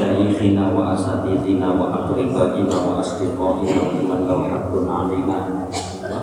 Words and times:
Wa 0.00 0.08
masyayikhina 0.08 0.72
wa 0.72 0.96
asatidina 0.96 1.76
wa 1.76 1.92
aqribaina 1.92 2.72
wa 2.72 3.04
asdiqaina 3.04 3.84
wa 3.84 4.00
man 4.08 4.20
lahu 4.24 4.48
haqqun 4.48 4.88
alaina 4.88 5.68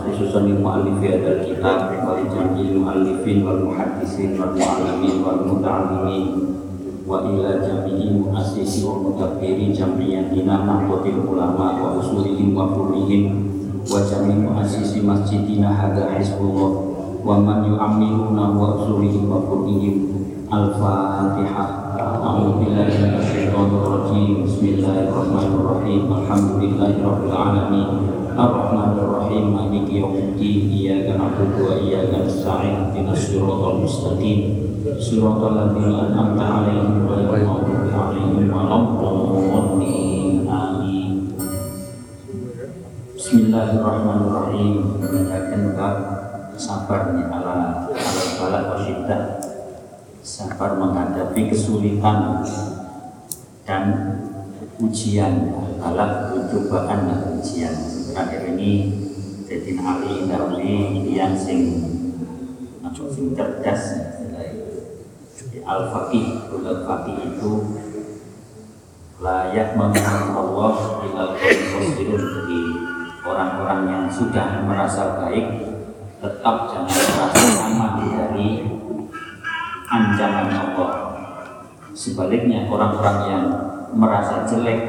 khususan 0.02 0.50
lil 0.50 0.66
mu'allifi 0.66 1.14
hadal 1.14 1.46
kitab 1.46 1.94
wa 2.02 2.18
li 2.18 2.26
jami'il 2.26 2.74
mu'allifin 2.82 3.46
wal 3.46 3.62
muhaddisin 3.70 4.34
wal 4.34 4.58
mu'alamin 4.58 5.22
wal 5.22 5.46
muta'allimin. 5.46 6.26
Wa 7.06 7.22
ila 7.22 7.62
jami'i 7.62 8.18
mu'assisi 8.18 8.82
wa 8.82 8.98
mutabbiri 8.98 9.70
jami'atina 9.70 10.58
mahbutil 10.58 11.22
ulama 11.22 11.78
wa 22.28 22.44
wa 22.44 22.60
wa 22.60 22.60
wa 22.60 23.64
wa 23.64 23.88
wa 23.88 24.44
Bismillahirrahmanirrahim. 24.44 26.12
Alhamdulillahi 26.12 27.00
rabbil 27.00 27.32
alamin 27.32 27.90
Ar-Rahmanir 28.36 29.08
Rahim 29.08 29.56
Maliki 29.56 30.04
yaumiddin. 30.04 30.68
Iyyaka 30.68 31.16
na'budu 31.16 31.72
wa 31.72 31.80
iyyaka 31.80 32.28
nasta'in. 32.28 32.92
Ihdinas 32.92 33.32
siratal 33.32 33.80
mustaqim. 33.80 34.60
Siratal 35.00 35.56
ladzina 35.56 36.12
an'amta 36.12 36.44
'alaihim 36.44 37.08
ghairil 37.08 37.48
maghdubi 37.48 37.96
'alaihim 37.96 38.52
waladdallin. 38.52 40.44
Amin 40.52 41.32
Bismillahirrahmanirrahim 43.16 44.84
bab 45.80 45.96
sabarnya 46.58 47.30
ala 47.30 47.86
ala 47.94 48.24
bala 48.42 48.60
wasyiddah 48.74 49.37
sabar 50.38 50.78
menghadapi 50.78 51.50
kesulitan 51.50 52.46
dan 53.66 53.86
ujian. 54.78 55.50
Balak 55.82 56.38
cobaan 56.54 57.10
dan 57.10 57.22
ujian. 57.42 57.74
Terakhir 58.14 58.54
ini 58.54 58.72
jadi 59.50 59.82
Ali 59.82 60.30
Dawi 60.30 60.74
yang 61.10 61.34
sing 61.34 61.90
sing 62.98 63.34
cerdas 63.34 63.84
al 65.68 65.90
faqih 65.94 66.50
al 66.50 66.80
faqih 66.86 67.18
itu 67.34 67.52
layak 69.18 69.74
mengenal 69.74 70.38
Allah 70.38 71.02
ilal 71.02 71.34
muslimin. 71.34 72.14
Jadi 72.14 72.62
orang-orang 73.26 73.82
yang 73.90 74.06
sudah 74.06 74.62
merasa 74.70 75.18
baik 75.18 75.66
tetap 76.22 76.56
jangan 76.70 76.94
merasa 76.94 77.46
aman 77.74 77.94
dari 78.06 78.77
ancaman 79.88 80.52
Allah. 80.52 80.92
Sebaliknya 81.96 82.68
orang-orang 82.68 83.20
yang 83.32 83.46
merasa 83.96 84.44
jelek 84.46 84.80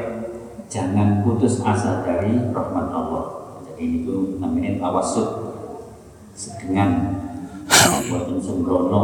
jangan 0.69 1.25
putus 1.25 1.63
asa 1.63 2.05
dari 2.05 2.37
rahmat 2.51 2.87
Allah. 2.93 3.57
Jadi 3.65 4.03
itu 4.03 4.37
namanya 4.37 4.77
tawasud 4.77 5.27
sedengan 6.35 7.17
buatan 8.11 8.37
sembrono 8.37 9.03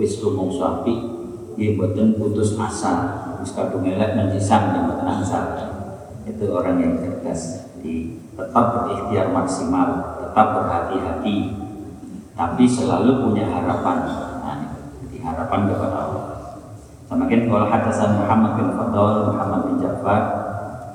wis 0.00 0.22
lumung 0.24 0.50
sapi 0.54 0.94
dia 1.58 1.76
buatan 1.76 2.16
putus 2.16 2.56
asa. 2.56 3.20
Wis 3.42 3.52
kadung 3.58 3.82
elek 3.82 4.14
menjisan 4.14 4.70
yang 4.72 4.86
buatan 4.86 5.26
itu 6.22 6.44
orang 6.54 6.78
yang 6.78 6.94
cerdas. 7.02 7.68
Jadi 7.76 8.22
tetap 8.38 8.66
berikhtiar 8.78 9.34
maksimal 9.34 9.88
tetap 10.22 10.46
berhati-hati. 10.54 11.38
Tapi 12.32 12.64
selalu 12.64 13.28
punya 13.28 13.44
harapan 13.50 13.98
harapan 15.22 15.70
kepada 15.70 15.96
Allah. 15.96 16.24
Semakin 17.06 17.40
kalau 17.46 17.66
hadasan 17.68 18.10
Muhammad 18.24 18.52
bin 18.58 18.68
Fadl, 18.74 19.30
Muhammad 19.30 19.60
bin 19.68 19.76
Ja'far, 19.84 20.22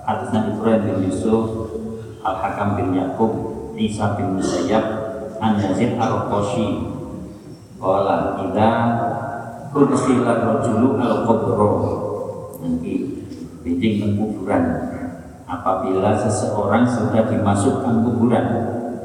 atasnya 0.03 0.51
Ibrahim 0.51 0.81
bin 0.83 0.97
Yusuf, 1.09 1.45
Al 2.25 2.35
Hakam 2.43 2.75
bin 2.75 2.97
Yakub, 2.97 3.31
Isa 3.77 4.17
bin 4.19 4.35
Musayyab, 4.35 4.85
An 5.39 5.61
Yazid 5.61 5.95
Al 6.01 6.27
Qoshi. 6.27 6.97
Qala 7.77 8.41
idza 8.41 8.69
kudkhila 9.69 10.33
rajulu 10.41 10.97
al 10.97 11.29
qabro. 11.29 11.71
Nanti 12.57 13.21
bidik 13.61 14.17
kuburan. 14.17 14.63
Apabila 15.45 16.17
seseorang 16.17 16.83
sudah 16.83 17.29
dimasukkan 17.29 18.03
kuburan 18.03 18.45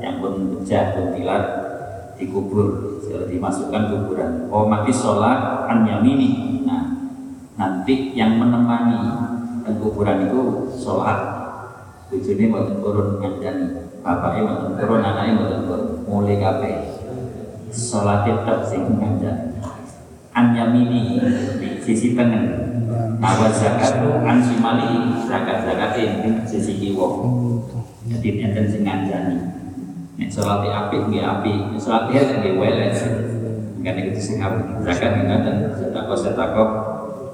yang 0.01 0.19
pun 0.19 0.59
pecah 0.59 0.97
pun 0.97 1.15
dikubur 2.17 3.02
sudah 3.13 3.29
dimasukkan 3.29 3.83
kuburan. 3.93 4.49
Oh 4.49 4.65
mati 4.65 4.89
sholat 4.89 5.69
an 5.69 5.85
yamini. 5.85 6.65
Nah 6.65 7.13
nanti 7.61 8.17
yang 8.17 8.41
menemani 8.41 8.97
dan 9.61 9.75
kuburan 9.77 10.33
itu 10.33 10.73
sholat. 10.81 11.45
Tujuannya 12.09 12.47
mau 12.49 12.65
turun 12.81 13.21
ngandani. 13.21 13.93
Bapaknya 14.01 14.41
mau 14.49 14.73
turun 14.81 15.05
anaknya 15.05 15.33
mau 15.37 15.47
turun. 15.69 15.85
Mulai 16.09 16.41
kape 16.41 16.73
sholat 17.69 18.25
tetap 18.25 18.65
sing 18.65 18.89
ngandani. 18.97 19.61
An 20.33 20.57
yamini 20.57 21.21
sisi 21.85 22.17
tengah 22.17 22.73
Nawa 23.23 23.55
zakat 23.55 24.03
an 24.03 24.43
simali 24.43 25.15
zakat 25.31 25.63
zakatin 25.63 26.27
di 26.27 26.31
sisi 26.43 26.75
kiwo 26.75 27.07
jadi 28.11 28.51
enten 28.51 28.67
sing 28.67 28.83
ngandani 28.83 29.62
Nek 30.23 30.31
salate 30.31 30.71
apik 30.71 31.11
nggih 31.11 31.19
apik, 31.19 31.75
nek 31.75 31.83
salate 31.83 32.15
elek 32.15 32.47
nggih 32.47 32.55
welek. 32.55 32.95
Kan 33.83 33.95
itu 33.99 34.23
sing. 34.23 34.39
Zakat 34.87 35.27
dan 35.27 35.75
sedekah-sedekah 35.75 36.71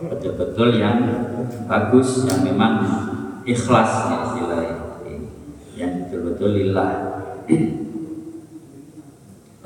betul-betul 0.09 0.81
yang 0.81 0.97
bagus 1.69 2.25
yang 2.25 2.49
memang 2.49 2.89
ikhlas 3.45 4.09
ya 4.09 4.17
istilahnya. 4.25 4.77
Yang 5.77 5.93
betul-betul 6.09 6.51
lillah. 6.57 6.93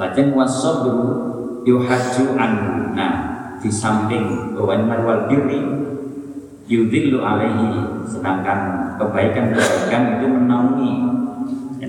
Lajeng 0.03 0.35
wasabru 0.35 0.99
yuhaju 1.63 2.25
anhu. 2.35 2.91
Nah, 2.99 3.15
di 3.63 3.71
samping 3.71 4.59
wan 4.59 4.91
marwal 4.91 5.31
birri 5.31 5.63
yudhillu 6.67 7.23
alaihi 7.23 8.03
sedangkan 8.03 8.91
kebaikan-kebaikan 8.99 10.19
itu 10.19 10.27
menaungi 10.27 11.13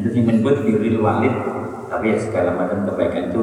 yang 0.03 0.11
yang 0.11 0.25
menyebut 0.27 0.67
birril 0.67 0.99
walid 0.99 1.35
tapi 1.87 2.11
ya 2.11 2.17
segala 2.19 2.57
macam 2.57 2.83
kebaikan 2.89 3.31
itu 3.31 3.41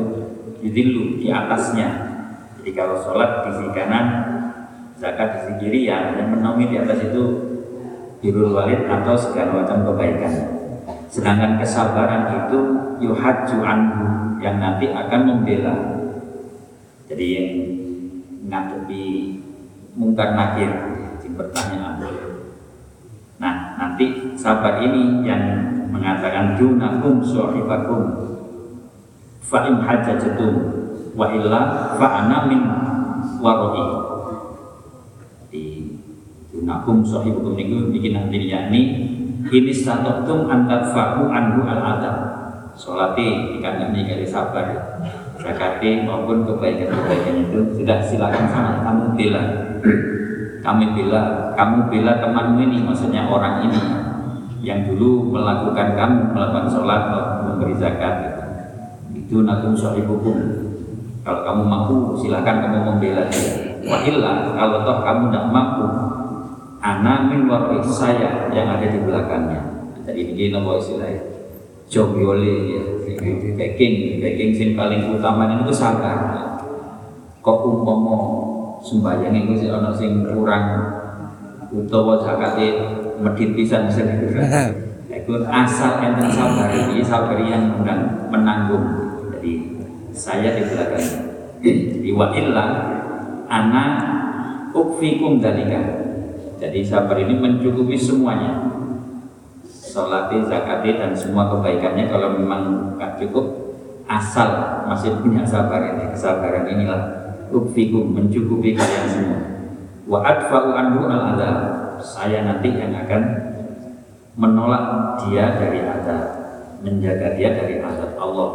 yudhillu 0.60 1.22
di 1.22 1.32
atasnya. 1.32 1.88
Jadi 2.60 2.70
kalau 2.76 3.00
sholat 3.00 3.46
di 3.46 3.50
sisi 3.56 3.70
kanan 3.72 4.06
zakat 5.00 5.28
di 5.32 5.38
sisi 5.40 5.54
kiri 5.56 5.80
ya 5.88 6.12
yang 6.18 6.36
menaungi 6.36 6.68
di 6.68 6.76
atas 6.76 7.00
itu 7.00 7.24
birrul 8.20 8.52
walid 8.52 8.84
atau 8.84 9.16
segala 9.16 9.64
macam 9.64 9.86
kebaikan. 9.88 10.34
Sedangkan 11.08 11.56
kesabaran 11.56 12.44
itu 12.44 12.58
yuhaju 13.00 13.56
anhu 13.64 14.06
yang 14.44 14.60
nanti 14.60 14.92
akan 14.92 15.20
membela. 15.24 15.76
Jadi 17.08 17.26
yang 17.32 17.50
ngadepi 18.50 19.04
mungkar 19.94 20.36
nakir 20.36 20.70
di 21.22 21.28
pertanyaan 21.32 21.98
nah 23.40 23.72
nanti 23.80 24.36
sabar 24.36 24.84
ini 24.84 25.24
yang 25.24 25.40
mengatakan 26.00 26.56
dunakum 26.56 27.20
sahibakum 27.20 28.02
fa 29.44 29.68
in 29.68 29.84
hajajatum 29.84 30.52
wa 31.12 31.28
illa 31.36 31.92
fa 32.00 32.24
min 32.48 32.64
waroi. 33.44 33.84
Di 35.52 35.92
dunakum 36.48 37.04
sahibakum 37.04 37.52
niku 37.52 37.92
bikin 37.92 38.16
nanti 38.16 38.48
yakni 38.48 38.82
ini 39.52 39.72
tum 40.24 40.48
antar 40.48 40.88
faku 40.88 41.28
anhu 41.28 41.68
al 41.68 41.80
adab 41.84 42.16
solati 42.72 43.60
dikandani 43.60 44.08
kali 44.08 44.24
sabar. 44.24 44.96
Zakati 45.40 46.04
maupun 46.04 46.44
kebaikan-kebaikan 46.44 47.48
itu 47.48 47.60
sudah 47.80 47.96
silakan 48.04 48.44
sana 48.52 48.84
kamu 48.84 49.16
bilang 49.16 49.48
kami 50.60 50.92
bila 50.92 51.52
kamu 51.56 51.88
bila 51.88 52.20
temanmu 52.20 52.60
ini 52.60 52.84
maksudnya 52.84 53.24
orang 53.24 53.64
ini 53.64 53.80
yang 54.60 54.84
dulu 54.84 55.32
melakukan 55.32 55.96
kamu 55.96 56.36
melakukan 56.36 56.68
sholat 56.68 57.02
memberi 57.48 57.74
zakat 57.80 58.14
gitu. 58.20 58.40
itu 59.16 59.36
nakum 59.42 59.72
hukum 59.74 60.36
kalau 61.20 61.40
kamu 61.44 61.62
mampu 61.68 61.94
silahkan 62.16 62.64
kamu 62.64 62.78
membela 62.80 63.28
dia. 63.28 63.76
Wa 63.84 64.00
kalau 64.56 64.78
toh 64.88 64.98
kamu 65.04 65.22
tidak 65.28 65.44
mampu 65.52 65.84
ana 66.80 67.28
min 67.28 67.44
waroi 67.44 67.84
saya 67.84 68.48
yang 68.52 68.72
ada 68.72 68.88
di 68.88 68.98
belakangnya. 69.04 69.60
Jadi 70.08 70.32
ini 70.32 70.44
nama 70.48 70.80
istilahnya. 70.80 71.20
Jogiole 71.90 72.56
ya. 72.72 72.82
Backing 73.58 74.22
backing 74.24 74.50
sing 74.56 74.68
paling 74.72 75.12
utama 75.12 75.60
itu 75.60 75.74
sabar. 75.76 76.40
Kok 77.44 77.58
umpomo 77.68 78.18
sembahyang 78.80 79.44
itu 79.44 79.64
sih 79.64 79.68
orang 79.68 79.92
sing 79.92 80.24
kurang 80.24 80.64
utawa 81.68 82.16
zakate 82.24 82.80
medit 83.20 83.52
pisan 83.54 83.86
Iku 85.10 85.42
asal 85.42 86.00
enten 86.06 86.30
sabar 86.30 86.70
ini 86.70 87.02
sabar 87.02 87.36
yang 87.42 87.82
menanggung. 88.30 88.86
Jadi 89.34 89.52
saya 90.14 90.54
di 90.54 90.62
belakang. 90.70 91.06
Jadi 91.60 92.10
wa 92.14 92.30
illa 92.30 92.66
ana 93.50 93.84
ukfikum 94.70 95.42
dalika. 95.42 95.82
Jadi 96.62 96.86
sabar 96.86 97.18
ini 97.18 97.34
mencukupi 97.36 97.98
semuanya. 97.98 98.70
Salati, 99.66 100.38
zakati 100.46 100.94
dan 100.94 101.10
semua 101.10 101.50
kebaikannya 101.50 102.06
kalau 102.06 102.38
memang 102.38 102.94
nggak 102.94 103.18
cukup 103.18 103.70
asal 104.10 104.82
masih 104.90 105.14
punya 105.22 105.46
sabar 105.46 105.94
ini 105.94 106.10
kesabaran 106.10 106.66
inilah 106.66 107.02
ukfikum 107.54 108.10
mencukupi 108.10 108.74
kalian 108.74 109.06
semua 109.06 109.38
wa 110.10 110.18
adfa'u 110.26 110.70
anhu 110.74 111.06
al 111.06 111.22
adab 111.34 111.58
saya 112.02 112.42
nanti 112.42 112.74
yang 112.74 112.96
akan 112.96 113.22
menolak 114.34 115.16
dia 115.24 115.54
dari 115.56 115.84
adab 115.84 116.26
menjaga 116.80 117.36
dia 117.36 117.52
dari 117.54 117.78
adab 117.80 118.16
Allah 118.16 118.50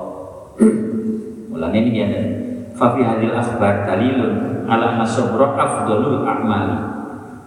mulanya 1.53 1.79
ini 1.79 1.89
dia 1.93 2.07
fa 2.73 2.97
fi 2.97 3.01
hadil 3.05 3.37
akhbar 3.37 3.85
dalilun 3.85 4.65
ala 4.65 4.97
nasabra 4.97 5.53
afdalul 5.55 6.25
a'mali 6.25 6.95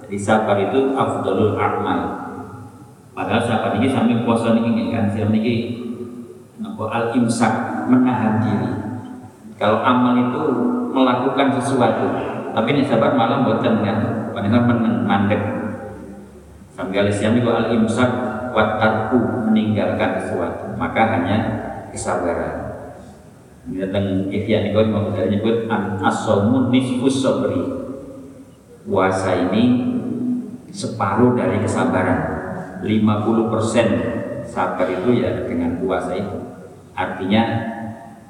jadi 0.08 0.16
sabar 0.24 0.56
itu 0.56 0.96
afdalul 0.96 1.60
a'mal. 1.60 2.00
Padahal 3.12 3.44
sabar 3.44 3.76
ini 3.76 3.92
sampai 3.92 4.24
puasa 4.24 4.56
ini 4.56 4.88
kan 4.88 5.12
saya 5.12 5.28
ini 5.28 5.84
al 6.64 7.12
imsak 7.12 7.84
menahan 7.92 8.40
diri. 8.40 8.72
Kalau 9.60 9.84
amal 9.84 10.16
itu 10.16 10.42
melakukan 10.96 11.60
sesuatu, 11.60 12.08
tapi 12.56 12.68
ini 12.72 12.88
sabar 12.88 13.12
malam 13.20 13.44
buatan 13.44 13.84
kan, 13.84 14.32
padahal 14.32 14.64
mandek. 15.04 15.42
Sampai 16.78 17.10
siam 17.10 17.34
itu 17.34 17.50
al 17.50 17.74
imsak 17.74 18.06
watarku 18.54 19.50
meninggalkan 19.50 20.22
sesuatu, 20.22 20.78
maka 20.78 21.10
hanya 21.10 21.36
kesabaran. 21.90 22.70
Tentang 23.66 24.30
ikhya 24.30 24.70
ini 24.70 24.78
mau 24.86 25.10
nyebut 25.10 25.66
an 25.66 25.98
asomun 25.98 26.70
nisfus 26.70 27.18
sobri. 27.18 27.58
Puasa 28.86 29.50
ini 29.50 29.90
separuh 30.70 31.34
dari 31.34 31.58
kesabaran. 31.66 32.38
50% 32.78 34.46
sabar 34.46 34.86
itu 34.86 35.18
ya 35.18 35.50
dengan 35.50 35.82
puasa 35.82 36.14
itu. 36.14 36.62
Artinya 36.94 37.42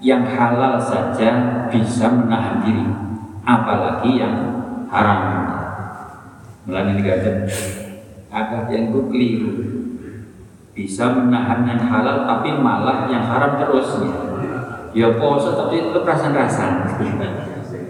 yang 0.00 0.24
halal 0.24 0.80
saja 0.80 1.30
bisa 1.68 2.08
menahan 2.08 2.64
diri 2.64 2.88
apalagi 3.44 4.24
yang 4.24 4.34
haram. 4.88 5.20
Melalui 6.64 6.96
negara 7.04 7.44
ada 8.28 8.68
yang 8.68 8.92
itu 8.92 9.00
keliru 9.08 9.52
bisa 10.76 11.10
menahan 11.10 11.66
yang 11.66 11.80
halal 11.90 12.22
tapi 12.22 12.54
malah 12.54 13.10
yang 13.10 13.26
haram 13.26 13.58
terus. 13.58 13.98
Ya, 14.94 15.08
ya 15.12 15.18
puasa 15.18 15.58
tapi 15.58 15.90
tetap 15.90 16.06
rasan-rasan 16.06 16.72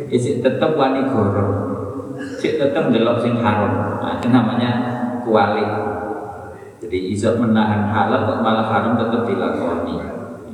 isi 0.09 0.41
tetap 0.41 0.73
wani 0.73 1.05
goro 1.05 1.69
cik 2.41 2.59
tetap 2.59 2.91
delok 2.91 3.23
sing 3.23 3.39
haram. 3.39 4.01
Nah, 4.03 4.19
itu 4.19 4.29
namanya 4.33 4.71
kuali. 5.23 5.67
Jadi 6.79 6.99
iso 7.15 7.35
menahan 7.39 7.91
halal 7.91 8.27
kok 8.27 8.41
malah 8.43 8.67
haram 8.67 8.99
tetap 8.99 9.27
dilakoni. 9.27 9.99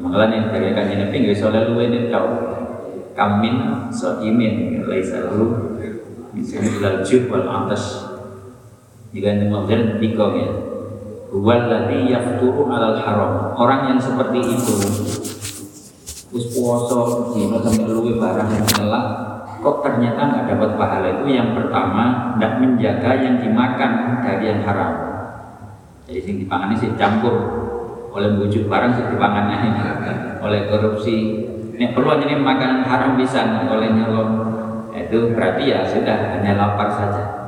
Mengalami 0.01 0.53
dari 0.53 0.77
kanjeng 0.77 1.01
Nabi 1.07 1.17
nggak 1.25 1.33
bisa 1.33 1.49
lalu 1.49 1.89
ini 1.89 1.99
kau 2.13 2.29
kamin 3.15 3.89
so 3.95 4.21
imin 4.21 4.85
laisa 4.85 5.31
lalu 5.31 5.79
misalnya 6.35 6.69
ilal 6.77 6.99
jub 7.07 7.31
wal 7.31 7.47
atas 7.47 8.14
jika 9.15 9.27
yang 9.31 9.47
kemudian 9.47 10.03
tiga 10.03 10.27
ya 10.35 10.51
Walladhi 11.35 12.15
yafturu 12.15 12.71
alal 12.71 12.95
haram. 12.95 13.59
Orang 13.59 13.91
yang 13.91 13.99
seperti 13.99 14.39
itu 14.39 14.75
Terus 16.31 16.47
puasa 16.55 16.99
Dino 17.35 17.59
sampai 17.59 17.91
luwe 17.91 18.19
barang 18.19 18.51
yang 18.55 18.67
telah 18.67 19.05
kok 19.59 19.83
ternyata 19.83 20.31
nggak 20.31 20.47
dapat 20.55 20.71
pahala? 20.79 21.07
Itu 21.19 21.27
yang 21.27 21.59
pertama 21.59 22.35
tidak 22.35 22.53
menjaga 22.63 23.11
yang 23.19 23.43
dimakan 23.43 24.23
dari 24.23 24.45
yang 24.47 24.63
haram. 24.63 24.93
Jadi 26.07 26.21
sing 26.23 26.35
dipangan 26.43 26.71
ini 26.71 26.77
sih 26.79 26.91
campur. 26.95 27.35
Oleh 28.15 28.31
bujuk 28.39 28.71
barang 28.71 28.95
sih 28.95 29.05
dipangannya. 29.11 29.57
Ini 29.59 29.81
oleh 30.47 30.71
korupsi. 30.71 31.17
Ini 31.75 31.91
perlu 31.99 32.15
ini 32.23 32.39
makanan 32.39 32.87
haram 32.87 33.19
bisa 33.19 33.43
oleh 33.67 33.91
nyolong. 33.91 34.31
Itu 34.95 35.35
berarti 35.35 35.71
ya 35.71 35.83
sudah 35.83 36.39
hanya 36.39 36.55
lapar 36.55 36.95
saja 36.95 37.44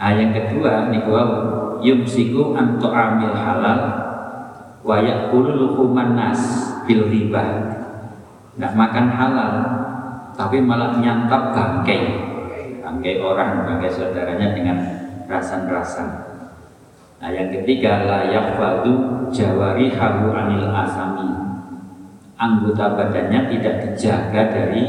nah 0.00 0.16
yang 0.16 0.32
kedua 0.32 0.88
nih 0.88 1.04
gua 1.04 1.22
yumsiku 1.84 2.56
anto 2.56 2.88
amil 2.88 3.36
halal 3.36 3.80
wayak 4.84 5.32
luhuman 5.32 6.16
nas 6.16 6.40
bil 6.84 7.08
riba. 7.08 7.44
Nggak 8.56 8.76
makan 8.76 9.06
halal 9.12 9.54
tapi 10.36 10.60
malah 10.60 10.96
nyantap 11.00 11.52
bangkai. 11.52 12.28
Bangkai 12.80 13.22
orang, 13.22 13.68
bangkai 13.68 13.92
saudaranya 13.92 14.56
dengan 14.56 14.78
rasan-rasan. 15.28 16.08
Nah 17.20 17.30
yang 17.30 17.52
ketiga 17.52 18.08
layak 18.08 18.56
badu 18.56 19.28
jawari 19.28 19.92
halu 19.92 20.32
anil 20.32 20.68
asami. 20.72 21.28
Anggota 22.40 22.96
badannya 22.96 23.52
tidak 23.52 23.74
dijaga 23.84 24.42
dari 24.48 24.84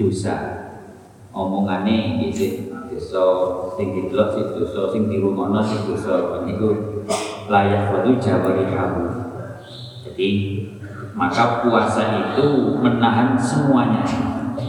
dosa. 0.00 0.36
Omongannya 1.34 2.24
isi 2.24 2.72
dosa 2.94 3.26
sing 3.74 3.90
didelok 3.90 4.28
si 4.38 4.42
dosa 4.54 4.80
sing 4.94 5.10
dirungono 5.10 5.58
si 5.66 5.82
dosa 5.82 6.46
niku? 6.46 7.02
Layak 7.50 7.92
badu 7.92 8.16
jawari 8.22 8.70
halu 8.70 9.04
Jadi 10.06 10.30
maka 11.18 11.66
puasa 11.66 12.30
itu 12.30 12.78
menahan 12.78 13.34
semuanya. 13.34 14.06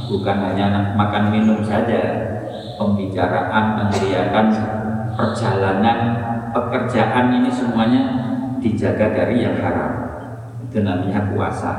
Bukan 0.10 0.38
hanya 0.42 0.98
makan 0.98 1.30
minum 1.30 1.62
saja. 1.62 2.33
Pembicaraan 2.75 3.80
meneriakan 3.80 4.52
perjalanan 5.16 5.99
pekerjaan 6.52 7.31
ini 7.31 7.47
semuanya 7.47 8.02
dijaga 8.59 9.16
dari 9.16 9.45
yang 9.45 9.56
haram. 9.61 9.94
Itu 10.68 10.83
namanya 10.83 11.31
puasa. 11.31 11.73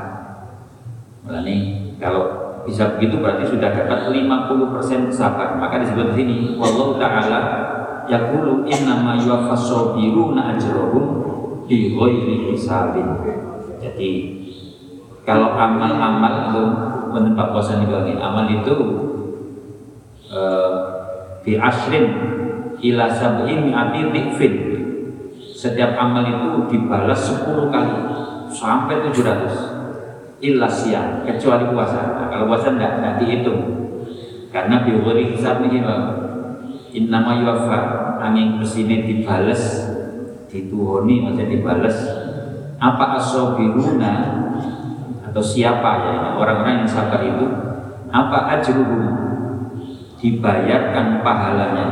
Ini 1.26 1.56
kalau 1.98 2.45
bisa 2.66 2.98
begitu 2.98 3.22
berarti 3.22 3.46
sudah 3.46 3.70
dapat 3.70 4.10
50% 4.10 5.14
sabar. 5.14 5.54
Maka 5.56 5.86
disebut 5.86 6.12
sini 6.18 6.58
wallahu 6.58 6.98
ta'ala 6.98 7.40
yaqulu 8.10 8.66
innama 8.66 9.14
yuwaffas 9.16 9.70
sabiruna 9.70 10.58
ajrahum 10.58 11.04
bi 11.70 11.94
hisabin. 12.50 13.06
Jadi 13.78 14.10
kalau 15.22 15.54
amal-amal 15.54 16.50
itu 16.50 16.64
menempat 17.14 17.46
puasa 17.54 17.78
di 17.78 17.86
bawah 17.86 18.18
amal 18.18 18.46
itu 18.50 18.74
uh, 20.30 20.74
fi 21.42 21.58
asrin 21.58 22.04
ila 22.82 23.06
sab'in 23.10 23.70
mi'ati 23.70 24.00
setiap 25.56 25.96
amal 25.96 26.22
itu 26.22 26.50
dibalas 26.68 27.16
10 27.32 27.72
kali 27.72 27.96
sampai 28.52 29.08
700 29.08 29.85
illa 30.40 30.68
siang 30.68 31.24
kecuali 31.24 31.64
puasa. 31.72 32.00
Nah, 32.12 32.26
kalau 32.28 32.50
puasa 32.50 32.74
tidak 32.74 33.00
tidak 33.00 33.14
dihitung. 33.22 33.60
Karena 34.52 34.84
biwari 34.88 35.36
hisab 35.36 35.64
ini 35.68 35.84
innama 36.96 37.44
yuwafa 37.44 37.78
angin 38.24 38.56
ke 38.56 38.64
sini 38.64 39.04
dibalas 39.04 39.92
dituhoni 40.48 41.28
maksudnya 41.28 41.52
dibalas 41.52 41.96
apa 42.80 43.20
asobiruna 43.20 44.14
atau 45.28 45.42
siapa 45.44 45.90
ya 46.08 46.14
orang-orang 46.40 46.84
yang 46.84 46.88
sabar 46.88 47.20
itu 47.20 47.46
apa 48.08 48.56
ajruhum 48.56 49.04
dibayarkan 50.16 51.20
pahalanya 51.20 51.88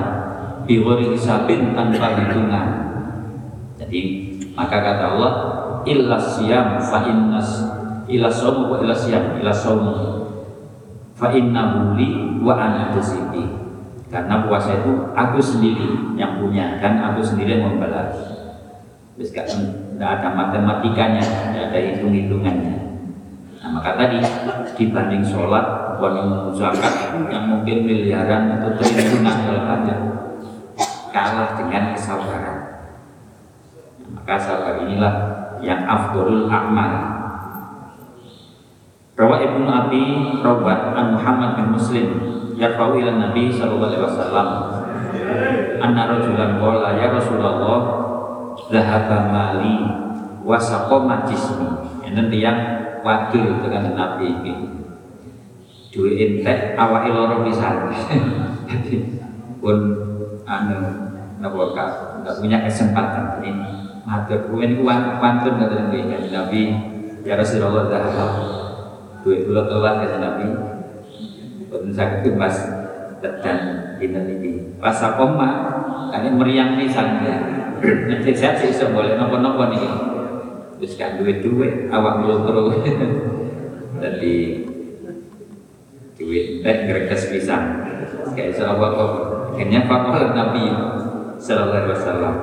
biwari 0.65 1.13
hisabin 1.13 1.77
tanpa 1.77 2.17
hitungan. 2.17 2.69
Jadi 3.77 4.01
maka 4.57 4.81
kata 4.81 5.05
Allah 5.13 5.35
illa 5.85 6.17
siyam 6.17 6.81
fa 6.81 7.05
innas 7.05 7.49
illa 8.09 8.31
somu 8.31 8.73
wa 8.73 8.77
illa 8.83 8.95
siyam 8.95 9.39
illa 9.41 9.53
somu 9.55 9.95
fa 11.15 11.31
inna 11.31 11.95
li 11.95 12.39
wa 12.43 12.55
ana 12.59 12.95
tasibi 12.95 13.45
karena 14.13 14.47
puasa 14.47 14.85
itu 14.85 14.93
aku 15.17 15.39
sendiri 15.43 16.15
yang 16.15 16.39
punya 16.39 16.79
dan 16.79 17.01
aku 17.01 17.25
sendiri 17.25 17.59
yang 17.59 17.75
membalas 17.75 18.15
tidak 19.15 20.11
ada 20.21 20.29
matematikanya 20.35 21.23
tidak 21.23 21.71
ada 21.71 21.79
hitung-hitungannya 21.79 22.85
Nah 23.65 23.81
maka 23.81 23.97
tadi 23.97 24.21
dibanding 24.77 25.25
sholat, 25.25 25.97
bukan 25.97 26.53
zakat 26.53 27.17
yang 27.33 27.49
mungkin 27.49 27.89
miliaran 27.89 28.61
atau 28.61 28.77
triliunan 28.77 29.37
kalau 29.49 29.65
ada 29.65 29.97
kalah 31.09 31.57
dengan 31.57 31.97
kesabaran. 31.97 32.59
Nah, 34.05 34.09
maka 34.21 34.37
sabar 34.37 34.85
inilah 34.85 35.15
yang 35.65 35.81
afdolul 35.89 36.45
amal. 36.53 37.14
Rawa 39.15 39.39
Ibnu 39.39 39.63
Abi 39.71 40.03
Rawat 40.43 40.91
an 40.99 41.15
Muhammad 41.15 41.55
bin 41.55 41.67
Muslim 41.79 42.07
yarfa'u 42.59 42.99
ila 42.99 43.31
Nabi 43.31 43.47
sallallahu 43.55 43.87
alaihi 43.87 44.03
wasallam. 44.11 44.49
Anna 45.79 46.03
rajulan 46.11 46.59
qala 46.59 46.99
ya 46.99 47.15
Rasulullah 47.15 47.79
zahaba 48.67 49.31
mali 49.31 49.87
wa 50.43 50.59
saqama 50.59 51.23
jismi. 51.31 51.71
Enten 52.03 52.27
tiyang 52.27 52.59
wadul 53.07 53.63
dengan 53.63 53.95
Nabi 53.95 54.35
ini 54.35 54.55
duwe 55.95 56.19
entek 56.19 56.75
awake 56.75 57.15
loro 57.15 57.47
pisan. 57.47 57.95
Pun 59.63 59.79
anu 60.43 60.79
napa 61.39 61.63
kak 61.71 61.91
enggak 62.19 62.35
punya 62.43 62.59
kesempatan. 62.67 63.39
Ini 63.39 63.51
matur 64.03 64.51
kuwi 64.51 64.75
niku 64.75 64.83
pantun 65.23 65.55
kata 65.55 65.95
Nabi. 66.35 66.63
Ya 67.23 67.39
Rasulullah 67.39 67.87
zahaba 67.87 68.64
duwe 69.25 69.49
kula 69.49 69.65
telat 69.65 69.95
kata 70.05 70.17
Nabi. 70.21 70.47
Boten 71.73 71.91
saged 71.97 72.37
mas. 72.37 72.57
Tekan 73.25 73.59
dinten 73.97 74.29
iki. 74.37 74.77
Pas 74.77 75.01
koma 75.17 75.49
kali 76.13 76.29
meriang 76.29 76.77
pisan. 76.77 77.25
Ya 77.25 77.37
nek 77.81 78.21
sehat 78.37 78.61
sih 78.61 78.69
iso 78.69 78.93
boleh 78.93 79.17
napa-napa 79.17 79.73
niki. 79.73 79.89
Wis 80.77 81.01
gak 81.01 81.17
duwe-duwe 81.17 81.89
awak 81.89 82.21
loro 82.29 82.77
dadi 84.05 84.69
duit 86.21 86.61
teh 86.61 86.77
greges 86.85 87.33
pisan. 87.33 87.81
Kayak 88.37 88.53
iso 88.53 88.63
apa 88.69 88.87
kok. 88.93 89.13
Akhirnya 89.57 89.89
fakol 89.89 90.37
Nabi 90.37 90.65
sallallahu 91.41 91.81
alaihi 91.81 91.97
wasallam. 91.97 92.37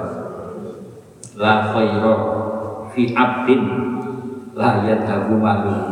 La 1.37 1.53
khaira 1.69 2.15
fi 2.89 3.01
abdin 3.13 3.61
la 4.57 4.81
yadhabu 4.87 5.37
malum 5.37 5.91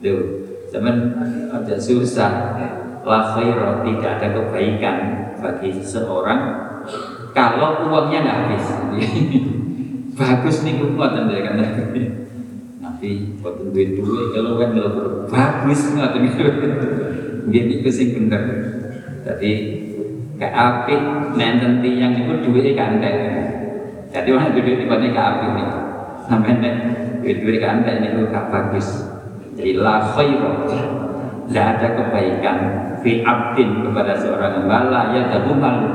nih 0.00 0.40
Zaman 0.70 0.96
ada 1.50 1.74
susah. 1.76 2.32
La 3.02 3.34
khairah 3.34 3.82
tidak 3.82 4.20
ada 4.20 4.28
kebaikan 4.38 4.96
bagi 5.40 5.72
seseorang 5.72 6.40
Kalau 7.34 7.90
uangnya 7.90 8.18
nggak 8.22 8.38
habis. 8.44 8.66
Bagus 10.20 10.56
nih 10.62 10.78
kekuatan 10.78 11.32
dari 11.32 11.42
kan? 11.42 11.58
Nabi 12.80 13.40
waktu 13.40 13.72
duit 13.72 13.96
dulu 13.96 14.36
kalau 14.36 14.60
kan 14.60 14.76
kalau 14.76 14.92
bagus 15.24 15.80
nggak 15.96 16.12
Gini 17.48 17.80
itu 17.80 17.88
sih 17.88 18.12
bener 18.12 18.42
Jadi 19.24 19.52
kayak 20.36 20.56
api 20.56 20.94
nenten 21.40 21.80
yang 21.80 22.12
itu 22.12 22.44
duit 22.44 22.76
kantek 22.76 23.14
Jadi 24.12 24.28
orang 24.28 24.52
duit 24.52 24.76
itu 24.76 24.84
kayak 24.84 25.16
api 25.16 25.46
nih. 25.56 25.68
Sampai 26.28 26.52
nih 26.60 26.74
duit 27.24 27.36
duit 27.40 27.58
kantek 27.64 27.94
ini 28.04 28.28
gak 28.28 28.52
bagus 28.52 29.09
jadi 29.60 29.76
la 29.76 30.00
khairah 30.16 30.56
tidak 31.44 31.66
ada 31.76 31.88
kebaikan 32.00 32.58
fi 33.04 33.20
abdin 33.20 33.84
kepada 33.84 34.16
seorang 34.16 34.64
hamba 34.64 35.12
ya 35.12 35.36
malu 35.36 35.88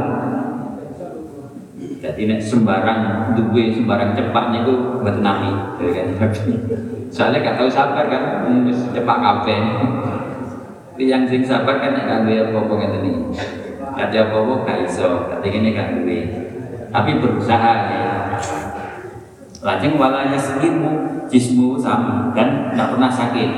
jadi 1.98 2.22
nek 2.30 2.38
sembarang 2.46 3.34
duwe 3.34 3.74
sembarang 3.74 4.14
cepat 4.14 4.54
niku 4.54 5.02
buat 5.02 5.26
kan? 5.26 6.08
Soalnya 7.16 7.42
gak 7.42 7.58
tahu 7.58 7.66
sabar 7.66 8.06
kan 8.06 8.46
cepat 8.94 9.18
kabeh. 9.26 9.58
Yang 11.02 11.24
sing 11.34 11.42
sabar 11.42 11.82
kan 11.82 11.98
gak 11.98 12.30
duwe 12.30 12.46
apa-apa 12.46 12.74
ngene 12.78 12.98
iki. 13.02 13.22
Gak 13.98 14.14
ada 14.14 14.20
apa-apa 14.30 14.54
gak 14.70 14.80
iso 14.86 15.26
tapi 15.34 15.50
ini 15.50 15.74
gak 15.74 15.98
duwe. 15.98 16.20
Tapi 16.94 17.12
berusaha 17.18 17.74
ya 17.90 18.05
lajeng 19.66 19.98
walanya 19.98 20.38
segimu 20.38 21.26
jismu 21.26 21.74
sama 21.82 22.30
dan 22.38 22.70
tidak 22.70 22.94
pernah 22.94 23.10
sakit. 23.10 23.50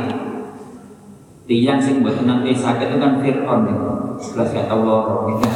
Tiang 1.47 1.79
sing 1.83 1.99
buat 1.99 2.23
nanti 2.23 2.55
sakit 2.55 2.95
itu 2.95 2.97
kan 2.99 3.19
Fir'aun 3.19 3.61
itu. 3.67 3.91
Jelas 4.17 4.55
gak 4.55 4.71
tahu 4.71 4.87
loro 4.87 5.27
gitu. 5.35 5.47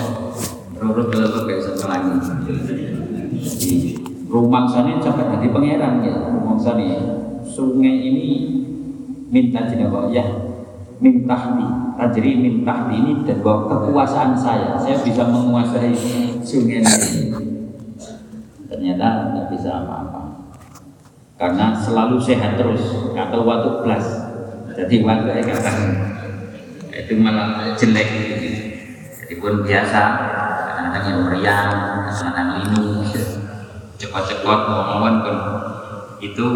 Loro 0.83 1.01
belum 1.07 1.47
kayak 1.47 1.63
satu 1.63 1.87
lagi 1.87 2.11
rumah 4.31 4.63
sana 4.63 4.95
sampai 4.99 5.27
jadi 5.39 5.47
pangeran 5.51 6.03
ya. 6.03 6.15
Rumah 6.31 6.55
sana 6.59 6.99
sungai 7.47 7.95
ini 8.11 8.27
minta 9.31 9.67
jenaka 9.71 10.11
ya. 10.11 10.23
Minta 11.01 11.57
di 11.57 11.65
tajri 11.97 12.31
minta 12.37 12.87
di 12.87 12.95
ini 12.95 13.11
dan 13.23 13.39
bahwa 13.39 13.67
kekuasaan 13.67 14.35
saya. 14.35 14.75
Saya 14.79 14.99
bisa 14.99 15.27
menguasai 15.27 15.91
sungai 16.43 16.83
ini. 16.83 17.35
Ternyata 18.71 19.07
tidak 19.31 19.45
bisa 19.51 19.83
apa-apa 19.83 20.30
karena 21.41 21.73
selalu 21.73 22.21
sehat 22.21 22.53
terus 22.53 23.09
atau 23.17 23.41
waktu 23.41 23.81
plus 23.81 24.07
jadi 24.77 24.95
waktu 25.01 25.41
kata 25.41 25.73
itu 26.93 27.13
malah 27.17 27.73
jelek 27.73 28.09
jadi 29.25 29.33
pun 29.41 29.65
biasa 29.65 30.01
kadang-kadang 30.69 31.05
yang 31.09 31.21
meriang 31.25 31.69
kadang-kadang 32.05 32.49
linu 32.61 33.01
cekot-cekot 34.01 34.59
ngomong 34.65 35.21
pun. 35.21 35.37
Itu 36.21 36.47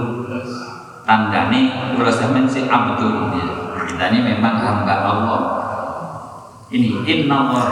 tandanya 1.05 1.93
kurasa 1.93 2.33
si 2.49 2.65
abdul 2.65 3.33
ya. 3.37 3.47
kita 3.85 4.05
ini 4.13 4.19
memang 4.33 4.55
hamba 4.61 4.95
Allah. 5.05 5.41
Ini 6.73 7.05
inna 7.05 7.37
Allah 7.53 7.65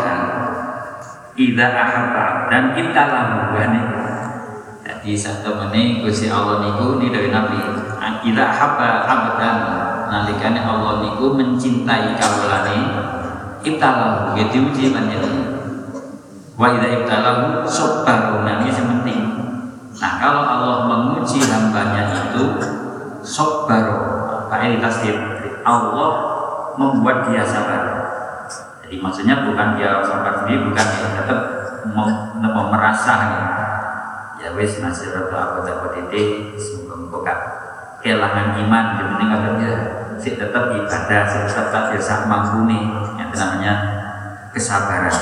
idza 1.34 1.65
ahabba 1.65 2.25
dan 2.53 2.77
kita 2.77 3.03
lamu 3.10 3.58
di 5.03 5.19
menit 5.19 6.00
Gusti 6.00 6.31
Allah 6.31 6.63
niku 6.63 6.95
ni 6.95 7.12
dari 7.12 7.27
Nabi 7.27 7.60
ila 8.24 8.45
habba 8.55 9.03
abdan 9.03 9.57
nalikane 10.07 10.63
Allah 10.63 11.03
niku 11.03 11.36
mencintai 11.36 12.15
kawulane 12.15 12.77
ibtalahu 13.67 14.39
ya 14.39 14.48
diuji 14.48 14.95
panjenengan. 14.95 15.60
Wa 16.55 16.79
idza 16.79 16.88
ibtalahu 17.03 17.67
sabaru 17.67 18.48
nah 18.48 18.63
ini 18.63 18.72
penting. 18.72 19.22
Nah 20.00 20.13
kalau 20.24 20.43
Allah 20.48 20.75
menguji 20.88 21.43
hambanya 21.51 22.31
itu 22.31 22.43
sabaru 23.19 24.00
ini 24.63 24.79
tasdir 24.79 25.19
Allah 25.67 26.12
membuat 26.79 27.27
dia 27.27 27.43
sabar. 27.43 27.83
Jadi 28.79 29.03
maksudnya 29.03 29.43
bukan 29.51 29.75
dia 29.75 30.00
sabar 30.00 30.43
sendiri 30.43 30.72
bukan 30.72 30.86
dia 30.95 31.07
tetap 31.19 31.39
mau 31.91 32.72
merasa 32.72 33.12
gitu 33.19 33.62
ya 34.43 34.51
wis 34.59 34.83
rata 34.83 35.31
apa 35.31 35.59
dapat 35.63 36.12
itu 36.12 36.51
semoga 36.59 36.93
membuka 37.00 37.33
kehilangan 38.03 38.59
iman. 38.59 38.85
Yang 39.00 39.07
penting 39.15 39.29
katanya 39.31 39.71
si 40.19 40.29
tetap 40.35 40.63
ibadah 40.75 41.21
si 41.31 41.38
tetap 41.47 41.67
tak 41.71 41.83
biasa 41.95 42.27
mampu 42.27 42.67
nih 42.67 42.83
yang 43.15 43.31
namanya 43.31 43.73
kesabaran. 44.51 45.15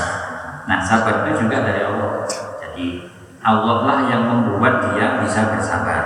Nah 0.65 0.81
sabar 0.81 1.29
itu 1.29 1.45
juga 1.45 1.61
dari 1.61 1.85
Allah. 1.85 2.25
Jadi 2.57 3.13
Allah 3.45 3.77
lah 3.85 3.99
yang 4.09 4.25
membuat 4.25 4.89
dia 4.89 5.21
bisa 5.21 5.53
bersabar. 5.53 6.03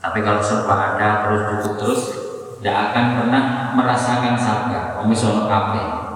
Tapi 0.00 0.24
kalau 0.24 0.40
serba 0.40 0.96
ada 0.96 1.28
terus 1.28 1.42
cukup 1.52 1.74
terus 1.76 2.00
tidak 2.58 2.90
akan 2.90 3.04
pernah 3.20 3.44
merasakan 3.76 4.34
sabar. 4.40 4.96
Komisioner 4.96 5.44
kafe 5.44 6.08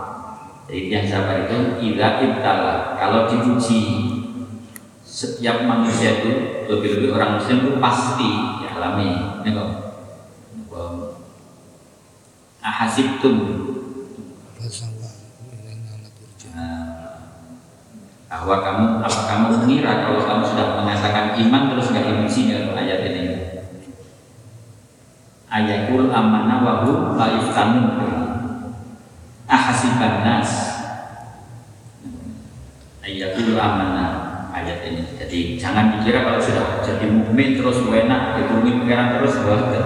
jadi 0.73 0.89
yang 0.89 1.05
sabar 1.05 1.37
itu 1.45 1.59
ida 1.85 2.17
ibtala 2.17 2.97
kalau 2.97 3.29
dipuji 3.29 4.09
setiap 5.13 5.69
manusia 5.69 6.25
itu 6.25 6.33
lebih-lebih 6.73 7.13
orang 7.13 7.37
muslim 7.37 7.69
itu 7.69 7.73
pasti 7.77 8.31
dialami. 8.65 9.45
Ini 9.45 9.51
kok? 9.53 9.71
Ahasibtum. 12.65 13.37
Nah, 16.53 16.85
bahwa 18.29 18.57
kamu 18.61 18.85
apa 19.05 19.21
kamu 19.29 19.47
mengira 19.57 19.93
kalau 20.05 20.21
kamu 20.25 20.45
sudah 20.49 20.67
mengatakan 20.81 21.37
iman 21.37 21.63
terus 21.73 21.93
nggak 21.93 22.07
dimuji 22.09 22.41
dalam 22.53 22.77
ayat 22.77 23.01
ini? 23.09 23.25
Ayatul 25.53 26.09
amanah 26.09 26.59
wa 26.65 26.75
hum 26.89 27.21
la 27.21 27.27
yuftanun 27.41 27.89
ahasiban 29.49 30.25
nas. 30.25 30.53
Ayatul 33.05 33.57
amanah 33.57 34.22
ayat 34.53 34.79
ini. 34.87 35.03
Jadi 35.17 35.39
jangan 35.57 35.99
dikira 35.99 36.29
kalau 36.29 36.41
sudah 36.41 36.85
jadi 36.85 37.09
mukmin 37.09 37.57
terus 37.57 37.81
enak, 37.83 38.37
ditungguin 38.37 38.85
pengiran 38.85 39.19
terus 39.19 39.41
boten. 39.41 39.85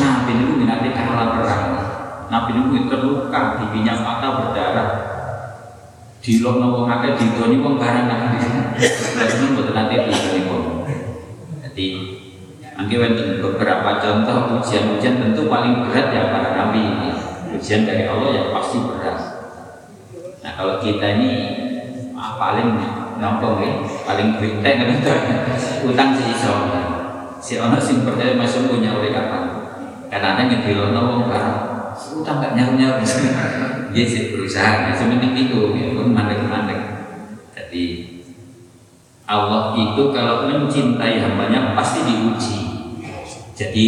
Nabi 0.00 0.32
itu 0.40 0.64
nanti 0.64 0.88
kalah 0.90 1.28
perang. 1.38 1.64
Nabi 2.32 2.50
itu 2.56 2.88
terluka, 2.88 3.40
giginya 3.60 3.94
mata 4.00 4.28
berdarah. 4.40 4.90
Di 6.24 6.40
lono 6.40 6.72
wong 6.72 6.88
akeh 6.88 7.20
didoni 7.20 7.60
wong 7.60 7.76
barang 7.76 8.06
nabi. 8.08 8.40
Lah 9.20 9.26
itu 9.28 9.44
boten 9.52 9.74
nanti 9.76 10.40
pun. 10.48 10.88
Jadi 11.60 11.86
Angke 12.74 12.98
wonten 12.98 13.38
beberapa 13.38 14.02
contoh 14.02 14.58
ujian-ujian 14.58 15.22
tentu 15.22 15.46
paling 15.46 15.86
berat 15.86 16.10
ya 16.10 16.34
para 16.34 16.58
nabi 16.58 16.82
ini. 16.82 17.10
Ujian 17.54 17.86
dari 17.86 18.10
Allah 18.10 18.34
yang 18.34 18.48
pasti 18.50 18.82
berat. 18.82 19.18
Nah 20.42 20.52
kalau 20.58 20.82
kita 20.82 21.06
ini 21.14 21.32
ah, 22.18 22.34
paling 22.34 22.74
nopo 23.18 23.60
nggih 23.60 23.86
paling 24.06 24.28
benteng 24.38 24.76
kan? 24.82 24.90
Utang 25.88 26.10
si 26.16 26.22
iso. 26.30 26.54
Si 27.44 27.52
ono 27.60 27.76
sing 27.76 28.06
percaya 28.08 28.38
masuk 28.38 28.72
punya 28.72 28.96
oleh 28.96 29.12
kapan? 29.12 29.44
Karena 30.08 30.38
ada 30.38 30.42
ngebilono 30.48 31.00
wong 31.10 31.22
barang 31.28 31.74
utang 31.94 32.42
gak 32.42 32.52
nyaru 32.58 32.74
nyaru 32.78 33.02
dia 33.94 34.04
sih 34.06 34.34
berusaha 34.34 34.90
ya 34.90 34.92
sementing 34.94 35.34
itu 35.34 35.74
ya 35.78 35.94
pun 35.94 36.10
mandek 36.10 36.42
mandek 36.46 36.80
Jadi 37.54 38.14
Allah 39.24 39.72
itu 39.72 40.12
kalau 40.12 40.44
mencintai 40.46 41.16
hambanya 41.16 41.72
pasti 41.72 42.04
diuji. 42.04 42.56
Jadi 43.56 43.86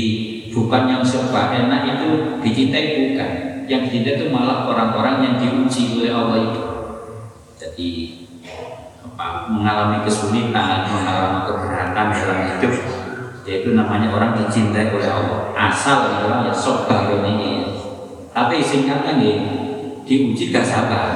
bukan 0.48 0.88
yang 0.88 1.04
serba 1.04 1.52
enak 1.52 1.84
itu 1.84 2.40
dicintai 2.40 2.86
bukan. 2.96 3.30
Yang 3.68 3.80
dicintai 3.90 4.16
itu 4.16 4.26
malah 4.32 4.64
orang-orang 4.64 5.20
yang 5.20 5.34
diuji 5.36 6.00
oleh 6.00 6.12
Allah 6.14 6.38
itu. 6.40 6.62
Jadi 7.60 7.88
mengalami 9.46 10.02
kesulitan, 10.02 10.90
mengalami 10.90 11.38
keberatan 11.46 12.06
dalam 12.10 12.40
hidup, 12.50 12.74
yaitu 13.46 13.72
namanya 13.78 14.10
orang 14.10 14.32
dicintai 14.34 14.90
oleh 14.90 15.06
Allah. 15.06 15.54
Asal 15.54 16.26
orang 16.26 16.50
ya 16.50 16.54
sobat 16.54 17.12
ini. 17.22 17.78
Tapi 18.34 18.60
singkatnya 18.60 19.16
nih, 19.16 19.36
diuji 20.04 20.52
gak 20.52 20.66
sabar. 20.66 21.10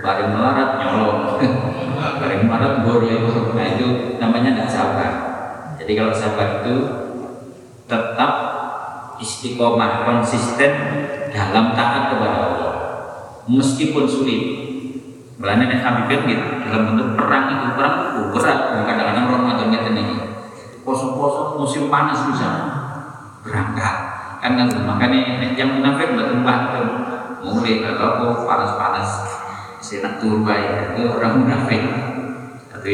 Bareng 0.00 0.34
melarat 0.34 0.78
nyolong, 0.78 1.40
bareng 2.20 2.42
melarat 2.46 2.74
boleh. 2.84 3.18
Nah 3.56 3.66
itu 3.76 4.18
namanya 4.20 4.54
tidak 4.54 4.70
sabar. 4.70 5.12
Jadi 5.80 5.92
kalau 5.96 6.12
sabar 6.12 6.62
itu 6.62 6.74
tetap 7.88 8.32
istiqomah 9.18 10.06
konsisten 10.06 10.72
dalam 11.30 11.74
taat 11.74 12.14
kepada 12.14 12.38
Allah 12.38 12.74
meskipun 13.50 14.06
sulit 14.06 14.69
Belanda 15.40 15.64
nek 15.72 15.80
Habib 15.80 16.20
gitu 16.28 16.44
dalam 16.68 16.92
bentuk 16.92 17.16
perang 17.16 17.44
itu 17.48 17.66
perang 17.72 17.94
itu 18.12 18.20
berat 18.36 18.58
kadang-kadang 18.84 19.24
Ramadan 19.32 19.66
ngeten 19.72 19.96
ini 19.96 20.16
poso-poso 20.84 21.56
musim 21.56 21.88
panas 21.88 22.28
bisa 22.28 22.48
berangkat 23.40 24.10
kan 24.40 24.56
kan 24.56 24.68
makanya 24.84 25.40
yang 25.52 25.76
munafik 25.76 26.16
nggak 26.16 26.32
tempat 26.32 26.58
tuh. 26.72 26.88
Mulai 27.40 27.84
kalau 27.96 28.44
panas-panas 28.44 29.08
senak 29.80 30.20
turbai 30.20 30.92
itu 30.96 31.08
orang 31.08 31.44
munafik. 31.44 31.82
Tapi 32.72 32.92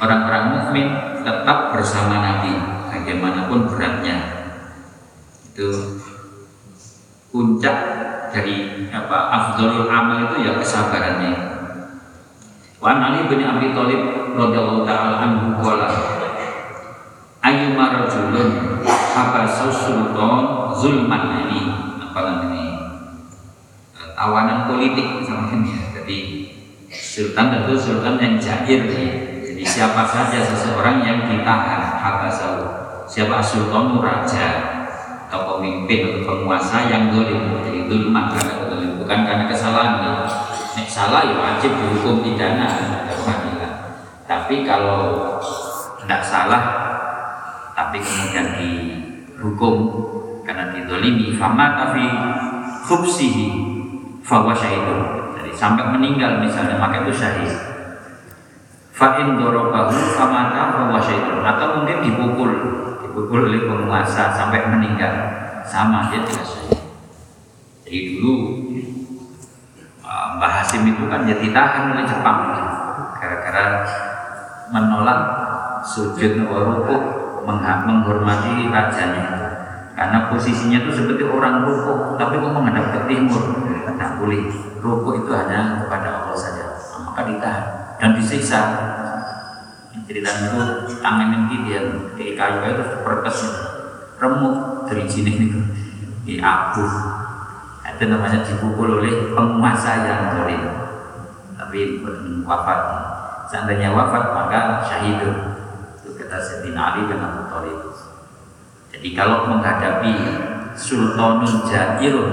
orang-orang 0.00 0.44
mukmin 0.56 0.88
tetap 1.20 1.76
bersama 1.76 2.20
Nabi 2.20 2.52
bagaimanapun 2.88 3.68
beratnya. 3.68 4.16
Itu 5.52 6.00
puncak 7.28 7.76
dari 8.32 8.88
apa 8.88 9.18
afdolul 9.28 9.88
amal 9.92 10.32
itu 10.32 10.48
ya 10.48 10.52
kesabarannya 10.56 11.57
Wa 12.78 12.94
Ali 12.94 13.26
bin 13.26 13.42
Abi 13.42 13.74
Thalib 13.74 14.02
radhiyallahu 14.38 14.86
taala 14.86 15.18
anhu 15.18 15.58
qala 15.58 15.90
Ayyuma 17.42 17.90
rajulun 17.90 18.78
habasa 18.86 19.66
sultan 19.66 20.34
zulman 20.78 21.22
ini? 21.42 21.60
Apa 21.98 22.18
namanya 22.22 22.68
tawanan 24.14 24.70
politik 24.70 25.26
sama 25.26 25.50
ini. 25.58 25.74
Jadi 25.94 26.18
sultan 26.90 27.50
tentu 27.50 27.74
sultan 27.74 28.14
yang 28.18 28.34
jahir. 28.38 28.86
Ya. 28.86 29.06
Jadi 29.42 29.62
siapa 29.66 30.06
saja 30.06 30.38
seseorang 30.38 31.02
yang 31.02 31.26
ditahan 31.26 31.98
habasa 31.98 32.46
siapa 33.10 33.42
sultan 33.42 33.98
raja 33.98 34.46
atau 35.26 35.58
pemimpin 35.58 36.14
atau 36.14 36.22
penguasa 36.30 36.86
yang 36.86 37.10
dolim. 37.10 37.58
Jadi 37.66 37.90
zulman 37.90 38.34
karena 38.34 38.54
bukan 39.02 39.18
karena 39.24 39.44
kesalahan 39.50 39.94
salah 40.98 41.22
ya 41.22 41.36
wajib 41.38 41.70
dihukum 41.78 42.26
pidana 42.26 42.66
pengadilan. 43.06 43.74
Tapi 44.26 44.66
kalau 44.66 45.38
tidak 46.02 46.26
salah, 46.26 46.62
tapi 47.78 48.02
kemudian 48.02 48.58
dihukum 48.58 49.74
karena 50.42 50.74
didolimi, 50.74 51.38
fama 51.38 51.78
tapi 51.78 52.02
khubsihi 52.82 53.46
fawa 54.26 54.50
syahidun. 54.50 55.30
Jadi 55.38 55.54
sampai 55.54 55.86
meninggal 55.94 56.42
misalnya 56.42 56.82
maka 56.82 57.06
itu 57.06 57.14
syahid. 57.14 57.54
Fa'in 58.90 59.38
dorobahu 59.38 59.94
famata 60.18 60.74
fawa 60.74 60.98
syahidun. 60.98 61.46
Atau 61.46 61.78
mungkin 61.78 62.02
dipukul, 62.02 62.50
dipukul 63.06 63.46
oleh 63.46 63.70
penguasa 63.70 64.34
sampai 64.34 64.66
meninggal. 64.66 65.14
Sama 65.62 66.10
dia 66.10 66.26
tidak 66.26 66.42
syahid. 66.42 66.82
Jadi 67.86 67.98
dulu 68.18 68.34
Mbah 70.36 70.52
Hasim 70.60 70.84
itu 70.84 71.08
kan 71.08 71.24
ya 71.24 71.40
ditahan 71.40 71.96
oleh 71.96 72.04
Jepang. 72.04 72.52
Gara-gara 73.16 73.64
menolak 74.68 75.20
sujud 75.88 76.44
rukuk 76.44 77.02
menghormati 77.48 78.68
rajanya. 78.68 79.26
Karena 79.96 80.30
posisinya 80.30 80.84
itu 80.84 80.90
seperti 80.94 81.24
orang 81.24 81.64
rukuk 81.64 82.20
tapi 82.20 82.38
kok 82.38 82.52
menghadap 82.52 82.86
ke 82.92 83.00
timur? 83.08 83.42
Tidak 83.88 84.10
boleh. 84.20 84.44
Rukuk 84.78 85.24
itu 85.24 85.30
hanya 85.32 85.82
kepada 85.82 86.08
Allah 86.22 86.36
saja. 86.36 86.76
Maka 87.02 87.24
ditahan. 87.24 87.64
Dan 87.98 88.10
disiksa. 88.14 88.60
Cerita 90.08 90.30
itu 90.40 90.60
tangan 91.04 91.36
ini 91.36 91.68
dia 91.68 91.84
di 92.16 92.32
kayu 92.32 92.64
itu 92.64 92.84
perkes 93.04 93.44
remuk 94.16 94.88
dari 94.88 95.04
sini 95.04 95.36
itu 95.36 95.60
di 96.24 96.40
abu 96.40 96.80
itu 97.98 98.04
namanya 98.06 98.46
dipukul 98.46 99.02
oleh 99.02 99.34
penguasa 99.34 100.06
yang 100.06 100.38
zalim. 100.38 100.62
Tapi 101.58 102.06
wafat. 102.46 102.80
Seandainya 103.50 103.90
wafat 103.90 104.30
maka 104.30 104.86
syahid 104.86 105.18
itu 105.98 106.14
kata 106.14 106.38
Sayyidina 106.38 106.94
Ali 106.94 107.10
dan 107.10 107.26
Abu 107.26 107.42
Thalib 107.50 107.88
jadi 108.98 109.14
kalau 109.14 109.46
menghadapi 109.46 110.10
sultanun 110.74 111.68
jairun 111.70 112.30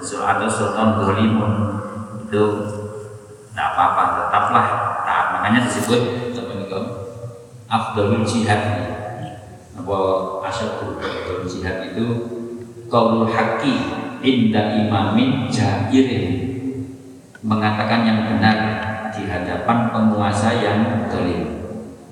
atau 0.00 0.48
sultan 0.48 1.02
zalimun 1.02 1.52
itu 2.24 2.44
tidak 3.52 3.66
apa-apa 3.74 4.02
tetaplah. 4.16 4.66
Taat 5.04 5.26
makanya 5.36 5.66
disebut 5.66 6.00
afdalul 7.68 8.24
jihad. 8.24 8.62
Apa 9.76 9.98
asyadul 10.48 11.44
jihad 11.44 11.92
itu 11.92 12.06
kaulul 12.88 13.28
haqqi 13.28 13.76
inda 14.20 14.76
imamin 14.76 15.48
jairin. 15.48 16.48
Mengatakan 17.40 18.04
yang 18.04 18.20
benar 18.28 18.56
di 19.16 19.24
hadapan 19.24 19.88
penguasa 19.90 20.52
yang 20.60 21.08
zalim 21.08 21.60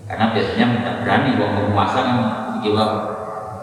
karena 0.09 0.33
biasanya 0.33 0.67
tidak 0.81 0.97
berani 1.05 1.31
bahwa 1.37 1.53
penguasa 1.69 1.99
kan 2.01 2.19
jiwa 2.65 2.85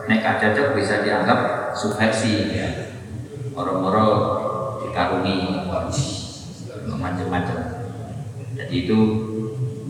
nek 0.05 0.21
cocok 0.37 0.77
bisa 0.77 1.01
dianggap 1.01 1.73
subversi 1.73 2.53
ya. 2.53 2.69
Moro-moro 3.57 4.07
dikarungi 4.85 5.65
macam-macam. 6.85 7.57
Jadi 8.53 8.75
itu 8.85 8.99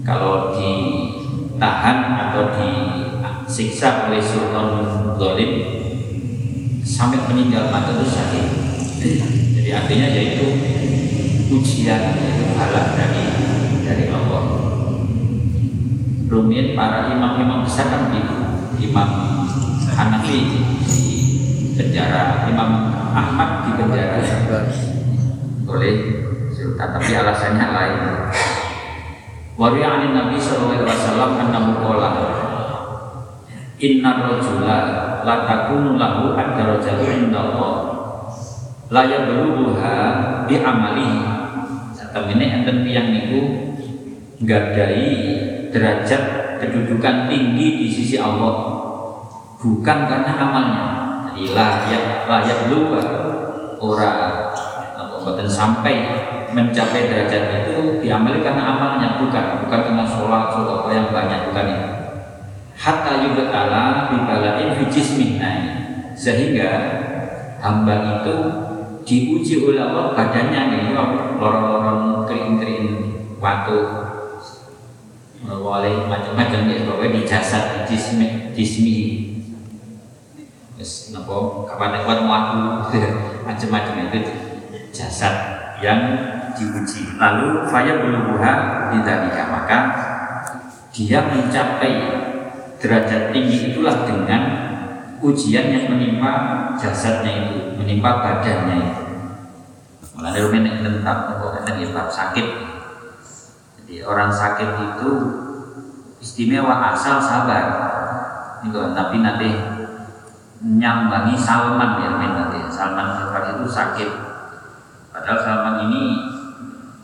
kalau 0.08 0.56
ditahan 0.56 1.98
atau 2.30 2.56
disiksa 2.56 4.08
oleh 4.08 4.24
sultan 4.24 4.68
zalim 5.20 5.52
sampai 6.86 7.18
meninggal 7.26 7.74
mata 7.74 7.98
itu 7.98 8.06
sakit. 8.06 8.46
Jadi 9.58 9.70
artinya 9.74 10.08
yaitu 10.14 10.48
ujian 11.50 12.02
halal 12.54 12.94
dari 12.94 13.26
dari 13.82 14.06
Allah. 14.14 14.44
Rumit 16.30 16.78
para 16.78 17.10
imam-imam 17.10 17.66
besar 17.66 17.90
kan 17.90 18.14
di 18.14 18.22
Imam 18.86 19.10
Hanafi 19.96 20.38
di 20.86 21.02
penjara, 21.74 22.50
Imam 22.50 22.94
Ahmad 23.14 23.70
di 23.70 23.72
penjara 23.78 24.22
oleh 25.66 25.94
Sultan, 26.54 26.90
tapi 26.98 27.12
alasannya 27.14 27.68
lain. 27.74 28.02
Wari'anin 29.56 30.12
Nabi 30.12 30.36
Sallallahu 30.36 30.84
Alaihi 30.84 30.92
Wasallam 30.92 31.32
annahu 31.40 31.72
qala 31.80 32.10
Inna 33.76 34.24
rajula 34.24 34.80
la 35.28 35.36
takunu 35.44 36.00
lahu 36.00 36.32
ad-darajatu 36.32 37.12
indallah 37.12 37.76
la 38.88 39.04
yablughuha 39.04 39.96
bi 40.48 40.64
amali 40.64 41.12
satemene 41.92 42.64
enten 42.64 42.88
tiyang 42.88 43.12
niku 43.12 43.42
nggadai 44.40 45.12
derajat 45.76 46.24
kedudukan 46.64 47.28
tinggi 47.28 47.84
di 47.84 47.88
sisi 47.92 48.16
Allah. 48.16 48.80
Bukan 49.60 50.00
karena 50.08 50.32
amalnya. 50.40 50.86
Jadi 51.28 51.52
layak 51.52 52.32
layak 52.32 52.60
lupa. 52.72 53.02
Orang 53.76 54.56
apa 54.96 55.44
sampai 55.52 55.96
mencapai 56.56 57.12
derajat 57.12 57.68
itu 57.68 58.00
diamali 58.00 58.40
karena 58.40 58.72
amalnya. 58.72 59.20
Bukan 59.20 59.68
bukan 59.68 59.80
karena 59.84 60.06
sholat 60.08 60.56
sholat 60.56 60.80
yang 60.96 61.12
banyak 61.12 61.52
bukan 61.52 61.68
itu 61.76 62.05
hatta 62.76 63.24
yubtala 63.24 64.12
bibalain 64.12 64.76
fi 64.76 64.84
jismih 64.92 65.40
nah, 65.40 65.60
sehingga 66.14 66.70
hamba 67.64 68.22
itu 68.22 68.36
diuji 69.06 69.64
oleh 69.64 69.82
Allah 69.82 70.14
badannya 70.14 70.62
nih 70.70 70.84
lorong-lorong 71.40 72.26
kering-kering 72.28 72.88
waktu 73.40 74.06
oleh 75.46 76.10
macam-macam 76.10 76.70
ya 76.70 76.90
pokoknya 76.90 77.10
di 77.14 77.22
jasad 77.26 77.64
di 77.86 77.94
jismi 77.94 78.28
jismi. 78.54 78.98
Nopo 81.14 81.66
kapan 81.66 82.06
kuat 82.06 82.20
muatu 82.26 82.90
macam-macam 83.48 83.96
itu 84.10 84.20
jasad 84.94 85.34
yang 85.82 86.02
diuji. 86.54 87.18
Lalu 87.18 87.66
faya 87.70 88.02
buluha 88.02 88.54
bidalika. 88.94 89.44
Maka 89.50 89.78
dia 90.94 91.26
mencapai 91.30 91.94
derajat 92.86 93.34
tinggi 93.34 93.74
itulah 93.74 94.06
dengan 94.06 94.42
ujian 95.26 95.74
yang 95.74 95.90
menimpa 95.90 96.34
jasadnya 96.78 97.50
itu, 97.50 97.74
menimpa 97.82 98.22
badannya 98.22 98.78
itu. 98.78 99.04
Mulai 100.14 100.38
rumen 100.38 100.70
tentang 100.86 101.42
tentang 101.66 102.08
sakit. 102.08 102.48
Jadi 103.82 103.96
orang 104.06 104.30
sakit 104.30 104.70
itu 104.78 105.12
istimewa 106.22 106.94
asal 106.94 107.18
sabar. 107.18 107.66
Ini 108.62 108.70
tapi 108.94 109.18
nanti 109.26 109.50
nyambangi 110.62 111.36
Salman 111.40 112.04
ya 112.04 112.10
nanti. 112.22 112.60
Salman 112.70 113.34
itu 113.34 113.66
sakit. 113.66 114.10
Padahal 115.10 115.40
Salman 115.42 115.76
ini 115.90 116.04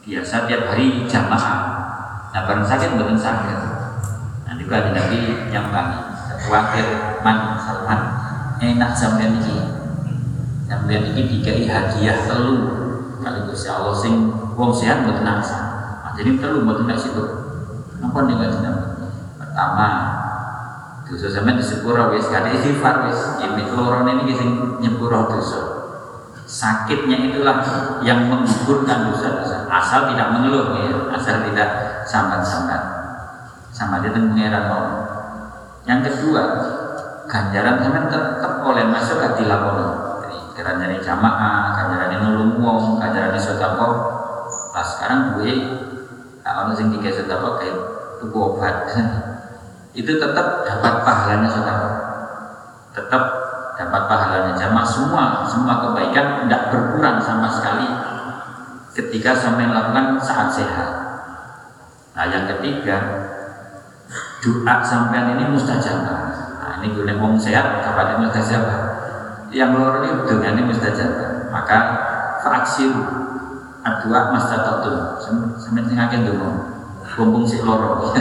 biasa 0.05 0.45
tiap 0.45 0.75
hari 0.75 1.07
jamaah. 1.09 1.57
Nah 2.35 2.41
bareng 2.45 2.67
sakit 2.67 2.99
bukan 2.99 3.17
sakit. 3.17 3.70
Juga 4.61 4.73
ada 4.85 4.89
Nabi 4.93 5.49
nyambangi. 5.49 5.99
Khawatir 6.41 6.85
man 7.25 7.57
Salman 7.57 8.01
enak 8.61 8.91
sampai 8.93 9.33
ini. 9.33 9.57
Sampai 10.69 11.01
ini 11.01 11.21
dikai 11.25 11.65
hadiah 11.65 12.29
telu. 12.29 12.57
Kalau 13.21 13.49
Gusti 13.49 13.69
Allah 13.69 13.93
sing 13.97 14.29
wong 14.53 14.69
sehat 14.73 15.05
nasa. 15.05 15.59
Nah, 16.05 16.11
jadi 16.13 16.37
telu 16.37 16.65
buat 16.65 16.85
nasi 16.85 17.13
itu. 17.13 17.25
Apa 18.01 18.25
nih 18.25 18.33
gak 18.33 18.81
Pertama, 19.37 19.87
dosa 21.11 21.27
sampean 21.27 21.59
disepuro 21.59 22.15
wis 22.15 22.31
kadhe 22.31 22.55
istighfar 22.55 23.11
wis 23.11 23.19
ini 23.43 23.67
loro 23.75 24.07
ini 24.07 24.31
sing 24.31 24.49
dosa 24.79 25.61
sakitnya 26.47 27.31
itulah 27.31 27.59
yang 28.03 28.31
menggugurkan 28.31 29.11
dosa-dosa 29.11 29.67
asal 29.67 30.11
tidak 30.11 30.31
mengeluh 30.35 30.75
ya 30.79 31.11
asal 31.15 31.43
tidak 31.47 32.03
sambat-sambat 32.07 33.00
sama 33.81 33.97
dia 34.05 34.13
pengeran 34.13 34.69
Allah. 34.69 35.01
Yang 35.89 35.99
kedua 36.13 36.43
ganjaran 37.25 37.81
sampean 37.81 38.05
tetap 38.13 38.53
oleh 38.61 38.85
masuk 38.85 39.17
ke 39.17 39.41
dilakono 39.41 40.21
jadi 40.21 40.37
ganjaran 40.61 41.01
jamaah 41.01 41.73
ganjaran 41.73 42.21
nulung 42.21 42.61
wong 42.61 43.01
ganjaran 43.01 43.33
sedekah. 43.33 43.93
Pas 44.69 44.85
sekarang 44.85 45.41
gue 45.41 45.51
tak 46.45 46.53
ono 46.61 46.71
sing 46.77 46.93
tiga 46.93 47.09
sedekah 47.09 47.57
kayak 47.57 47.77
tuku 48.21 48.37
obat. 48.37 48.85
Itu 49.99 50.21
tetap 50.21 50.63
dapat 50.63 50.93
pahalanya 51.01 51.49
saudara 51.49 51.89
tetap 52.93 53.23
dapat 53.81 54.01
pahalanya. 54.05 54.53
Jamaah 54.53 54.85
semua 54.85 55.23
semua 55.49 55.73
kebaikan 55.89 56.45
tidak 56.45 56.69
berkurang 56.69 57.17
sama 57.17 57.49
sekali 57.49 57.87
ketika 58.93 59.33
sampai 59.33 59.65
melakukan 59.65 60.21
saat 60.21 60.53
sehat. 60.53 60.89
Nah 62.11 62.25
yang 62.27 62.45
ketiga 62.45 62.99
doa 64.41 64.75
sampean 64.81 65.37
ini 65.37 65.53
mustajabah 65.53 66.19
nah 66.57 66.81
ini 66.81 66.97
gue 66.97 67.05
ngomong 67.05 67.37
sehat 67.37 67.85
kapan 67.85 68.25
mustajabah 68.25 68.79
yang 69.53 69.77
luar 69.77 70.01
ini 70.01 70.25
dengan 70.25 70.53
ini 70.57 70.63
mustajabah 70.67 71.53
maka 71.53 71.79
fraksi 72.41 72.89
adua 73.81 74.33
mas 74.33 74.49
tatotum 74.49 75.17
sampai 75.57 75.85
tinggalkan 75.85 76.25
dulu 76.25 76.71
kumpung 77.15 77.43
si 77.43 77.59
loro. 77.61 78.13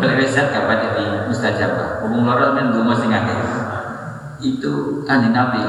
Melewesat 0.00 0.48
kapan 0.48 0.78
jadi 0.80 1.04
mustajabah 1.28 2.00
Kumpung 2.00 2.24
loro 2.24 2.56
men 2.56 2.72
dungo 2.72 2.96
sing 2.96 3.12
akeh. 3.12 3.36
Itu 4.40 5.04
kan 5.04 5.28
Nabi 5.28 5.60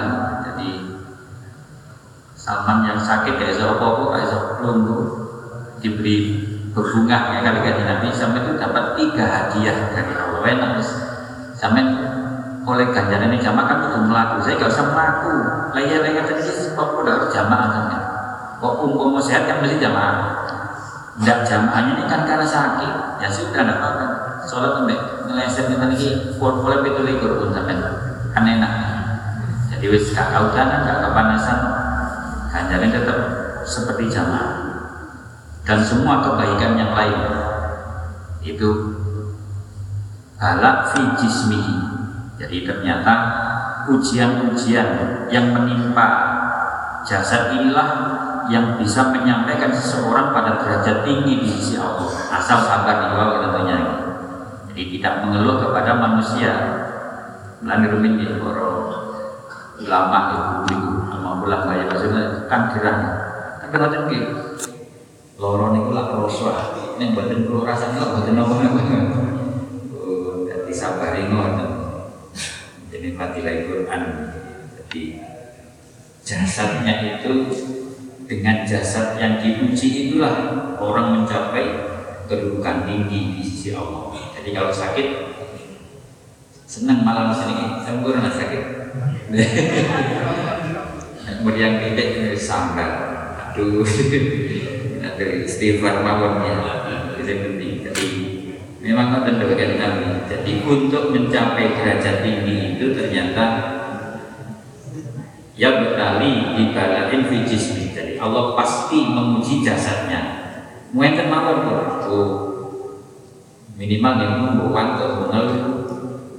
Jadi 0.48 0.70
Salman 2.32 2.88
yang 2.88 2.98
sakit 2.98 3.38
kayak 3.38 3.54
iso 3.54 3.78
apa-apa 3.78 4.18
lunggu 4.64 5.00
diberi 5.84 6.51
berbunga 6.72 7.18
ya 7.36 7.40
kali 7.44 7.60
kaji 7.64 7.84
Nabi. 7.84 8.08
Sampai 8.12 8.40
itu 8.44 8.52
dapat 8.58 8.84
tiga 8.98 9.26
hadiah 9.28 9.78
dari 9.92 10.14
Allah. 10.16 10.42
Enak 10.42 10.72
sampai 11.56 11.84
oleh 12.62 12.88
ganjaran 12.94 13.30
ini 13.34 13.38
jamaah 13.42 13.66
kan 13.70 13.78
butuh 13.86 14.02
melaku 14.06 14.36
saya 14.46 14.54
gak 14.62 14.70
usah 14.70 14.86
melaku 14.94 15.34
layar-layar 15.74 16.30
tadi 16.30 16.42
kok 16.46 16.90
udah 16.94 17.14
harus 17.18 17.30
jamaah 17.34 17.68
sampai 17.74 18.00
kok 18.62 18.74
umum 18.86 19.18
sehat 19.22 19.50
kan 19.50 19.62
mesti 19.62 19.78
jamaah. 19.82 20.18
Tidak 21.22 21.40
jamaahnya 21.46 21.92
ini 22.02 22.04
kan 22.10 22.26
karena 22.26 22.48
sakit. 22.48 22.94
Ya 23.22 23.30
sudah 23.30 23.62
tidak 23.62 23.78
apa-apa. 23.78 24.06
Sholat 24.50 24.72
sampai 24.82 24.98
ngeleset 25.30 25.66
kita 25.70 25.86
lagi 25.86 26.10
boleh 26.42 26.78
itu 26.82 27.02
likur 27.06 27.32
pun 27.38 27.50
sampai 27.54 27.78
kan 28.34 28.44
enak. 28.46 28.74
Jadi 29.70 29.86
wis 29.92 30.14
gak 30.14 30.34
kautan 30.34 30.82
gak 30.86 30.98
kepanasan. 31.04 31.60
Ganjaran 32.50 32.90
tetap 32.90 33.18
seperti 33.62 34.10
jamaah 34.10 34.61
dan 35.66 35.80
semua 35.82 36.26
kebaikan 36.26 36.78
yang 36.78 36.92
lain. 36.94 37.20
Itu 38.42 38.70
balak 40.42 40.94
fi 40.94 41.02
jismihi. 41.22 41.78
Jadi 42.42 42.66
ternyata 42.66 43.14
ujian-ujian 43.86 44.90
yang 45.30 45.54
menimpa 45.54 46.08
jasad 47.06 47.54
inilah 47.54 47.90
yang 48.50 48.82
bisa 48.82 49.14
menyampaikan 49.14 49.70
seseorang 49.70 50.34
pada 50.34 50.58
derajat 50.58 51.06
tinggi 51.06 51.46
di 51.46 51.48
sisi 51.48 51.78
Allah. 51.78 52.10
Asal 52.34 52.66
sabar 52.66 52.96
di 53.06 53.08
bawah 53.14 53.38
tentunya. 53.46 53.78
Jadi 54.74 54.82
tidak 54.98 55.14
mengeluh 55.26 55.62
kepada 55.62 56.02
manusia. 56.02 56.54
Melalui 57.62 57.94
rumin 57.94 58.18
di 58.18 58.26
para 58.42 58.66
ulama 59.78 60.18
ibu 60.34 60.74
ibu 60.74 60.92
sama 61.14 61.38
pulang 61.38 61.70
bayar 61.70 61.86
maksudnya 61.94 62.50
kan 62.50 62.74
gerah. 62.74 62.98
Tapi 63.62 63.98
nggih 64.10 64.24
loro 65.42 65.74
niku 65.74 65.90
lak 65.90 66.14
rasa 66.22 66.54
ning 67.02 67.18
mboten 67.18 67.50
kula 67.50 67.66
rasane 67.66 67.98
lak 67.98 68.10
mboten 68.14 68.38
napa-napa 68.38 68.82
oh 69.98 70.46
dadi 70.46 70.70
sabari 70.70 71.26
ngoten. 71.34 71.70
Jadi 72.94 73.18
matilah 73.18 73.66
Quran. 73.66 74.02
Jadi 74.78 75.02
jasadnya 76.22 77.18
itu 77.18 77.50
dengan 78.30 78.62
jasad 78.70 79.18
yang 79.18 79.42
diuji 79.42 80.14
itulah 80.14 80.54
orang 80.78 81.18
mencapai 81.18 81.90
kedudukan 82.30 82.86
tinggi 82.86 83.42
di 83.42 83.42
sisi 83.42 83.74
Allah. 83.74 84.14
Jadi 84.38 84.54
kalau 84.54 84.70
sakit 84.70 85.08
senang 86.70 87.02
malam 87.02 87.34
sini, 87.34 87.82
kurang 88.06 88.30
sakit. 88.30 88.64
Kemudian 91.42 91.82
tidak 91.82 92.38
sambar, 92.38 92.92
aduh, 93.50 93.82
ada 95.22 95.46
istighfar 95.46 96.02
mawonnya, 96.02 96.58
itu 97.22 97.34
penting. 97.38 97.74
Jadi 97.86 98.08
memang 98.82 99.22
ada 99.22 99.30
bagian 99.46 99.78
kami. 99.78 100.26
Jadi 100.26 100.52
untuk 100.66 101.14
mencapai 101.14 101.78
derajat 101.78 102.26
tinggi 102.26 102.78
itu 102.78 102.98
ternyata 102.98 103.46
ya 105.54 105.70
berkali 105.78 106.58
di 106.58 106.64
balain 106.74 107.22
fijismi. 107.30 107.94
Allah 108.22 108.54
pasti 108.54 109.02
menguji 109.02 109.66
jasadnya. 109.66 110.42
Mungkin 110.94 111.26
mawon 111.26 111.58
tuh, 112.06 112.30
minimal 113.80 114.14
yang 114.22 114.36
membuat 114.42 115.00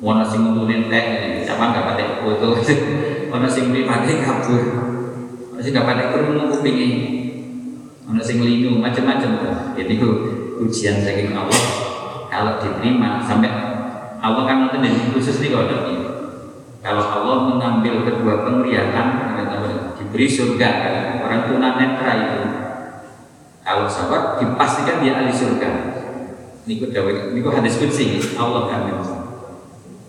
mau 0.02 0.18
nasi 0.18 0.34
nguturin 0.38 0.90
teh, 0.90 1.06
sama 1.46 1.70
nggak 1.70 1.86
pakai 1.94 2.06
foto, 2.22 2.58
mau 3.30 3.38
nasi 3.38 3.70
beli 3.70 3.86
pakai 3.86 4.18
kabur, 4.22 4.62
nasi 5.54 5.70
nggak 5.70 5.86
pakai 5.86 6.06
kerungu 6.10 6.50
kuping 6.58 7.21
mau 8.06 8.18
nasi 8.18 8.38
ngelinu 8.38 8.82
macam-macam. 8.82 9.30
Jadi 9.78 9.94
ujian 10.62 11.02
saking 11.02 11.34
Allah 11.34 11.60
kalau 12.32 12.52
diterima 12.64 13.20
sampai 13.20 13.50
Allah 14.22 14.42
kan 14.46 14.70
nanti 14.72 15.12
khusus 15.12 15.42
nih 15.42 15.52
kalau 15.52 15.68
kalau 16.82 17.04
Allah 17.04 17.36
mengambil 17.52 18.02
kedua 18.06 18.42
penglihatan 18.46 19.06
diberi 19.98 20.26
surga 20.26 20.68
orang 21.22 21.48
tunanetra 21.48 22.12
itu. 22.20 22.40
Kalau 23.62 23.86
sahabat 23.86 24.42
dipastikan 24.42 25.00
dia 25.00 25.22
ahli 25.22 25.30
surga. 25.30 25.70
Niku 26.66 26.90
dawai 26.90 27.34
niku 27.34 27.48
hadis 27.48 27.78
kunci 27.78 28.18
Allah 28.38 28.70
kan 28.70 28.90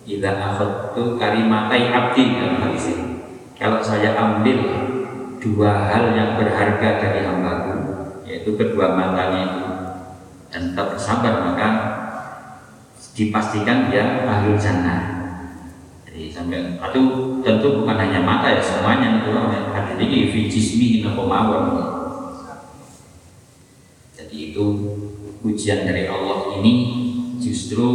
Ida 0.03 0.35
akhadtu 0.35 1.15
karimatai 1.15 1.87
abdi 1.87 2.35
dalam 2.35 2.59
hadis 2.59 2.91
ini. 2.91 3.23
Kalau 3.55 3.79
saya 3.79 4.19
ambil 4.19 4.59
dua 5.39 5.71
hal 5.87 6.11
yang 6.11 6.35
berharga 6.35 6.99
dari 6.99 7.23
hambaku 7.23 7.42
yaitu 8.43 8.59
kedua 8.59 8.91
matanya 8.91 9.39
itu 9.55 9.63
dan 10.51 10.75
tetap 10.75 10.99
bersabar 10.99 11.47
maka 11.47 11.69
dipastikan 13.15 13.87
dia 13.87 14.27
ahli 14.27 14.59
jannah 14.59 15.23
jadi 16.03 16.27
sampai 16.27 16.75
itu 16.75 17.03
tentu 17.39 17.67
bukan 17.79 17.95
hanya 17.95 18.19
mata 18.19 18.51
ya 18.51 18.59
semuanya 18.59 19.23
itu 19.23 19.31
hadis 19.71 19.95
ini 19.97 20.29
fi 20.29 20.39
jismi 20.45 20.87
mawon. 21.01 21.81
Jadi 24.13 24.53
itu 24.53 24.65
ujian 25.41 25.89
dari 25.89 26.05
Allah 26.05 26.53
ini 26.61 26.73
justru 27.41 27.89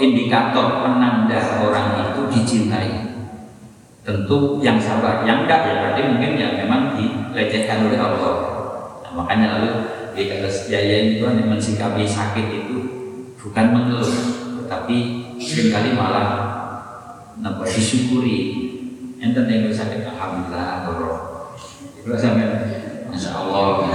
indikator 0.00 0.80
penanda 0.80 1.60
orang 1.60 1.88
itu 2.08 2.20
dicintai. 2.32 3.13
Tentu 4.04 4.60
yang 4.60 4.76
sabar, 4.76 5.24
yang 5.24 5.48
enggak 5.48 5.64
ya 5.64 5.74
berarti 5.80 6.00
mungkin 6.04 6.36
ya 6.36 6.48
memang 6.60 6.92
dilecehkan 6.92 7.88
oleh 7.88 7.96
Allah. 7.96 8.36
Jaya 10.64 10.96
itu 11.10 11.24
kan 11.26 11.34
mensikapi 11.40 12.06
sakit 12.06 12.46
itu 12.46 12.78
bukan 13.40 13.66
mengeluh, 13.74 14.12
tapi 14.70 15.26
sering 15.40 15.74
kali 15.74 15.90
malah 15.96 16.28
nambah 17.40 17.66
disyukuri. 17.66 18.70
Enten 19.18 19.48
yang 19.50 19.72
sakit 19.72 20.04
alhamdulillah 20.04 20.86
loro. 20.86 21.14
Itu 21.96 22.12
sampai 22.14 22.46
Masya 23.08 23.30
Allah, 23.34 23.88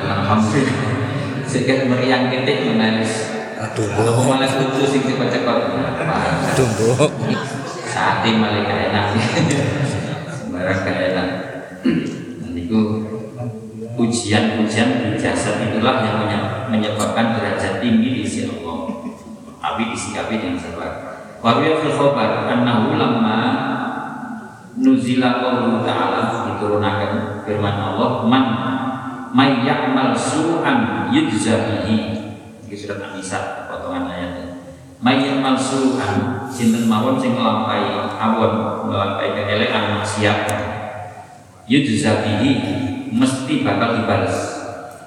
alhamdulillah. 0.00 0.78
Sekian 1.48 1.88
meriang 1.92 2.30
titik 2.30 2.72
menangis. 2.72 3.34
Aduh, 3.58 3.88
malah 4.24 4.48
lucu 4.48 4.84
sih 4.86 5.02
cepat-cepat. 5.02 5.56
Aduh, 6.54 6.94
Ini 7.98 8.30
malah 8.38 8.60
gak 8.62 8.80
enak. 8.92 9.06
Sembarang 10.30 10.78
gak 10.84 10.98
enak. 11.12 11.28
Dan 12.44 12.52
itu 12.54 12.78
ujian-ujian 13.98 14.88
di 15.02 15.10
jasad 15.18 15.58
itulah 15.64 16.04
yang 16.04 16.16
menye- 16.22 16.70
menyebabkan 16.70 17.34
derajat 17.34 17.82
tinggi 17.82 18.20
di 18.20 18.22
sisi 18.22 18.46
Allah. 18.46 18.92
Tapi 19.58 19.90
disikapi 19.90 20.38
dengan 20.38 20.60
sabar. 20.60 20.92
Wa 21.42 21.58
huwa 21.58 21.78
fil 21.82 21.94
khabar 21.94 22.50
annahu 22.50 22.98
lamma 22.98 23.38
nuzila 24.78 25.42
qawlu 25.42 25.82
ta'ala 25.82 26.50
diturunakan 26.50 27.42
firman 27.42 27.76
Allah 27.78 28.26
man 28.26 28.44
may 29.34 29.66
ya'mal 29.66 30.14
su'an 30.14 31.10
yujza 31.10 31.66
bihi 31.66 31.98
iki 32.64 32.74
surat 32.78 33.02
An-Nisa 33.10 33.66
potongan 33.66 34.06
ayatnya 34.06 34.47
may 34.98 35.22
ya'mal 35.22 35.54
su'an 35.54 36.46
sinten 36.50 36.90
mawon 36.90 37.22
sing 37.22 37.38
nglampahi 37.38 37.94
awon 38.18 38.86
nglampahi 38.90 39.30
keelekan 39.30 40.02
maksiat. 40.02 40.38
Yujza 41.68 42.24
bihi 42.24 42.50
mesti 43.12 43.62
bakal 43.62 44.00
dibalas 44.00 44.36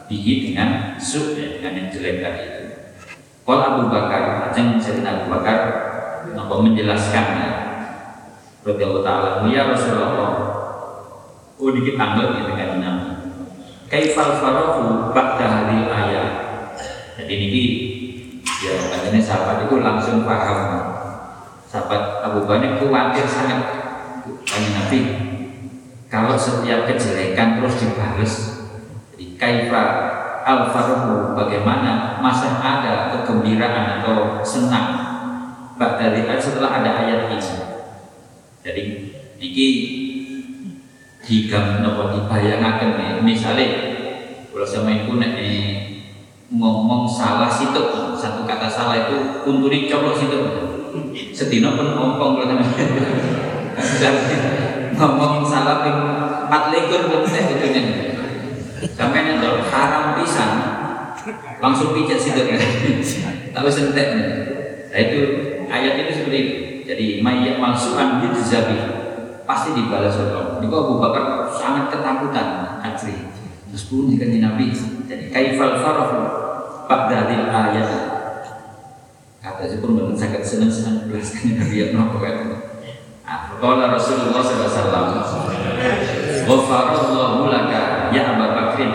bihi 0.06 0.48
dengan 0.48 0.96
su 1.02 1.36
ya, 1.36 1.58
dengan 1.60 1.74
yang 1.76 1.88
jelek 1.90 2.22
tadi 2.22 2.42
itu. 2.46 2.64
Kalau 3.42 3.66
Abu 3.66 3.84
Bakar, 3.90 4.54
ajeng 4.54 4.78
Sayyidina 4.78 5.26
Abu 5.26 5.34
Bakar? 5.34 5.58
Apa 6.32 6.56
menjelaskan 6.62 7.28
radhiyallahu 8.62 9.04
taala 9.04 9.44
ya 9.50 9.74
Rasulullah. 9.74 10.32
Oh 11.58 11.70
dikit 11.74 11.98
tanggal 11.98 12.38
gitu 12.38 12.54
kan 12.54 12.78
Nabi. 12.78 13.10
Kaifal 13.92 14.40
farahu 14.40 15.12
ba'da 15.12 15.68
ayat. 15.68 16.30
Jadi 17.20 17.34
ini 17.36 17.64
ya 18.62 18.74
katanya 18.94 19.22
sahabat 19.22 19.66
itu 19.66 19.76
langsung 19.82 20.24
paham. 20.24 20.60
Sahabat 21.66 22.22
Abu 22.22 22.46
Bakar 22.46 22.78
khawatir 22.78 23.26
sangat. 23.26 23.60
Tanya 24.46 24.70
Nabi 24.86 25.00
kalau 26.12 26.36
setiap 26.36 26.86
kejelekan 26.86 27.58
terus 27.58 27.80
dibalas 27.80 28.34
jadi 29.16 29.26
kaifa 29.40 29.84
al 30.44 30.70
farahu 30.70 31.34
bagaimana 31.34 32.20
masa 32.20 32.60
ada 32.60 33.16
kegembiraan 33.16 34.02
atau 34.02 34.44
senang? 34.44 35.00
Ayat 35.82 36.38
setelah 36.38 36.78
ada 36.78 36.92
ayat 37.02 37.26
ini 37.34 37.42
jadi 38.62 38.84
iki 39.42 39.68
jika 41.26 41.82
nopo 41.82 42.14
dibayangkan 42.14 43.02
nih. 43.02 43.10
Misalnya 43.26 43.68
kalau 44.54 44.68
sama 44.68 44.94
ibu 44.94 45.18
eh, 45.18 45.91
ngomong 46.52 47.08
salah 47.08 47.48
situ. 47.48 47.82
Satu 48.20 48.44
kata 48.44 48.68
salah 48.68 49.08
itu 49.08 49.44
kunturi 49.48 49.88
colok 49.88 50.20
situ. 50.20 50.40
Setino 51.32 51.80
pun 51.80 51.96
ngomong 51.96 52.44
kalau 52.44 52.60
ngomong 55.02 55.44
salah 55.48 55.82
ping 55.82 56.00
empat 56.46 56.64
lekor 56.76 57.02
pun 57.10 57.24
teh 57.26 57.44
betulnya 57.48 57.84
sampai 58.92 59.24
nanti 59.24 59.48
haram 59.72 60.20
pisan 60.20 60.52
langsung 61.64 61.96
pijat 61.96 62.20
situ. 62.20 62.44
Tahu 63.56 63.68
sentek 63.72 64.08
nah 64.92 65.00
itu 65.00 65.20
ayat 65.72 65.94
itu 66.04 66.12
seperti 66.22 66.38
itu. 66.38 66.54
Jadi 66.92 67.06
mayat 67.24 67.56
malsuan 67.56 68.20
zabi 68.44 68.76
pasti 69.48 69.72
dibalas 69.72 70.20
oleh 70.20 70.36
Allah. 70.36 70.60
Ini 70.60 70.68
Abu 70.68 71.00
Bakar 71.00 71.48
sangat 71.56 71.88
ketakutan 71.88 72.48
asli. 72.84 73.16
Terus 73.72 73.88
pun 73.88 74.12
jika 74.12 74.28
Nabi 74.28 74.76
jadi 75.08 75.32
kaifal 75.32 75.80
farahu 75.80 76.20
ba'dadil 76.92 77.48
ayat 77.48 77.88
kata 79.40 79.64
si 79.64 79.80
pun 79.80 79.96
benar 79.96 80.12
sangat 80.14 80.44
senang 80.44 80.68
senang 80.68 81.08
belaskan 81.08 81.56
Nabi 81.56 81.76
yang 81.80 81.96
nopo 81.96 82.20
kan. 82.20 82.68
Kalau 83.62 83.78
Rasulullah 83.80 84.44
SAW 84.44 85.24
Ghafarallahu 86.42 87.48
laka 87.48 88.12
ya 88.12 88.36
Abu 88.36 88.44
Bakrin 88.44 88.92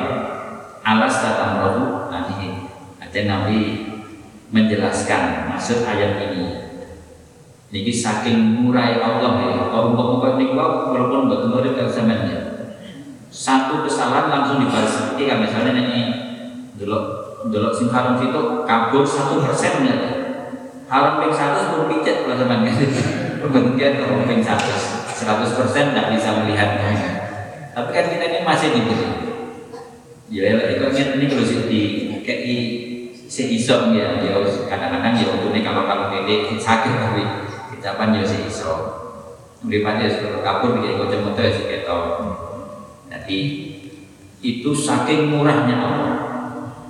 alas 0.85 1.25
tatamrahu 1.25 2.13
nah 2.13 2.29
ini 2.37 2.69
ada 3.01 3.21
Nabi 3.25 3.61
menjelaskan 4.53 5.51
maksud 5.55 5.89
ayat 5.89 6.21
ini 6.31 6.67
Niki 7.67 7.91
saking 7.91 8.63
murai 8.63 9.03
Allah 9.03 9.43
ya. 9.43 9.67
Kalau 9.75 9.91
umpama 9.91 10.39
niku 10.39 10.55
walaupun 10.55 11.27
mboten 11.27 11.51
murid 11.51 11.75
ya. 11.75 12.56
Satu 13.37 13.85
kesalahan 13.85 14.33
langsung 14.33 14.65
dibalas. 14.65 15.13
Ketika 15.13 15.37
misalnya 15.37 15.77
ini 15.77 16.01
delok 16.81 17.05
delok 17.53 17.77
sing 17.77 17.93
haram 17.93 18.17
itu 18.17 18.65
kabur 18.65 19.05
satu 19.05 19.45
persen 19.45 19.85
ya. 19.85 19.97
Haram 20.89 21.21
ping 21.21 21.37
satu 21.37 21.69
sepuluh 21.69 21.87
pijat 21.93 22.25
kalau 22.25 22.41
kan. 22.49 22.65
Pembagian 23.45 23.93
kalau 24.01 24.25
ping 24.25 24.41
satu 24.41 24.73
seratus 25.13 25.53
persen 25.53 25.93
tidak 25.93 26.17
bisa 26.17 26.33
melihatnya. 26.41 26.93
Tapi 27.77 27.91
kan 27.93 28.05
kita 28.09 28.25
ini 28.25 28.41
masih 28.41 28.73
diberi. 28.73 29.09
Ya, 30.33 30.57
itu 30.57 30.89
kan 30.89 31.07
ini 31.21 31.25
kalau 31.29 31.45
sih 31.45 31.69
di 31.69 31.83
kayak 32.25 32.41
si 33.29 33.43
iso 33.61 33.93
ya, 33.93 34.17
ya 34.17 34.33
kadang-kadang 34.65 35.13
ya 35.13 35.29
untuk 35.29 35.53
kalau 35.61 35.85
kalau 35.85 36.09
ini 36.25 36.57
sakit 36.57 36.95
tapi 36.99 37.23
ucapan 37.77 38.17
ya 38.17 38.23
si 38.25 38.49
iso 38.49 38.75
mripate 39.61 40.09
seperti 40.09 40.41
kabur 40.41 40.79
iki 40.79 40.95
kocok-kocok 40.99 41.43
ya 41.43 41.51
si 41.51 41.63
ketok 41.67 42.03
jadi 43.27 43.43
itu 44.39 44.71
saking 44.71 45.35
murahnya 45.35 45.83
Allah 45.83 46.15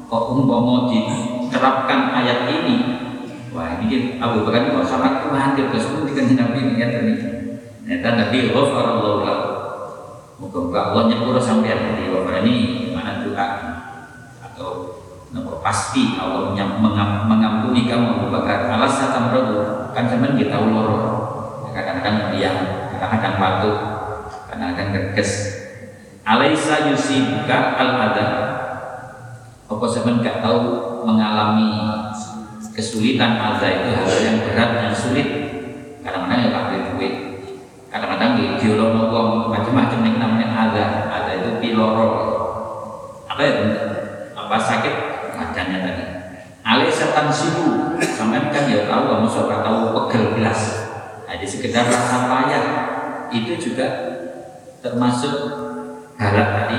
kok 0.04 0.24
umpama 0.36 0.92
diterapkan 0.92 2.12
ayat 2.12 2.44
ini 2.52 2.76
wah 3.56 3.80
ini 3.80 4.20
Abu 4.20 4.44
Bakar 4.44 4.68
kok 4.68 4.84
sangat 4.84 5.24
khawatir 5.24 5.72
terus 5.72 5.88
pun 5.88 6.04
dikanji 6.04 6.36
Nabi 6.36 6.60
ini 6.60 6.74
kan 6.76 6.92
tadi 6.92 7.14
Ternyata 7.86 8.08
Nabi 8.20 8.52
ghafarallahu 8.52 9.24
lahu 9.24 9.44
Moga-moga 10.36 10.92
Allah 10.92 11.02
nyepura 11.08 11.40
sampean 11.40 11.96
di 11.96 12.12
ini 12.12 12.56
mana 12.92 13.24
doa 13.24 13.48
atau 14.44 14.92
Nopo 15.32 15.64
pasti 15.64 16.20
Allah 16.20 16.52
mengampuni 17.24 17.88
kamu 17.88 18.20
Abu 18.20 18.26
Bakar. 18.28 18.68
Alas 18.68 19.00
satam 19.00 19.32
rodo 19.32 19.88
kan 19.96 20.04
zaman 20.04 20.36
kita 20.36 20.60
tahu 20.60 20.76
loro. 20.76 21.00
Kadang-kadang 21.72 22.28
meriang, 22.28 22.88
kadang-kadang 22.92 23.34
batuk, 23.40 23.76
kadang-kadang 24.48 24.88
gerges. 24.92 25.65
Alaisa 26.26 26.90
yusibuka 26.90 27.78
al 27.78 27.90
ada. 28.10 28.26
Apa 29.70 29.84
zaman 29.86 30.18
gak 30.18 30.42
tahu 30.42 30.60
mengalami 31.06 32.02
kesulitan 32.74 33.38
ada 33.38 33.62
itu 33.62 33.94
hal 33.94 34.10
yang 34.26 34.38
berat 34.42 34.70
yang 34.90 34.94
sulit. 34.94 35.28
Kadang-kadang 36.02 36.38
ya 36.42 36.50
pakai 36.50 36.78
duit. 36.90 37.14
Kadang-kadang 37.86 38.30
di 38.42 38.44
wong 38.74 39.54
macam-macam 39.54 39.98
yang 40.02 40.16
namanya 40.18 40.48
ada. 40.50 40.84
Ada 41.14 41.30
itu 41.38 41.50
piloro. 41.62 42.10
Apa 43.30 43.40
ya? 43.46 43.52
Apa 44.34 44.56
sakit 44.58 44.94
bacanya 45.36 45.78
tadi 45.86 46.04
alih 46.66 46.90
setan 46.90 47.30
sibu 47.30 47.94
sampai 48.02 48.50
kan 48.50 48.66
ya 48.66 48.90
tahu 48.90 49.02
kamu 49.06 49.28
suka 49.30 49.62
tahu 49.62 49.94
pegel 49.94 50.34
gelas 50.34 50.90
jadi 51.30 51.46
sekedar 51.46 51.86
rasa 51.86 52.26
payah 52.26 52.64
itu 53.30 53.54
juga 53.54 53.86
termasuk 54.82 55.65
halak 56.20 56.48
tadi. 56.64 56.78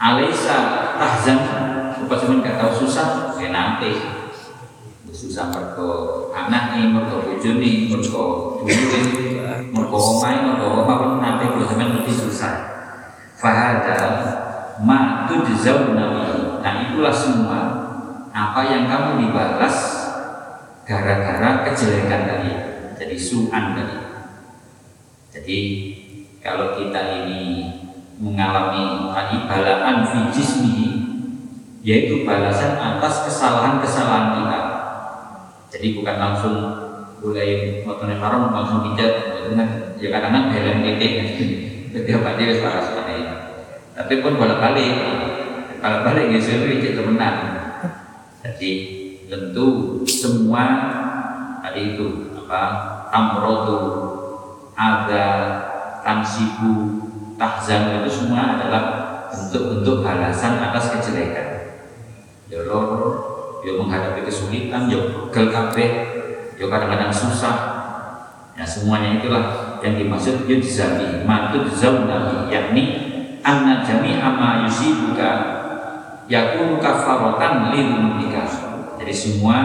Alisa 0.00 0.58
tahzan. 0.96 1.38
Apa 2.00 2.14
cuman 2.26 2.42
gak 2.42 2.74
susah 2.74 3.38
ya 3.38 3.48
nanti. 3.54 3.92
Susah 5.10 5.52
mergo 5.52 6.32
anak 6.32 6.74
nih 6.74 6.90
mergo 6.90 7.20
bojo 7.20 7.50
nih 7.60 7.92
mergo 7.92 8.24
duit 8.64 8.80
mergo 9.68 9.98
omai 10.00 10.40
mergo 10.42 10.80
apa 10.80 10.94
pun 10.96 11.12
nanti 11.20 11.44
kalau 11.50 11.66
sampai 11.68 11.92
lebih 11.92 12.16
susah. 12.16 12.54
Fahada 13.36 13.98
ma 14.80 15.28
tujzauna 15.28 16.04
bihi 16.16 16.40
Nah 16.60 16.74
itulah 16.88 17.12
semua 17.12 17.60
apa 18.30 18.60
yang 18.68 18.84
kamu 18.88 19.28
dibalas 19.28 19.76
gara-gara 20.84 21.64
kejelekan 21.66 22.22
tadi, 22.26 22.52
jadi 22.98 23.16
suan 23.16 23.78
tadi. 23.78 23.98
Jadi 25.30 25.58
kalau 26.42 26.76
kita 26.76 27.00
ini 27.24 27.42
mengalami 28.20 29.10
tadi 29.16 29.36
balaan 29.48 29.96
fi 30.04 30.18
jismihi, 30.28 30.88
yaitu 31.80 32.28
balasan 32.28 32.76
atas 32.76 33.24
kesalahan-kesalahan 33.24 34.26
kita. 34.38 34.60
Jadi 35.72 35.86
bukan 35.96 36.16
langsung 36.20 36.56
mulai 37.24 37.80
motornya 37.82 38.20
haram 38.20 38.52
langsung 38.52 38.84
pijat, 38.92 39.40
itu 39.40 39.56
kan 39.56 39.68
ya 39.96 40.08
kadang-kadang 40.12 40.84
titik, 40.84 41.12
setiap 41.90 42.20
hari 42.22 42.52
harus 42.52 42.60
parah 42.60 42.84
sekali. 42.84 43.16
Tapi 43.96 44.14
pun 44.20 44.36
bolak 44.36 44.60
balik 44.60 44.92
kalau 45.80 46.04
balik 46.04 46.28
ya 46.28 46.38
itu 46.40 46.92
temenan 46.92 47.34
jadi 48.44 48.72
tentu 49.32 50.00
semua 50.04 50.64
tadi 51.64 51.96
itu 51.96 52.36
apa 52.36 52.62
amrotu 53.08 53.80
ada 54.76 55.26
tansibu 56.04 56.99
tahzan 57.40 58.04
itu 58.04 58.10
semua 58.12 58.60
adalah 58.60 58.82
bentuk-bentuk 59.32 60.04
balasan 60.04 60.60
atas 60.60 60.92
kejelekan. 60.92 61.48
Ya 62.52 62.68
loro 62.68 63.00
ya 63.64 63.80
menghadapi 63.80 64.28
kesulitan 64.28 64.92
ya 64.92 65.00
gel 65.32 65.48
kabeh 65.48 65.90
ya 66.60 66.66
kadang-kadang 66.68 67.08
susah. 67.08 67.56
Ya 68.52 68.68
semuanya 68.68 69.16
itulah 69.16 69.44
yang 69.80 69.96
dimaksud 69.96 70.44
yujzabi 70.44 71.24
matut 71.24 71.72
zaunami 71.72 72.52
yakni 72.52 72.84
anna 73.40 73.80
jami'a 73.80 74.36
ma 74.36 74.68
yusibuka 74.68 75.30
yakun 76.28 76.76
kafaratan 76.76 77.72
lidunubika 77.72 78.44
jadi 79.00 79.14
semua 79.16 79.56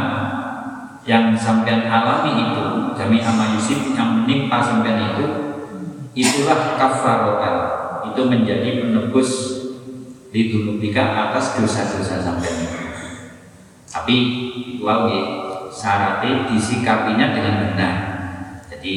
yang 1.03 1.35
sampean 1.37 1.85
alami 1.85 2.49
itu 2.49 2.95
jami'a 2.95 3.31
ma 3.35 3.45
yusib 3.59 3.91
yang 3.93 4.23
menimpa 4.23 4.63
sampean 4.63 5.13
itu 5.13 5.44
itulah 6.15 6.79
kafaratan 6.79 7.55
itu 8.09 8.21
menjadi 8.23 8.69
penebus 8.81 9.31
lidunubika 10.31 11.03
atas 11.29 11.59
dosa-dosa 11.59 12.23
sampean. 12.23 12.65
Tapi 13.91 14.17
wow 14.79 15.07
syaratnya 15.67 16.47
disikapinya 16.47 17.35
dengan 17.35 17.55
benar. 17.67 17.95
Jadi 18.71 18.93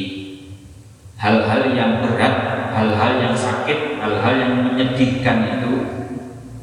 hal-hal 1.19 1.75
yang 1.75 1.99
berat, 1.99 2.35
hal-hal 2.71 3.11
yang 3.19 3.35
sakit, 3.35 3.99
hal-hal 3.99 4.33
yang 4.39 4.53
menyedihkan 4.63 5.59
itu 5.59 5.71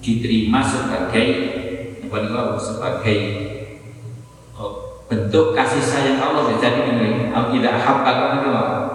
diterima 0.00 0.64
sebagai 0.64 1.56
sebagai 2.56 3.18
bentuk 5.06 5.54
kasih 5.54 5.82
sayang 5.82 6.18
Allah 6.18 6.58
jadi 6.58 6.82
ini 6.90 7.30
tidak 7.30 7.74
habba 7.78 8.42
itu 8.42 8.50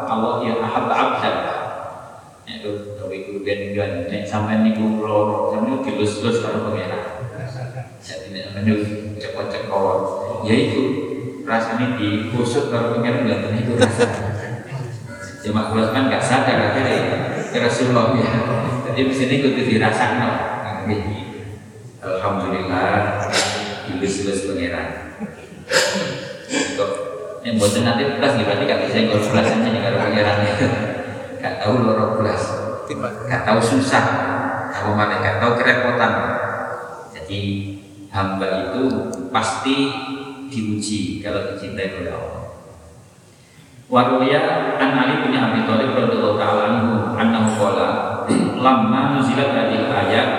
Allah 0.07 0.33
ya 0.43 0.53
habba 0.59 0.93
abdan 0.93 1.35
itu 2.43 2.99
tapi 2.99 3.15
kemudian 3.31 3.71
dan 3.71 3.91
nek 4.11 4.27
sampai 4.27 4.59
niku 4.59 4.99
loro 4.99 5.55
sampai 5.55 5.79
dilus-lus 5.87 6.43
kalau 6.43 6.67
pengira 6.67 7.23
jadi 8.03 8.27
nek 8.35 8.45
menuju 8.59 9.15
cekot-cekot 9.23 9.99
yaitu 10.43 10.83
rasanya 11.47 11.95
digosok 11.95 12.67
kalau 12.75 12.99
pengira 12.99 13.23
nggak 13.23 13.55
itu 13.55 13.73
rasa 13.79 14.07
Cuma 15.41 15.73
kalau 15.73 15.89
kan 15.89 16.05
nggak 16.05 16.21
sadar 16.21 16.69
akhirnya 16.69 17.01
ya 17.49 17.59
Rasulullah 17.65 18.13
ya. 18.13 18.29
Jadi 18.85 19.09
di 19.09 19.15
sini 19.15 19.35
kudu 19.41 19.61
dirasakan. 19.65 20.37
Alhamdulillah. 21.97 23.25
Kok 23.89 23.97
yang 27.41 27.55
buatan 27.57 27.81
nanti 27.81 28.03
plus 28.21 28.33
nih 28.37 28.45
berarti 28.45 28.65
kata 28.69 28.85
saya 28.85 29.03
kalau 29.09 29.23
plus 29.25 29.49
aja 29.49 29.79
kalau 29.81 29.97
pangeran 29.97 30.37
itu 30.45 30.67
nggak 31.41 31.55
tahu 31.57 31.73
loro 31.81 32.05
plus, 32.21 32.43
nggak 33.01 33.41
tahu 33.49 33.57
susah, 33.57 34.05
apa 34.69 34.89
mana 34.93 35.17
nggak 35.17 35.41
tahu 35.41 35.51
kerepotan. 35.57 36.13
Jadi 37.17 37.41
hamba 38.13 38.47
itu 38.69 38.83
pasti 39.33 39.89
diuji 40.53 41.23
kalau 41.25 41.49
dicintai 41.49 41.97
oleh 41.97 42.13
Allah. 42.13 42.45
Waruya 43.91 44.77
an 44.77 44.91
Ali 44.95 45.25
bin 45.25 45.35
Abi 45.35 45.65
Thalib 45.65 45.97
radhiyallahu 45.97 46.39
taala 46.39 46.61
anhu 46.69 46.91
annahu 47.17 47.49
qala 47.57 47.89
lamma 48.61 49.17
nuzilat 49.17 49.51
hadhihi 49.51 49.89
ayat 49.89 50.29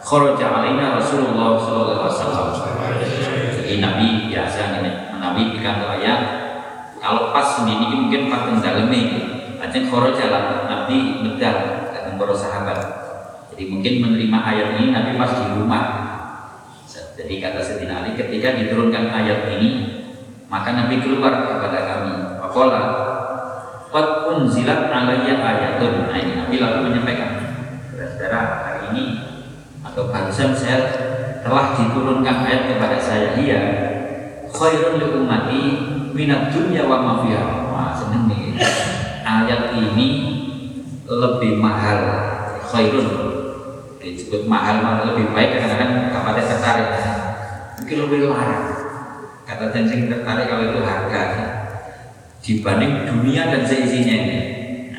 kharaja 0.00 0.46
alaina 0.50 0.98
Rasulullah 0.98 1.54
sallallahu 1.60 2.00
alaihi 2.00 2.16
wasallam. 2.16 2.83
Jadi 3.74 3.82
Nabi 3.82 4.30
biasa 4.30 4.78
ini 4.86 4.90
Nabi 5.18 5.50
pikanto 5.50 5.98
ayat 5.98 6.20
kalau 7.02 7.34
pas 7.34 7.58
sendiri 7.58 7.90
mungkin 7.90 8.30
pas 8.30 8.46
daleme 8.62 9.02
aja 9.58 9.78
kharaja 9.90 10.24
lah 10.30 10.42
Nabi 10.70 11.18
medal. 11.26 11.82
Dengan 11.90 12.14
para 12.14 12.34
sahabat. 12.38 12.78
Jadi 13.50 13.74
mungkin 13.74 13.98
menerima 13.98 14.38
ayat 14.46 14.78
ini 14.78 14.94
Nabi 14.94 15.18
pas 15.18 15.34
di 15.34 15.58
rumah. 15.58 15.84
Jadi 17.18 17.34
kata 17.42 17.58
Sayyidina 17.58 18.06
Ali 18.06 18.14
ketika 18.14 18.54
diturunkan 18.54 19.10
ayat 19.10 19.50
ini 19.58 19.70
maka 20.46 20.70
Nabi 20.70 21.02
keluar 21.02 21.34
kepada 21.42 21.78
kami. 21.82 22.14
Kola 22.54 22.82
Qad 23.90 24.30
unzilat 24.30 24.86
alaiya 24.86 25.42
ayatun. 25.42 26.14
Nah 26.14 26.14
ini 26.22 26.38
Nabi 26.38 26.62
lalu 26.62 26.78
menyampaikan 26.86 27.42
Saudara-saudara 27.90 28.40
hari 28.62 28.82
ini 28.94 29.04
Atau 29.82 30.14
barusan 30.14 30.54
saya 30.54 31.13
telah 31.44 31.76
diturunkan 31.76 32.36
ayat 32.48 32.62
kepada 32.72 32.96
saya 32.96 33.36
Iya 33.36 33.60
Khairun 34.48 34.96
li 34.96 35.06
ummati 35.12 35.62
Minat 36.16 36.50
dunya 36.50 36.88
wa 36.88 37.04
mafiyah 37.04 37.64
Wah 37.74 37.90
seneng 37.90 38.30
nih. 38.30 38.54
Ayat 39.26 39.74
ini 39.74 40.08
lebih 41.10 41.58
mahal. 41.58 41.98
Khairun 42.70 43.08
disebut 43.98 44.46
mahal 44.46 44.84
malah 44.84 45.10
lebih 45.10 45.32
baik 45.34 45.58
kadang-kadang 45.58 46.12
kepada 46.14 46.40
tertarik. 46.44 46.88
Mungkin 47.82 47.96
lebih 48.08 48.20
larang. 48.30 48.66
Kata 49.44 49.74
yang 49.74 50.06
tertarik 50.06 50.46
kalau 50.46 50.64
itu 50.70 50.80
harga. 50.86 51.22
Dibanding 52.44 53.08
dunia 53.08 53.50
dan 53.50 53.66
seisinya 53.66 54.14
ini. 54.14 54.40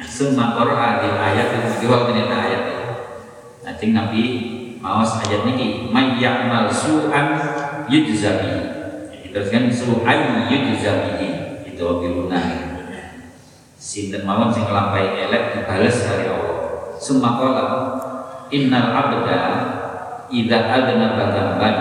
Semua 0.03 0.55
Quran 0.57 0.93
di 0.99 1.09
ayat 1.11 1.47
itu 1.55 1.85
dua 1.85 2.07
ternyata 2.09 2.35
ayat. 2.43 2.63
Nanti 3.63 3.85
Nabi 3.93 4.23
mau 4.85 5.01
ayat 5.01 5.41
ini 5.49 5.89
mayyamal 5.89 6.69
su'an 6.69 7.41
yujzabi. 7.89 8.53
Diteruskan 9.25 9.73
su'an 9.73 10.45
yujzabi 10.45 11.25
itu 11.65 11.81
biluna. 11.81 12.41
Sinten 13.81 14.21
mawon 14.29 14.53
sing 14.53 14.69
nglampahi 14.69 15.25
elek 15.25 15.57
dibales 15.57 16.05
dari 16.05 16.29
Allah. 16.29 16.57
Semua 17.01 17.33
qala 17.41 17.65
innal 18.53 18.93
abda 18.93 19.41
idza 20.29 20.59
adna 20.69 21.17
badamban 21.17 21.77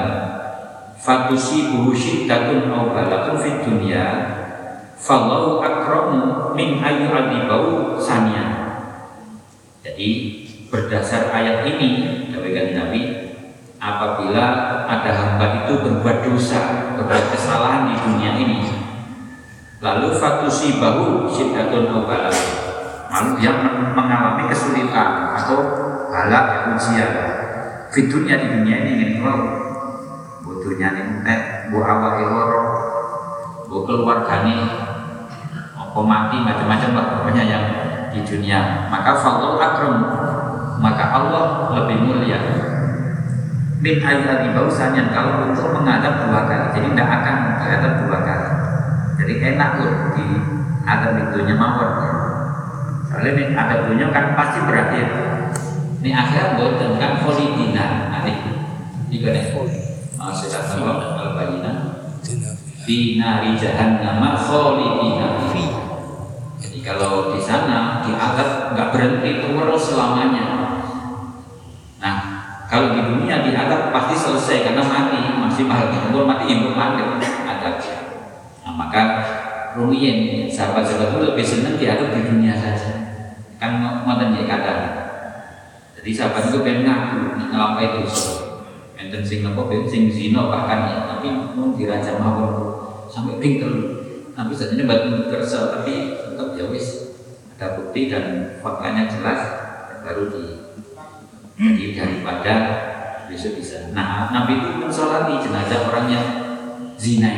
fatusibuhu 0.96 1.92
syiddatun 1.92 2.72
aw 2.72 2.88
balakun 2.88 3.36
fid 3.36 3.56
dunya 3.68 4.04
Fallahu 4.94 5.60
akramu 5.60 6.56
min 6.56 6.80
ayu 6.80 7.12
adibau 7.12 8.00
sania. 8.00 8.72
Jadi 9.84 10.43
berdasar 10.74 11.30
ayat 11.30 11.62
ini 11.70 11.90
dari 12.34 12.74
Nabi 12.74 13.02
apabila 13.78 14.44
ada 14.90 15.10
hamba 15.14 15.46
itu 15.62 15.78
berbuat 15.86 16.26
dosa, 16.26 16.90
berbuat 16.98 17.30
kesalahan 17.30 17.94
di 17.94 17.96
dunia 18.02 18.34
ini 18.34 18.58
lalu 19.78 20.18
fatusi 20.18 20.82
bahu 20.82 21.30
syiddatun 21.30 21.94
obala 21.94 22.26
lalu 23.14 23.30
dia 23.38 23.54
mengalami 23.94 24.50
kesulitan 24.50 25.38
atau 25.38 25.58
balak 26.10 26.74
ujian. 26.74 27.10
Di 27.94 28.10
dunia 28.10 28.34
di 28.42 28.46
dunia 28.58 28.82
ini 28.82 28.90
ingin 28.98 29.10
tahu 29.22 29.46
butuhnya 30.42 30.90
ini 30.98 31.22
teh 31.22 31.70
bu 31.70 31.78
awal 31.78 32.18
loro 32.18 32.62
bu 33.70 33.86
keluarganya 33.86 34.66
mau 35.94 36.02
mati 36.02 36.42
macam-macam 36.42 36.90
lah 36.90 37.06
pokoknya 37.14 37.42
yang 37.46 37.64
di 38.10 38.26
dunia. 38.26 38.90
Maka 38.90 39.14
fallahu 39.14 39.62
akram 39.62 40.23
maka 40.78 41.04
Allah 41.12 41.74
lebih 41.76 41.98
mulia. 42.02 42.40
Min 43.84 44.00
ayati 44.00 44.56
bausanya 44.56 45.12
kalau 45.12 45.50
untuk 45.52 45.76
menghadap 45.76 46.24
dua 46.24 46.48
kali. 46.48 46.66
Jadi 46.72 46.88
tidak 46.96 47.08
akan 47.20 47.36
menghadap 47.52 47.92
dua 48.00 48.18
kali. 48.24 48.48
Jadi 49.20 49.34
enak 49.54 49.70
loh 49.78 49.94
di 50.16 50.26
adab 50.88 51.12
itunya 51.20 51.54
mawar. 51.54 51.90
Soalnya 53.06 53.30
ini 53.36 53.44
adab 53.52 53.78
dunia 53.92 54.08
kan 54.10 54.32
pasti 54.34 54.58
berakhir. 54.64 55.06
Ini 56.00 56.10
akhirat 56.12 56.50
buatan 56.60 57.00
kan 57.00 57.12
folidina 57.24 58.12
nanti 58.12 58.32
ini 59.08 59.24
kan 59.24 59.36
masih 60.20 60.48
datang 60.52 60.84
al-bayina 61.16 61.72
di 62.84 63.16
nari 63.16 63.56
jahannam 63.56 64.20
khalidina 64.20 65.44
kalau 66.84 67.32
di 67.32 67.40
sana 67.40 68.04
di 68.04 68.12
atap 68.12 68.76
nggak 68.76 68.88
berhenti 68.92 69.40
terus 69.40 69.82
selamanya. 69.88 70.63
Kalau 72.74 72.90
di 72.90 73.06
dunia 73.06 73.38
di 73.46 73.54
atap 73.54 73.94
pasti 73.94 74.18
selesai 74.18 74.66
karena 74.66 74.82
mati 74.82 75.22
masih 75.38 75.62
mahal 75.62 75.94
umur 76.10 76.26
mati 76.26 76.50
yang 76.50 76.74
ada. 76.74 77.70
Nah, 78.66 78.74
maka 78.74 79.02
Rumiyin 79.78 80.50
sahabat-sahabat 80.50 81.14
itu 81.14 81.18
lebih 81.22 81.46
senang 81.46 81.78
di 81.78 81.86
atap 81.86 82.10
di 82.10 82.26
dunia 82.26 82.58
saja. 82.58 82.98
Kan 83.62 83.78
ngoten 83.78 84.34
ya 84.34 84.42
kata. 84.50 84.74
Jadi 85.94 86.10
sahabat 86.18 86.50
itu 86.50 86.66
pengen 86.66 86.82
ngaku 86.82 87.46
ngelampai 87.46 88.02
dosa. 88.02 88.42
Enten 88.98 89.22
sing 89.22 89.46
nopo 89.46 89.70
sing 89.86 90.10
zino 90.10 90.50
bahkan 90.50 90.90
ya, 90.90 90.98
tapi 91.14 91.30
mau 91.30 91.78
diraja 91.78 92.18
mawon 92.18 92.74
sampai 93.06 93.38
pingkel 93.38 93.70
Nabi 94.34 94.50
saja 94.50 94.74
ini 94.74 94.82
batu 94.82 95.30
kersa 95.30 95.78
tapi 95.78 96.18
tetap 96.18 96.58
ya 96.58 96.66
ada 97.54 97.66
bukti 97.78 98.10
dan 98.10 98.58
faktanya 98.58 99.06
jelas 99.06 99.40
baru 100.02 100.26
di 100.26 100.63
jadi 101.54 101.86
daripada 101.94 102.54
besok 103.30 103.62
bisa. 103.62 103.90
Nah, 103.94 104.30
Nabi 104.34 104.58
itu 104.58 104.70
mensolati 104.78 105.38
jenazah 105.42 105.86
orang 105.90 106.06
yang 106.10 106.26
zina 106.98 107.30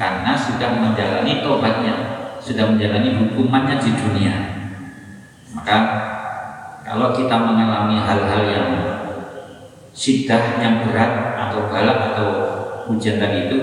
karena 0.00 0.32
sudah 0.32 0.80
menjalani 0.80 1.44
tobatnya, 1.44 1.94
sudah 2.40 2.72
menjalani 2.72 3.20
hukumannya 3.20 3.76
di 3.80 3.90
dunia. 3.92 4.36
Maka 5.52 5.76
kalau 6.84 7.12
kita 7.12 7.36
mengalami 7.36 8.00
hal-hal 8.00 8.42
yang 8.48 8.70
sidah 9.92 10.62
yang 10.62 10.86
berat 10.86 11.36
atau 11.36 11.68
galak 11.68 11.98
atau 12.14 12.28
hujan 12.88 13.20
tadi 13.20 13.50
itu 13.50 13.58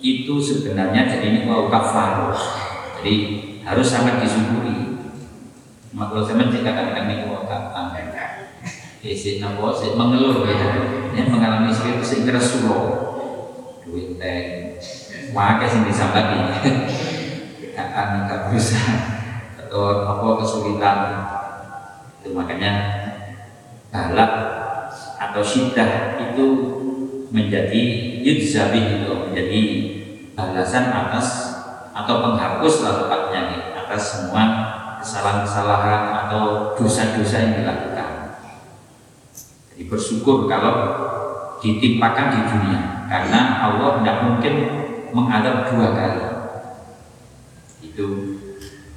itu 0.00 0.34
sebenarnya 0.40 1.08
jadi 1.08 1.24
ini 1.32 1.40
mau 1.48 1.68
kafar 1.70 2.32
jadi 3.00 3.14
harus 3.64 3.86
sangat 3.88 4.20
disyukuri 4.24 5.00
kalau 5.96 6.24
saya 6.24 6.40
menciptakan 6.40 6.92
kami 6.92 7.24
mau 7.28 7.44
kafar 7.48 7.94
isi 9.06 9.38
nopo 9.38 9.70
sih 9.70 9.94
mengeluh 9.94 10.42
ya. 10.42 10.82
Yang 11.14 11.28
mengalami 11.32 11.70
itu 11.72 12.02
sehingga 12.04 12.36
sulo 12.36 12.78
duit 13.86 14.18
teh 14.18 14.74
wakai 15.30 15.70
sing 15.70 15.86
disambati. 15.86 16.38
Akan 17.78 18.26
nggak 18.26 18.42
bisa. 18.52 18.82
Atau 19.62 20.04
apa 20.04 20.26
kesulitan. 20.42 20.98
Itu 22.20 22.34
makanya 22.34 22.72
balak 23.94 24.32
atau 25.16 25.40
syiddah 25.40 26.20
itu 26.20 26.46
menjadi 27.32 27.82
yudzabih 28.22 29.00
itu 29.00 29.10
menjadi 29.12 29.60
balasan 30.36 30.92
atas 30.92 31.56
atau 31.96 32.20
penghapus 32.20 32.84
lah 32.84 32.92
tepatnya 33.00 33.40
nih, 33.48 33.60
atas 33.72 34.02
semua 34.04 34.42
kesalahan-kesalahan 35.00 36.28
atau 36.28 36.76
dosa-dosa 36.76 37.36
yang 37.40 37.52
dilakukan. 37.64 37.95
Jadi 39.76 39.92
bersyukur 39.92 40.48
kalau 40.48 40.72
ditimpakan 41.60 42.32
di 42.32 42.40
dunia 42.48 42.80
karena 43.12 43.60
Allah 43.60 44.00
tidak 44.00 44.16
mungkin 44.24 44.54
mengadab 45.12 45.68
dua 45.68 45.92
kali. 45.92 46.24
Itu 47.84 48.06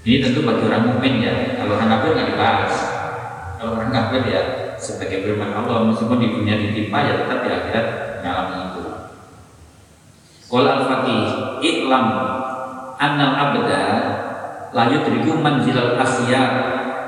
ini 0.07 0.23
tentu 0.23 0.47
bagi 0.47 0.63
orang 0.71 0.87
mukmin 0.87 1.19
ya. 1.19 1.59
Kalau 1.59 1.75
orang 1.75 1.91
kafir 1.99 2.15
nggak 2.15 2.29
dibahas. 2.31 2.75
Kalau 3.59 3.75
orang 3.75 3.91
kafir 3.91 4.23
ya 4.31 4.41
sebagai 4.79 5.27
firman 5.27 5.51
Allah 5.51 5.83
meskipun 5.91 6.23
di 6.23 6.31
dunia 6.31 6.55
ditimpa 6.55 6.97
ya 7.03 7.13
tetap 7.27 7.43
di 7.43 7.49
akhirat 7.51 7.85
mengalami 8.23 8.55
itu. 8.71 8.83
Qul 10.47 10.63
al-faqih 10.63 11.23
iklam 11.59 12.07
annal 12.95 13.35
abda 13.35 13.83
la 14.71 14.83
yudriku 14.87 15.43
manzilal 15.43 15.99
asya 15.99 16.43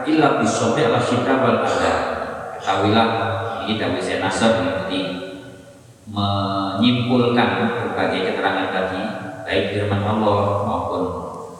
illa 0.04 0.44
bisobi 0.44 0.84
ala 0.84 1.00
syidda 1.00 1.40
wal 1.40 1.64
ada. 1.64 1.94
Ketahuilah 2.60 3.08
ini 3.68 3.78
dari 3.78 4.02
saya 4.02 4.26
nasab 4.26 4.86
ini 4.90 5.02
menyimpulkan 6.10 7.50
berbagai 7.72 8.34
keterangan 8.34 8.68
tadi 8.74 9.02
baik 9.48 9.66
firman 9.76 10.02
Allah 10.04 10.66
maupun 10.66 11.04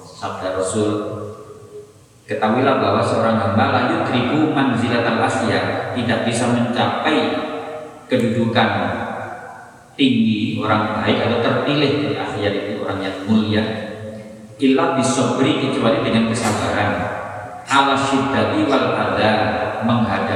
sabda 0.02 0.58
Rasul. 0.58 0.92
Ketahuilah 2.26 2.80
bahwa 2.80 3.04
seorang 3.04 3.36
hamba 3.44 3.66
layu 3.76 3.98
tribu 4.08 4.56
manzilatal 4.56 5.20
asya 5.20 5.92
tidak 5.92 6.24
bisa 6.24 6.48
mencapai 6.48 7.18
kedudukan 8.08 8.70
tinggi 10.00 10.56
orang 10.64 11.04
baik 11.04 11.28
atau 11.28 11.40
terpilih 11.44 11.92
di 12.08 12.16
itu 12.16 12.74
orang 12.80 13.00
yang 13.04 13.18
mulia 13.28 13.64
illa 14.62 14.96
bisobri 14.96 15.60
kecuali 15.60 16.06
dengan 16.06 16.30
kesabaran. 16.32 16.92
Ala 17.68 17.96
syiddati 17.98 18.64
wal 18.70 18.88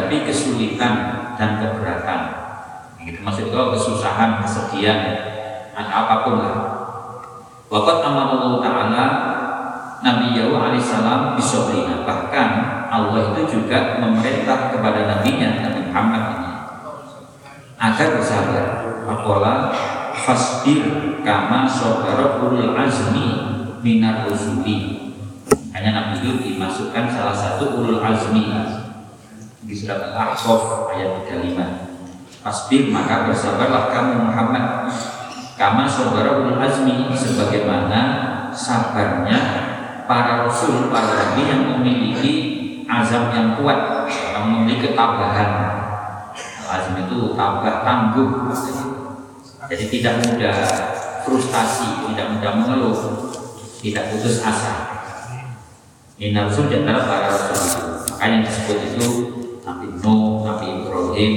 menghadapi 0.06 0.30
kesulitan 0.30 0.94
dan 1.34 1.58
keberatan. 1.58 2.22
Itu 3.02 3.22
maksud 3.26 3.50
itu 3.50 3.58
kesusahan 3.58 4.42
kesedihan 4.46 5.02
apa 5.74 6.26
pun 6.26 6.42
lah. 6.42 6.58
Waqat 7.70 8.06
amarallahu 8.06 8.62
ta'ala 8.62 9.04
Nabi 10.06 10.38
Yahya 10.38 10.54
alaihissalam 10.54 11.34
bisobrina 11.34 12.06
bahkan 12.06 12.86
Allah 12.94 13.34
itu 13.34 13.58
juga 13.58 13.98
memerintah 13.98 14.70
kepada 14.70 15.10
nabinya 15.10 15.66
Nabi 15.66 15.90
Muhammad 15.90 16.24
ini 16.38 16.52
agar 17.82 18.08
bersabar. 18.14 18.66
Apalah? 19.06 19.74
Fasbir 20.26 20.82
kama 21.22 21.70
sobara 21.70 22.42
ulul 22.42 22.74
azmi 22.74 23.30
minar 23.86 24.26
rusuli 24.26 25.14
hanya 25.70 25.92
Nabi 25.94 26.26
itu 26.26 26.32
dimasukkan 26.42 27.06
salah 27.14 27.36
satu 27.36 27.78
ulul 27.78 28.02
azmi 28.02 28.50
di 29.66 29.74
surat 29.74 30.14
Al-Ahqaf 30.14 30.94
ayat 30.94 31.26
35 31.26 32.46
fasbir 32.46 32.94
maka 32.94 33.26
bersabarlah 33.26 33.90
kamu 33.90 34.30
Muhammad 34.30 34.94
kama 35.58 35.90
sobara 35.90 36.38
ulul 36.38 36.62
azmi 36.62 37.10
sebagaimana 37.18 38.02
sabarnya 38.54 39.66
para 40.06 40.46
rasul, 40.46 40.94
para 40.94 41.12
nabi 41.18 41.50
yang 41.50 41.64
memiliki 41.78 42.34
azam 42.86 43.34
yang 43.34 43.58
kuat, 43.58 44.08
yang 44.10 44.46
memiliki 44.48 44.94
ketabahan. 44.94 45.52
Azam 46.66 46.98
itu 47.06 47.34
tabah 47.38 47.86
tangguh. 47.86 48.50
Jadi 49.66 49.86
tidak 49.90 50.22
mudah 50.26 50.58
frustasi, 51.26 52.14
tidak 52.14 52.38
mudah 52.38 52.52
mengeluh, 52.54 52.98
tidak 53.82 54.14
putus 54.14 54.46
asa. 54.46 54.74
Ini 56.22 56.38
rasul 56.38 56.70
para 56.70 57.28
rasul 57.28 57.58
itu. 57.58 57.84
Makanya 58.16 58.48
disebut 58.48 58.78
itu 58.94 59.08
Nabi 59.66 59.98
Nuh, 59.98 60.46
Nabi 60.46 60.66
Ibrahim, 60.86 61.34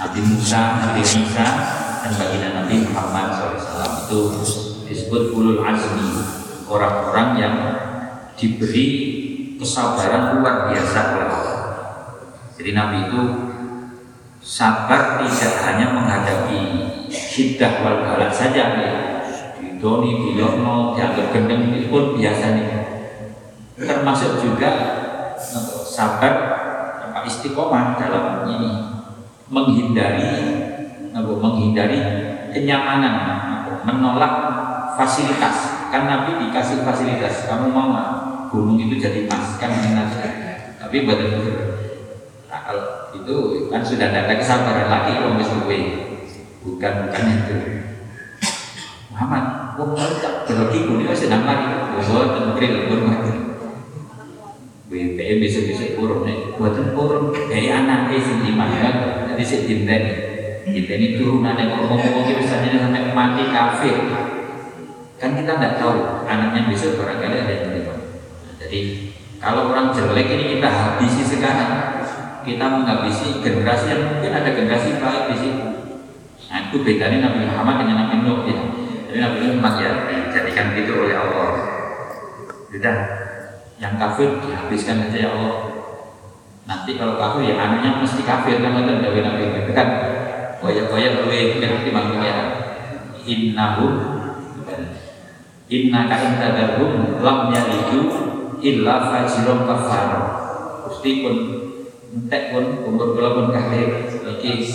Nabi 0.00 0.20
Musa, 0.24 0.62
Nabi 0.80 1.04
Isa, 1.04 1.48
dan 2.00 2.12
baginda 2.16 2.48
Nabi 2.64 2.88
Muhammad 2.88 3.28
SAW 3.36 4.08
itu 4.08 4.20
disebut 4.88 5.36
ulul 5.36 5.60
azmi 5.60 6.16
orang-orang 6.64 7.28
yang 7.36 7.56
diberi 8.40 8.88
kesabaran 9.60 10.40
luar 10.40 10.72
biasa 10.72 11.00
oleh 11.12 11.28
Allah. 11.28 11.60
Jadi 12.56 12.70
Nabi 12.72 12.96
itu 13.04 13.22
sabar 14.40 15.20
tidak 15.20 15.52
hanya 15.68 15.92
menghadapi 15.92 16.60
syiddah 17.12 17.84
wal 17.84 18.00
balak 18.00 18.32
saja 18.32 18.80
ya. 18.80 18.92
Di 19.60 19.76
doni, 19.76 20.24
di 20.24 20.40
yono, 20.40 20.96
dianggap 20.96 21.36
gendeng 21.36 21.68
itu 21.76 21.92
pun 21.92 22.16
biasa 22.16 22.44
nih. 22.56 22.68
Termasuk 23.76 24.40
juga 24.40 24.70
sabar 25.92 26.34
apa 27.04 27.28
istiqomah 27.28 28.00
dalam 28.00 28.48
ini. 28.48 28.72
Menghindari 29.52 30.32
apa, 31.12 31.32
menghindari 31.36 32.00
kenyamanan 32.56 33.14
menolak 33.84 34.34
fasilitas. 34.96 35.92
Kan 35.92 36.08
Nabi 36.08 36.48
dikasih 36.48 36.80
fasilitas 36.88 37.44
kamu 37.44 37.68
mau 37.68 37.92
nggak? 37.92 38.10
Gunung 38.48 38.80
itu 38.80 38.96
jadi 38.96 39.28
emas 39.28 39.60
kan 39.60 39.72
enak 39.72 40.12
tapi 40.76 41.08
buat 41.08 41.24
nah, 42.52 42.60
kalau 42.68 42.84
itu 43.16 43.64
kan 43.72 43.80
sudah 43.80 44.12
ada 44.12 44.36
kesabaran 44.36 44.92
lagi 44.92 45.16
kalau 45.16 45.40
misalnya 45.40 45.88
bukan 46.60 46.92
bukan 47.08 47.24
itu. 47.32 47.56
Muhammad 49.08 49.72
wong 49.80 49.96
tak 49.96 50.68
gunung 50.68 51.08
masih 51.08 51.32
sedang 51.32 51.48
lagi 51.48 51.96
buat 51.96 52.28
tempril 52.36 52.92
kurma 52.92 53.16
BPM 54.92 55.40
besok-besok 55.40 55.96
kurun 55.96 56.20
nih 56.28 56.38
buatan 56.60 56.92
kurun 56.92 57.32
dari 57.48 57.72
anak 57.72 58.12
sing 58.20 58.44
iman 58.52 58.70
kan 58.76 58.94
jadi 59.32 59.42
si 59.42 59.56
dinten 59.64 60.02
ini 60.68 61.16
turunan 61.16 61.56
yang 61.56 61.72
ngomong-ngomong 61.74 62.36
misalnya 62.38 62.78
sampai 62.86 63.10
mati 63.16 63.44
kafir 63.50 63.96
Kan 65.22 65.38
kita 65.38 65.54
tidak 65.54 65.78
tahu 65.78 66.26
anaknya 66.26 66.66
besok 66.66 66.98
barangkali 66.98 67.46
ada 67.46 67.52
yang 67.54 67.64
terima. 67.70 67.94
Nah, 67.94 68.54
jadi 68.58 68.80
kalau 69.38 69.70
orang 69.70 69.94
jelek 69.94 70.26
ini 70.34 70.58
kita 70.58 70.66
habisi 70.66 71.22
sekarang, 71.22 72.02
kita 72.42 72.66
menghabisi 72.66 73.38
generasi 73.38 73.94
yang 73.94 74.02
mungkin 74.10 74.34
ada 74.34 74.50
generasi 74.50 74.98
baik 74.98 75.30
di 75.30 75.36
situ. 75.38 75.66
Nah 76.50 76.58
itu 76.66 76.76
bedanya 76.82 77.30
Nabi 77.30 77.46
Muhammad 77.46 77.86
dengan 77.86 77.96
Nabi 78.02 78.16
Nuh 78.18 78.38
ya. 78.50 78.58
Jadi 79.06 79.18
Nabi 79.22 79.38
memang 79.46 79.74
ya 79.78 79.92
dijadikan 80.10 80.74
gitu 80.74 80.92
oleh 81.06 81.14
Allah. 81.14 81.50
Sudah, 82.74 82.96
yang 83.82 83.98
kafir 83.98 84.38
dihabiskan 84.38 85.10
saja 85.10 85.18
ya 85.18 85.28
Allah. 85.34 85.54
Nanti 86.70 86.94
kalau 86.94 87.18
kafir 87.18 87.50
ya 87.50 87.58
anaknya 87.58 87.98
mesti 87.98 88.22
kafir 88.22 88.62
kan 88.62 88.78
ada 88.78 89.02
Nabi 89.02 89.18
Nabi 89.18 89.42
itu 89.66 89.72
kan. 89.74 89.88
Koyak-koyak 90.62 91.26
lebih 91.26 91.58
kan 91.58 91.82
dimanggung 91.82 92.22
ya. 92.22 92.38
Innahu 93.26 93.86
Inna 95.72 96.04
ka 96.04 96.16
intadarhum 96.20 97.18
lam 97.24 97.48
yalidu 97.50 98.00
illa 98.62 99.10
fajirom 99.10 99.66
kafar. 99.66 100.08
Gusti 100.86 101.24
pun 101.24 101.36
entek 102.14 102.54
pun 102.54 102.86
umur 102.86 103.18
kula 103.18 103.34
pun 103.34 103.46
kafir 103.50 104.12
iki 104.36 104.68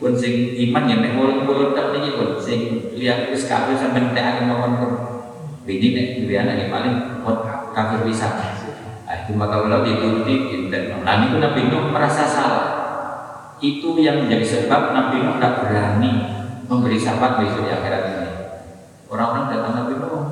pun 0.00 0.16
sing 0.16 0.56
iman 0.56 0.88
ya 0.88 0.96
nek 1.04 1.14
mulun-mulun 1.20 1.76
tak 1.76 1.92
niki 1.92 2.16
pun 2.16 2.40
sing 2.40 2.90
lihat 2.96 3.28
wis 3.28 3.44
kafir 3.44 3.76
sampe 3.76 4.00
entek 4.00 4.24
akan 4.24 4.44
mawon 4.50 4.72
pun. 4.82 4.92
Bini 5.68 5.92
nek 5.92 6.06
duwe 6.24 6.34
anak 6.40 6.72
paling 6.72 6.96
kafir 7.78 8.02
bisa. 8.02 8.26
Itu 9.06 9.38
maka 9.38 9.62
kalau 9.62 9.86
dituruti 9.86 10.50
inten. 10.50 10.98
Nah 11.06 11.22
niku 11.22 11.38
Nabi 11.38 11.70
Nuh 11.70 11.94
merasa 11.94 12.26
salah. 12.26 12.66
itu 13.58 13.98
yang 13.98 14.22
menjadi 14.22 14.46
sebab 14.46 14.94
Nabi 14.94 15.18
Nuh 15.18 15.34
tidak 15.34 15.66
berani 15.66 16.10
memberi 16.70 16.94
syafaat 16.94 17.42
besok 17.42 17.66
di 17.66 17.74
akhirat 17.74 18.02
ini. 18.06 18.30
Orang-orang 19.10 19.50
datang 19.50 19.74
Nabi 19.82 19.94
Nuh, 19.98 20.22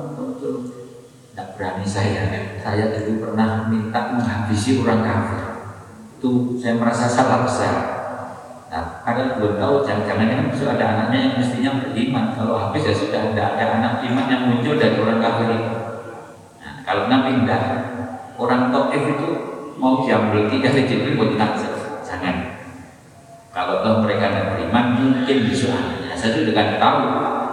tidak 1.35 1.47
berani 1.59 1.83
saya. 1.83 2.23
Saya 2.63 2.87
dulu 2.95 3.27
pernah 3.27 3.67
minta 3.67 4.15
menghabisi 4.15 4.79
orang 4.79 5.03
kafir. 5.03 5.43
Itu 6.15 6.55
saya 6.55 6.79
merasa 6.79 7.03
salah 7.11 7.43
besar. 7.43 7.75
Nah, 8.67 9.03
kalian 9.03 9.39
belum 9.39 9.59
tahu, 9.59 9.75
jangan-jangan 9.83 10.27
kan 10.27 10.47
besok 10.51 10.69
ada 10.75 10.85
anaknya 10.95 11.19
yang 11.23 11.33
mestinya 11.39 11.71
beriman. 11.83 12.25
Kalau 12.31 12.55
habis 12.55 12.83
ya 12.87 12.93
sudah 12.95 13.21
ada, 13.31 13.43
ada 13.59 13.65
anak 13.79 13.93
iman 14.07 14.25
yang 14.31 14.41
muncul 14.47 14.79
dari 14.79 14.95
orang 14.99 15.19
kafir 15.19 15.47
itu. 15.51 15.96
Kalau 16.87 17.11
Nabi 17.11 17.43
tidak, 17.43 17.63
orang 18.39 18.71
Taif 18.71 19.03
itu 19.11 19.29
mau 19.75 20.07
diambil 20.07 20.47
tiga 20.47 20.71
Jibril 20.71 21.19
buat 21.19 21.35
jangan. 21.99 22.63
Kalau 23.51 23.83
toh 23.83 24.07
mereka 24.07 24.31
tidak 24.31 24.55
beriman, 24.55 24.85
mungkin 24.95 25.37
besok 25.51 25.75
anaknya. 25.75 26.15
Saya 26.15 26.39
sudah 26.39 26.53
kan 26.55 26.69
tahu, 26.79 27.01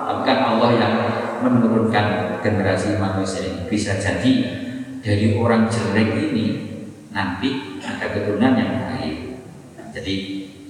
tapi 0.06 0.20
kan 0.22 0.38
Allah 0.54 0.70
yang 0.78 0.94
menurunkan 1.42 2.38
generasi 2.46 2.94
manusia 2.94 3.42
ini 3.50 3.66
bisa 3.66 3.98
jadi 3.98 4.32
dari 5.02 5.34
orang 5.34 5.66
jelek 5.66 6.30
ini 6.30 6.46
nanti 7.10 7.82
ada 7.82 8.14
keturunan 8.14 8.54
yang 8.54 8.70
baik. 8.86 9.42
Jadi 9.90 10.14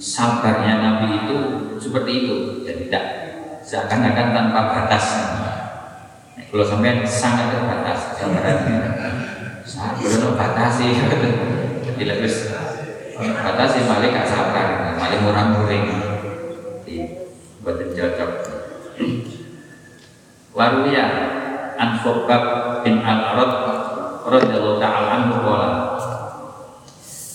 sabarnya 0.01 0.81
Nabi 0.81 1.29
itu 1.29 1.37
seperti 1.77 2.13
itu 2.25 2.37
dan 2.65 2.77
tidak 2.89 3.05
seakan-akan 3.61 4.29
tanpa 4.33 4.61
batas. 4.73 5.07
Kalau 6.35 6.67
sampai 6.67 7.07
sangat 7.07 7.55
terbatas 7.55 8.19
sabarannya, 8.19 8.79
sabar 9.63 10.99
belum. 11.07 11.35
Jadi 11.87 12.03
lebih 12.11 12.33
batasi 13.19 13.87
malah 13.87 14.09
gak 14.11 14.27
sabar, 14.27 14.99
malah 14.99 15.19
murah 15.23 15.47
muring. 15.55 15.87
Buat 17.65 17.81
cocok. 17.97 18.31
Waruya 20.55 21.07
an 21.75 21.99
bin 22.87 23.03
Al-Arad 23.03 23.53
radhiyallahu 24.23 24.79
ta'ala 24.79 25.09
anhu 25.19 25.43
qala 25.43 25.71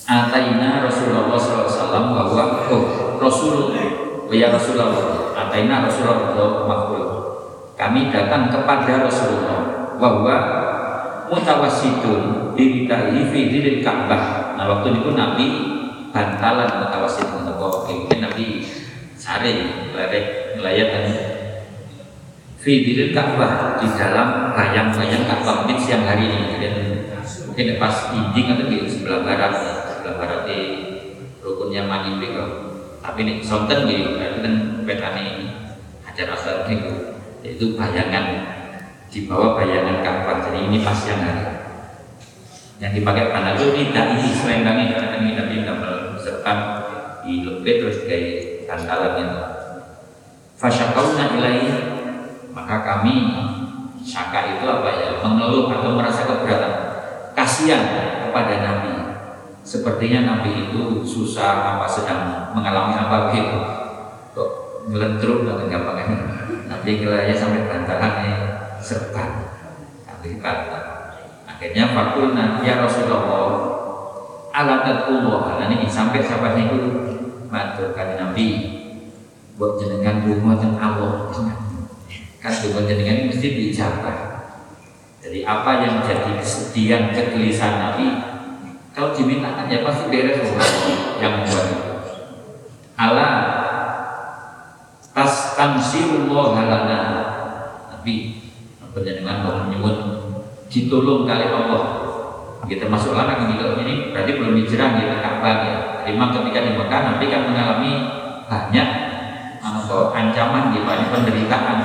Ataina 0.09 0.85
Rasulullah 0.85 1.35
wasallam 1.35 2.05
bahwa 2.15 2.43
oh 2.71 2.83
Rasul 3.21 3.75
ya 4.31 4.53
Rasulullah 4.53 5.33
Ataina 5.35 5.85
Rasulullah 5.85 6.65
makhluk 6.65 7.08
kami 7.79 8.11
datang 8.11 8.51
kepada 8.51 9.07
Rasulullah 9.07 9.95
bahwa 9.95 10.35
mutawassidun 11.31 12.51
diritai 12.51 13.31
fi 13.31 13.41
Ka'bah. 13.79 14.53
Nah 14.59 14.67
waktu 14.67 14.99
itu 14.99 15.15
Nabi 15.15 15.47
bantalan 16.11 16.83
mutawassid 16.83 17.31
untuk 17.39 17.55
mungkin 17.87 18.19
Nabi 18.19 18.67
sare 19.15 19.87
lerek 19.95 20.59
dan 20.59 21.05
Fidiril 22.59 23.15
Ka'bah 23.15 23.79
di 23.79 23.87
dalam 23.95 24.51
bayang-bayang 24.51 25.23
Ka'bah 25.23 25.63
mungkin 25.63 25.79
siang 25.79 26.03
hari 26.03 26.27
ini. 26.27 26.59
Mungkin 27.47 27.79
pas 27.79 28.11
inding 28.11 28.59
atau 28.59 28.67
di 28.67 28.83
sebelah 28.87 29.23
barat 29.23 29.53
sebelah 29.95 30.15
barat 30.19 30.41
di 30.43 30.59
rukunnya 31.39 31.87
Mani 31.87 32.19
Beko. 32.19 32.75
Tapi 32.99 33.23
ini 33.23 33.33
sonten 33.39 33.87
di 33.87 34.03
berarti 34.03 34.43
kan 34.43 34.55
petani 34.83 35.27
hajar 36.03 36.35
asal 36.35 36.67
itu 36.67 37.18
itu 37.43 37.79
bayangan 37.79 38.25
di 39.09 39.25
bawah 39.25 39.57
bayangan 39.57 40.05
Ka'bah 40.05 40.45
jadi 40.45 40.69
ini 40.69 40.85
pas 40.85 40.93
siang 40.93 41.23
hari. 41.23 41.45
Yang 42.79 43.03
dipakai 43.03 43.33
panah 43.33 43.59
itu 43.59 43.75
tidak 43.75 44.05
ini 44.15 44.31
selendangnya 44.31 44.95
tapi 44.95 45.65
double 45.67 46.15
serta 46.15 46.53
di 47.25 47.43
lepet 47.43 47.75
terus 47.83 47.97
kayak 48.07 48.63
kantalannya 48.69 49.27
fasyakauna 50.55 51.35
ilaihi 51.35 51.71
maka 52.55 52.75
kami 52.85 53.15
syaka 54.03 54.59
itu 54.59 54.65
apa 54.67 54.89
ya? 54.95 55.09
Mengeluh 55.19 55.67
atau 55.67 55.91
merasa 55.95 56.23
keberatan 56.23 56.73
kasihan 57.35 57.83
kepada 58.23 58.55
Nabi. 58.63 58.93
Sepertinya 59.63 60.19
Nabi 60.23 60.71
itu 60.71 61.03
susah 61.03 61.75
apa 61.75 61.85
sedang 61.85 62.53
mengalami 62.55 62.95
apa 62.95 63.15
begitu 63.29 63.57
kok 64.31 64.51
melentruk 64.87 65.45
dan 65.45 65.67
gampang 65.67 66.38
Nabi 66.89 67.05
kelihatan 67.05 67.37
sampai 67.37 67.69
bantahannya 67.69 68.33
serban 68.81 69.29
Nabi 70.09 70.41
kata 70.41 70.81
akhirnya 71.45 71.93
fakulna 71.93 72.65
ya 72.65 72.81
Rasulullah 72.81 73.45
ala 74.49 74.81
tatullah 74.81 75.61
nah 75.61 75.69
ini 75.69 75.85
sampai 75.85 76.25
sahabatnya 76.25 76.73
itu 76.73 76.89
maturkan 77.45 78.17
Nabi. 78.17 78.49
Buat 79.53 79.77
jenengan 79.77 80.25
rumah 80.25 80.57
dan 80.57 80.81
Allah. 80.81 81.29
Kan 82.41 82.53
dengan 82.57 82.89
jenengan 82.89 83.29
mesti 83.29 83.47
diijabah 83.53 84.17
jadi 85.21 85.45
apa 85.45 85.85
yang 85.85 86.01
jadi 86.01 86.41
kesedihan 86.41 87.13
kegelisahan 87.13 87.77
Nabi 87.77 88.07
kalau 88.97 89.13
dimintakan 89.13 89.69
ya 89.69 89.85
pasti 89.85 90.09
beres 90.09 90.41
yang 91.21 91.45
itu 91.45 91.59
Allah 92.97 93.68
tas 95.19 95.59
tansirullah 95.59 96.55
halana 96.55 96.99
Nabi 97.91 98.39
dengan 99.03 99.43
mau 99.43 99.67
menyebut 99.67 99.95
ditolong 100.71 101.27
kali 101.27 101.51
Allah 101.51 101.83
kita 102.63 102.87
masuk 102.87 103.11
lana 103.11 103.43
ini 103.43 103.59
ini 103.83 104.15
berarti 104.15 104.31
belum 104.39 104.55
hijrah 104.63 104.95
di 104.95 105.03
Ka'bah 105.19 105.55
ya 105.67 105.77
memang 106.07 106.31
ketika 106.31 106.59
di 106.63 106.71
Mekah 106.79 107.01
Nabi 107.03 107.25
kan 107.27 107.41
mengalami 107.51 107.91
banyak 108.47 108.89
ancaman 110.15 110.71
di 110.71 110.79
banyak 110.87 111.11
penderitaan 111.11 111.83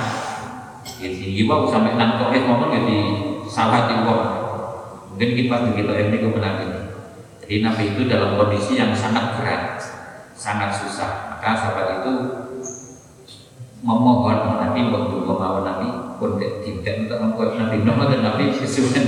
jadi 0.94 1.42
wow 1.50 1.66
sampai 1.66 1.98
nang 1.98 2.22
tohid 2.22 2.46
ngomong 2.46 2.70
jadi 2.70 2.98
salah 3.50 3.90
di. 3.90 4.18
Mungkin 5.10 5.30
kita 5.36 5.56
begitu 5.70 5.90
ini 5.90 6.16
kebenaran 6.22 6.64
ini. 6.64 6.80
Jadi 7.44 7.54
Nabi 7.60 7.84
itu 7.92 8.02
dalam 8.08 8.40
kondisi 8.40 8.80
yang 8.80 8.96
sangat 8.96 9.36
berat, 9.36 9.78
sangat 10.32 10.72
susah. 10.72 11.36
Maka 11.36 11.52
sahabat 11.54 11.86
itu 12.00 12.12
memohon 13.84 14.38
Nabi 14.64 14.88
waktu 14.88 15.16
mau 15.28 15.60
Nabi 15.60 15.88
pun 16.16 16.40
tidak 16.40 16.94
untuk 17.04 17.18
membuat 17.20 17.50
Nabi. 17.60 17.76
Nuh 17.84 17.96
dan 18.08 18.20
Nabi 18.24 18.44
sesuai. 18.56 19.04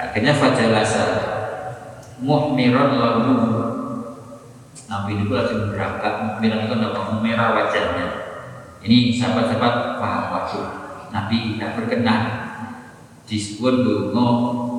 Akhirnya 0.00 0.32
fajalasa 0.32 1.04
muhmiran 2.24 2.96
lalu. 2.96 3.36
Nabi 4.88 5.12
itu 5.20 5.32
langsung 5.32 5.76
berangkat. 5.76 6.12
Muhmiran 6.24 6.64
itu 6.64 6.76
merah 7.20 7.48
wajahnya. 7.52 8.06
Ini 8.84 9.16
sahabat-sahabat 9.16 10.00
paham 10.00 10.24
waktu 10.32 10.60
Nabi 11.12 11.36
tidak 11.56 11.70
berkenan. 11.76 12.22
Disebut 13.24 13.84
dungo 13.84 14.28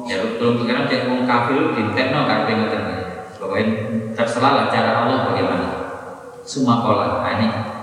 ya 0.06 0.22
belum 0.22 0.62
sekarang 0.62 0.86
cek 0.86 1.10
wong 1.10 1.26
kafir 1.26 1.74
dintekno 1.74 2.30
karpe 2.30 2.54
ngoten 2.54 2.82
pokoknya 3.42 3.66
terserah 4.14 4.54
lah 4.54 4.66
cara 4.70 5.06
Allah 5.06 5.34
bagaimana. 5.34 5.70
Semua 6.46 6.86
pola 6.86 7.26
nah, 7.26 7.42
ini 7.42 7.75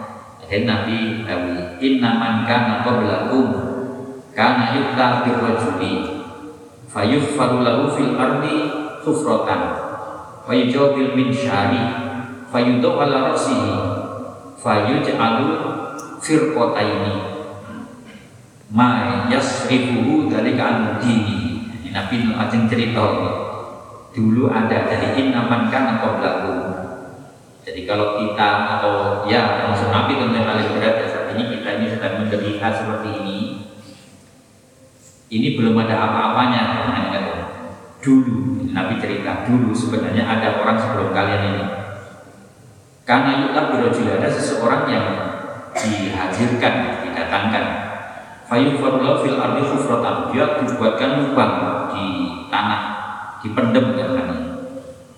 akhirnya 0.52 0.84
Nabi 0.84 1.24
Nabi 1.24 1.80
inna 1.80 2.20
man 2.20 2.44
kana 2.44 2.84
qablakum 2.84 3.48
kana 4.36 4.76
yukta 4.76 5.24
birrajuli 5.24 6.20
fayughfaru 6.92 7.64
lahu 7.64 7.88
fil 7.96 8.12
ardi 8.20 8.68
fayujabil 10.44 11.16
min 11.16 11.32
syari 11.32 11.80
fayudu 12.52 13.00
ala 13.00 13.32
rasihi 13.32 13.80
fayuj'alu 14.60 15.48
firqotaini 16.20 17.16
ma 18.68 19.24
yasrifuhu 19.32 20.28
dari 20.28 20.52
kan 20.52 21.00
dini. 21.00 21.64
Nabi 21.92 22.24
Nuh 22.24 22.40
ajeng 22.40 22.68
cerita 22.68 23.04
dulu 24.12 24.48
ada 24.48 24.88
dari 24.88 25.12
inaman 25.16 25.68
kan 25.68 26.00
qablahu 26.00 26.81
jadi 27.62 27.80
kalau 27.86 28.18
kita 28.18 28.48
atau 28.78 29.22
ya 29.26 29.70
maksud 29.70 29.94
Nabi 29.94 30.18
tentu 30.18 30.34
yang 30.34 30.48
paling 30.50 30.68
berat 30.78 30.94
ya 31.02 31.06
saat 31.06 31.26
ini 31.38 31.42
kita 31.58 31.68
ini 31.78 31.86
sedang 31.94 32.14
menderita 32.22 32.66
seperti 32.74 33.08
ini 33.22 33.38
ini 35.32 35.48
belum 35.56 35.78
ada 35.86 35.96
apa-apanya 36.10 36.62
dulu 38.02 38.66
Nabi 38.74 38.98
cerita 38.98 39.46
dulu 39.46 39.70
sebenarnya 39.70 40.26
ada 40.26 40.58
orang 40.58 40.74
sebelum 40.74 41.14
kalian 41.14 41.42
ini 41.54 41.64
karena 43.02 43.46
yutab 43.46 43.74
birojul 43.74 44.14
ada 44.14 44.30
seseorang 44.30 44.86
yang 44.86 45.06
dihadirkan, 45.74 47.02
didatangkan. 47.02 47.64
Fayufadullah 48.46 49.24
fil 49.24 49.38
ardi 49.40 49.62
khufratan. 49.66 50.30
Dia 50.30 50.60
dibuatkan 50.60 51.10
lubang 51.18 51.52
di 51.90 52.06
tanah, 52.52 52.82
dipendem 53.42 53.96
tanahnya. 53.96 54.40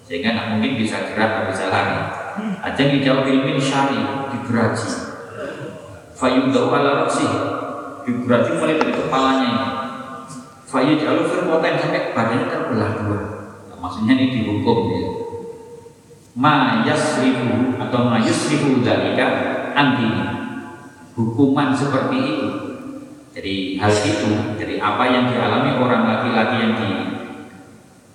Sehingga 0.04 0.32
tidak 0.32 0.46
mungkin 0.56 0.72
bisa 0.80 0.96
gerak, 1.12 1.28
tidak 1.28 1.46
bisa 1.52 1.64
lari. 1.68 2.00
Ajang 2.62 2.88
dijauh 2.90 3.24
ilmin 3.26 3.58
syari, 3.58 4.00
digeraji. 4.34 4.90
Fayudau 6.14 6.70
ala 6.74 7.06
raksih, 7.06 7.30
digeraji 8.02 8.50
mulai 8.58 8.78
dari 8.78 8.92
kepalanya 8.94 9.46
ini. 9.46 9.68
Fayujalu 10.66 11.22
firmoten 11.30 11.74
sampai 11.78 12.10
badannya 12.10 12.46
terbelah 12.50 12.90
dua. 12.98 13.18
Nah, 13.70 13.78
maksudnya 13.78 14.18
ini 14.18 14.26
dihukum 14.34 14.78
ya. 14.90 15.02
ma 16.34 16.82
yasrifu 16.82 17.78
atau 17.78 18.10
ma 18.10 18.18
yusrifu 18.18 18.82
dalika 18.82 19.54
anti 19.78 20.10
hukuman 21.14 21.70
seperti 21.70 22.18
itu 22.18 22.48
jadi 23.30 23.54
hal 23.78 23.94
itu 23.94 24.58
jadi 24.58 24.82
apa 24.82 25.04
yang 25.06 25.30
dialami 25.30 25.78
orang 25.78 26.02
laki-laki 26.10 26.56
yang 26.58 26.74
di 26.74 26.90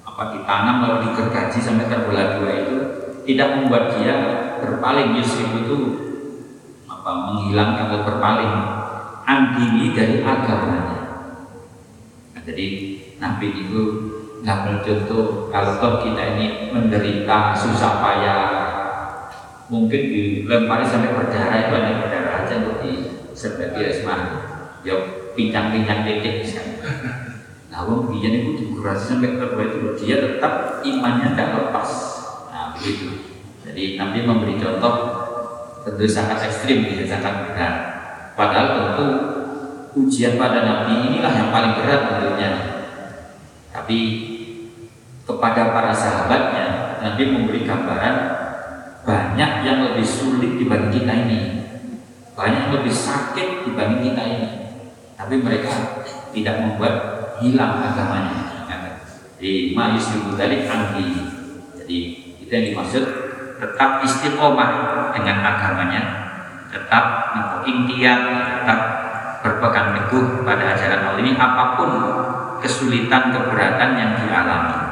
apa 0.04 0.36
ditanam 0.36 0.84
lalu 0.84 0.98
digergaji 1.08 1.60
sampai 1.64 1.88
terbelah 1.88 2.40
dua 2.40 2.52
itu 2.60 2.78
tidak 3.30 3.62
membuat 3.62 3.94
dia 4.02 4.16
berpaling. 4.58 5.22
Yusrifu 5.22 5.62
itu 5.62 5.78
apa 6.90 7.12
menghilangkan 7.30 7.86
atau 7.94 8.02
berpaling. 8.10 8.54
Anti 9.30 9.94
dari 9.94 10.26
agamanya. 10.26 10.98
Nah, 12.34 12.42
jadi 12.42 12.66
Nabi 13.22 13.48
itu 13.54 13.82
ngambil 14.42 14.82
contoh 14.82 15.54
kalau 15.54 15.78
toh 15.78 15.94
kita 16.02 16.34
ini 16.34 16.74
menderita 16.74 17.54
susah 17.54 18.02
payah. 18.02 18.42
Mungkin 19.70 20.02
dilempari 20.10 20.82
sampai 20.82 21.14
berdarah 21.14 21.70
itu 21.70 21.74
hanya 21.78 21.94
berdarah 22.02 22.34
aja 22.42 22.54
untuk 22.66 22.82
di 22.82 23.22
sebagai 23.38 23.86
asma 23.86 24.18
ya 24.82 24.98
pincang-pincang 25.38 26.10
titik 26.10 26.42
misalnya. 26.42 26.90
Nah 27.70 27.86
wong 27.86 28.10
biyen 28.10 28.42
itu 28.42 28.66
digurasi 28.66 29.14
sampai 29.14 29.38
kedua 29.38 29.70
itu. 29.70 29.78
Dia 30.02 30.18
tetap 30.26 30.82
imannya 30.82 31.38
tidak 31.38 31.50
lepas 31.54 32.09
begitu 32.80 33.08
jadi 33.68 34.00
Nabi 34.00 34.20
memberi 34.24 34.56
contoh 34.58 34.96
tentu 35.84 36.08
sangat 36.08 36.48
ekstrim 36.48 36.88
ya 36.88 37.04
sangat 37.06 37.52
berat 37.52 37.76
padahal 38.40 38.68
tentu 38.74 39.30
ujian 39.98 40.38
pada 40.38 40.62
Nabi 40.62 41.10
inilah 41.10 41.34
yang 41.34 41.50
paling 41.50 41.74
berat 41.82 42.02
tentunya. 42.14 42.52
Tapi 43.74 44.00
kepada 45.26 45.74
para 45.74 45.94
sahabatnya 45.94 46.98
Nabi 47.02 47.24
memberi 47.30 47.66
gambaran 47.66 48.16
banyak 49.06 49.52
yang 49.66 49.78
lebih 49.90 50.06
sulit 50.06 50.62
dibanding 50.62 51.04
kita 51.06 51.14
ini. 51.26 51.40
Banyak 52.38 52.60
yang 52.70 52.74
lebih 52.82 52.94
sakit 52.94 53.68
dibanding 53.68 54.14
kita 54.14 54.24
ini. 54.24 54.50
Tapi 55.18 55.36
mereka 55.42 56.06
tidak 56.32 56.56
membuat 56.62 56.96
hilang 57.42 57.82
agamanya. 57.82 58.48
Di 59.40 59.72
dari 60.36 60.68
anti 60.68 61.16
jadi 61.80 61.98
yang 62.50 62.64
dimaksud 62.74 63.04
tetap 63.60 64.04
istiqomah 64.04 64.72
dengan 65.14 65.38
agamanya 65.46 66.04
tetap 66.70 67.06
intian 67.66 68.20
tetap 68.34 68.80
berpegang 69.40 69.96
teguh 69.96 70.44
pada 70.44 70.76
ajaran 70.76 71.02
Allah 71.10 71.22
ini 71.22 71.34
apa 71.38 71.64
pun 71.80 71.92
kesulitan 72.60 73.32
keberatan 73.32 73.90
yang 73.96 74.12
dialami 74.20 74.90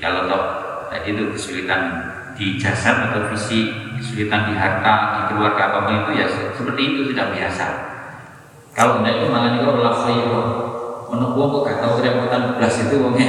kalau 0.00 0.24
toh 0.26 0.44
tadi 0.88 1.12
itu 1.12 1.28
kesulitan 1.36 2.10
di 2.40 2.56
jasad 2.56 3.12
atau 3.12 3.28
fisik, 3.28 4.00
kesulitan 4.00 4.48
di 4.48 4.56
harta, 4.56 4.94
di 5.12 5.22
keluarga 5.28 5.68
apa 5.68 5.78
pun 5.84 5.94
itu 6.08 6.10
ya 6.24 6.26
seperti 6.56 6.82
itu 6.96 7.00
sudah 7.12 7.36
biasa. 7.36 7.66
Kalau 8.72 9.04
tidak 9.04 9.20
itu 9.20 9.26
malah 9.28 9.60
kalau 9.60 9.92
khairu, 9.92 10.40
menunggu 11.12 11.42
kok 11.52 11.62
gak 11.68 11.78
tahu 11.84 11.92
kerepotan 12.00 12.56
belas 12.56 12.74
itu 12.80 12.96
wongnya. 12.96 13.28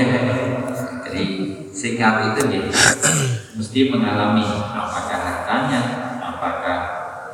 Jadi 1.03 1.23
sikap 1.81 2.29
itu 2.29 2.41
ya? 2.53 2.61
Mesti 3.57 3.89
mengalami 3.89 4.45
apakah 4.69 5.19
hartanya, 5.25 5.81
apakah 6.21 6.77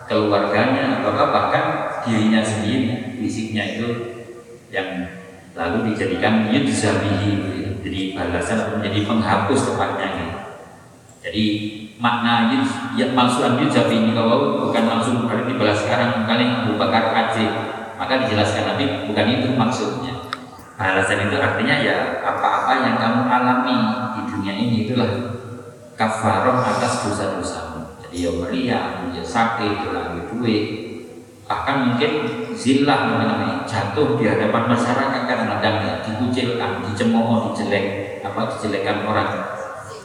keluarganya, 0.07 1.03
atau 1.03 1.11
bahkan 1.11 1.65
dirinya 2.07 2.39
sendiri, 2.39 3.19
fisiknya 3.19 3.75
itu 3.75 3.87
yang 4.71 5.11
lalu 5.51 5.91
dijadikan 5.91 6.47
yudzabihi 6.47 7.31
jadi 7.83 7.99
balasan 8.15 8.57
atau 8.63 8.73
menjadi 8.79 8.99
penghapus 9.03 9.59
tepatnya. 9.73 10.09
Jadi 11.23 11.45
makna 11.97 12.51
ya 12.95 13.11
maksud 13.11 13.57
yujab 13.57 13.89
ini 13.89 14.13
kalau 14.15 14.67
bukan 14.67 14.83
langsung 14.85 15.25
berarti 15.25 15.55
dibalas 15.55 15.81
sekarang 15.81 16.23
kali 16.29 16.45
Abu 16.45 16.77
Bakar 16.77 17.11
maka 17.97 18.13
dijelaskan 18.23 18.63
nanti 18.75 18.85
bukan 19.09 19.25
itu 19.27 19.47
maksudnya. 19.57 20.13
Balasan 20.77 21.25
itu 21.25 21.35
artinya 21.41 21.75
ya 21.81 22.21
apa-apa 22.21 22.85
yang 22.85 22.95
kamu 23.01 23.21
alami 23.25 23.77
dunia 24.47 24.63
ini 24.63 24.87
itulah 24.87 25.11
kafaroh 25.99 26.63
atas 26.63 27.03
dosa-dosamu. 27.03 27.99
Jadi 27.99 28.23
ya 28.23 28.31
meriah, 28.31 28.85
ya 29.11 29.19
sakit, 29.19 29.91
lagi 29.91 30.23
duit. 30.31 30.65
Bahkan 31.43 31.75
mungkin 31.91 32.11
zillah 32.55 33.11
namanya 33.11 33.67
jatuh 33.67 34.15
di 34.15 34.23
hadapan 34.23 34.71
masyarakat 34.71 35.21
kadang-kadang 35.27 35.75
ya 35.83 35.93
dikucilkan, 35.99 36.79
dicemooh, 36.87 37.51
dijelek, 37.51 38.19
apa 38.23 38.55
dijelekan 38.55 39.03
orang 39.03 39.29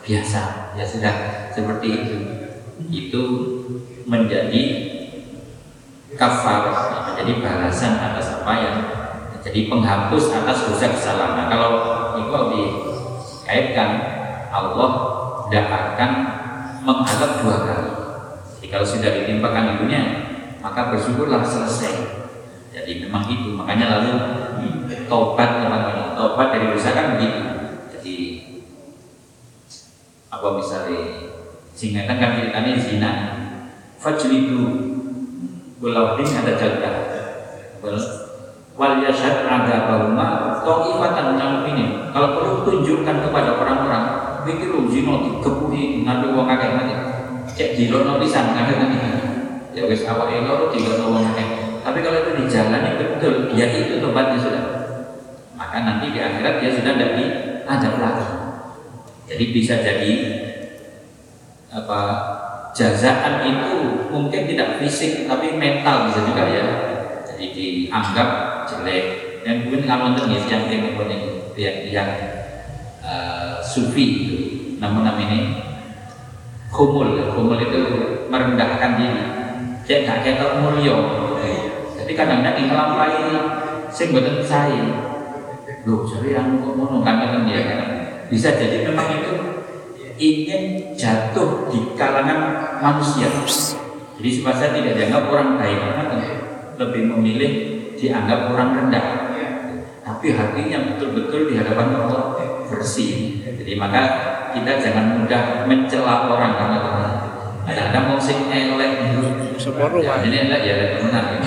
biasa. 0.03 0.75
Ya 0.75 0.83
sudah 0.83 1.15
seperti 1.55 1.87
itu. 2.03 2.17
Itu 2.91 3.23
menjadi 4.11 4.63
kafar 6.19 6.67
menjadi 7.15 7.39
balasan 7.39 7.95
atas 7.95 8.43
apa 8.43 8.53
yang 8.59 8.77
jadi 9.39 9.71
penghapus 9.71 10.35
atas 10.35 10.67
dosa 10.67 10.87
kesalahan 10.91 11.35
nah, 11.39 11.47
kalau 11.47 11.73
itu 12.19 12.43
dikaitkan 13.53 14.22
Allah 14.53 14.91
tidak 15.49 15.67
akan 15.73 16.11
menghadap 16.85 17.31
dua 17.41 17.57
kali. 17.65 17.91
Jadi 18.61 18.67
kalau 18.69 18.85
sudah 18.85 19.11
ditimpakan 19.17 19.65
di 19.65 19.75
dunia 19.81 20.03
maka 20.61 20.93
bersyukurlah 20.93 21.41
selesai. 21.41 21.95
Jadi 22.73 23.09
memang 23.09 23.25
itu. 23.33 23.57
Makanya 23.57 23.99
lalu 23.99 24.13
tobat 25.09 25.65
teman-teman. 25.65 26.13
Dari 26.53 26.67
dosa 26.77 26.91
kan 26.93 27.17
begitu. 27.17 27.41
Jadi 27.97 28.17
apa 30.29 30.49
misalnya 30.55 31.01
singkatan 31.73 32.17
kan 32.21 32.31
ceritanya 32.37 32.73
zina 32.77 33.11
fajlidu 33.97 34.63
ini 35.83 36.33
ada 36.39 36.53
jaga 36.55 36.93
wal 38.79 38.95
yashad 39.03 39.43
ada 39.43 39.91
bahuma 39.91 40.63
ta'ifatan 40.63 41.35
ini. 41.67 41.85
Kalau 42.15 42.29
perlu 42.39 42.55
tunjukkan 42.63 43.17
kepada 43.27 43.51
orang-orang 43.59 44.05
pikir 44.45 44.71
zina 44.91 45.15
dikepuhi 45.27 46.07
nanti 46.07 46.27
uang 46.31 46.47
kakek 46.47 46.71
nanti 46.79 46.95
cek 47.53 47.71
di 47.79 47.85
lono 47.91 48.19
pisan 48.23 48.55
kakek 48.55 48.77
nanti 48.79 48.99
ya 49.73 49.83
wis 49.89 50.05
awak 50.07 50.31
elo 50.31 50.71
tiga 50.71 51.03
wong 51.03 51.23
akeh. 51.33 51.49
Tapi 51.83 51.99
kalau 51.99 52.19
itu 52.23 52.33
dijalani 52.47 52.95
betul 52.95 53.51
ya 53.59 53.67
itu 53.67 53.99
tobatnya 53.99 54.39
sudah. 54.39 54.65
Maka 55.59 55.83
nanti 55.83 56.15
di 56.15 56.19
akhirat 56.23 56.63
dia 56.63 56.71
sudah 56.71 56.93
tidak 56.95 57.11
diadab 57.19 57.95
lagi 57.99 58.27
jadi 59.33 59.45
bisa 59.49 59.75
jadi 59.81 60.13
apa 61.73 62.01
jazaan 62.77 63.49
itu 63.49 63.73
mungkin 64.13 64.45
tidak 64.45 64.77
fisik 64.77 65.25
tapi 65.25 65.57
mental 65.57 66.13
bisa 66.13 66.21
juga 66.29 66.45
ya. 66.53 66.65
Jadi 67.25 67.45
dianggap 67.57 68.29
jelek. 68.69 69.05
Dan 69.43 69.67
mungkin 69.67 69.89
nonton 69.89 70.31
ya 70.31 70.39
yang 70.47 70.71
yang 70.71 70.85
yang, 71.59 71.77
yang 71.91 72.09
sufi 73.63 74.05
itu 74.05 74.37
namun 74.83 75.07
namanya 75.07 75.63
kumul 76.69 77.15
kumul 77.33 77.57
itu 77.63 77.81
merendahkan 78.27 78.99
diri. 78.99 79.25
Cek 79.83 80.07
gak 80.07 80.23
ketok 80.23 80.63
mulya 80.63 80.95
jadi 82.03 82.19
kadang-kadang 82.19 82.57
di 82.59 82.63
ngelampai 82.67 83.15
sing 83.89 84.11
mboten 84.11 84.43
sae. 84.43 84.83
Lho 85.87 86.03
jare 86.03 86.35
anu 86.35 86.61
kok 86.61 86.75
ngono 86.75 86.99
kan 87.07 87.25
kan 87.25 87.47
ya 87.47 87.63
kan? 87.63 87.81
Bisa 88.27 88.59
jadi 88.59 88.85
memang 88.85 89.23
itu 89.23 89.33
ingin 90.19 90.93
jatuh 90.99 91.71
di 91.71 91.95
kalangan 91.95 92.69
manusia. 92.83 93.31
Jadi 94.19 94.29
supaya 94.29 94.55
saya 94.59 94.71
tidak 94.77 94.99
dianggap 94.99 95.25
orang 95.31 95.57
baik 95.57 95.79
karena 95.79 96.05
lebih 96.77 97.03
memilih 97.17 97.53
dianggap 97.95 98.51
orang 98.51 98.71
rendah. 98.77 99.07
Tapi 100.03 100.35
hatinya 100.35 100.79
betul-betul 100.93 101.49
di 101.49 101.55
hadapan 101.57 101.97
Allah 101.97 102.35
bersih. 102.73 103.45
Jadi 103.45 103.77
maka 103.77 104.03
kita 104.57 104.81
jangan 104.81 105.21
mudah 105.21 105.69
mencela 105.69 106.29
orang 106.29 106.53
karena 106.57 106.79
kadang-kadang 107.63 108.05
mau 108.11 108.19
sing 108.19 108.51
elek 108.51 108.93
Seporo 109.63 110.03
ya, 110.03 110.19
ini 110.27 110.51
elek 110.51 110.61
ya 110.67 110.75
temenan 110.99 111.39
ya. 111.39 111.41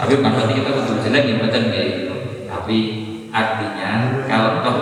tapi 0.00 0.12
bukan 0.18 0.32
berarti 0.32 0.54
kita 0.56 0.70
betul 0.72 0.96
jelek 1.04 1.22
ya 1.28 1.34
betul 1.36 1.62
ya. 1.68 1.84
tapi 2.48 2.78
artinya 3.28 3.90
kalau 4.24 4.64
toh 4.64 4.78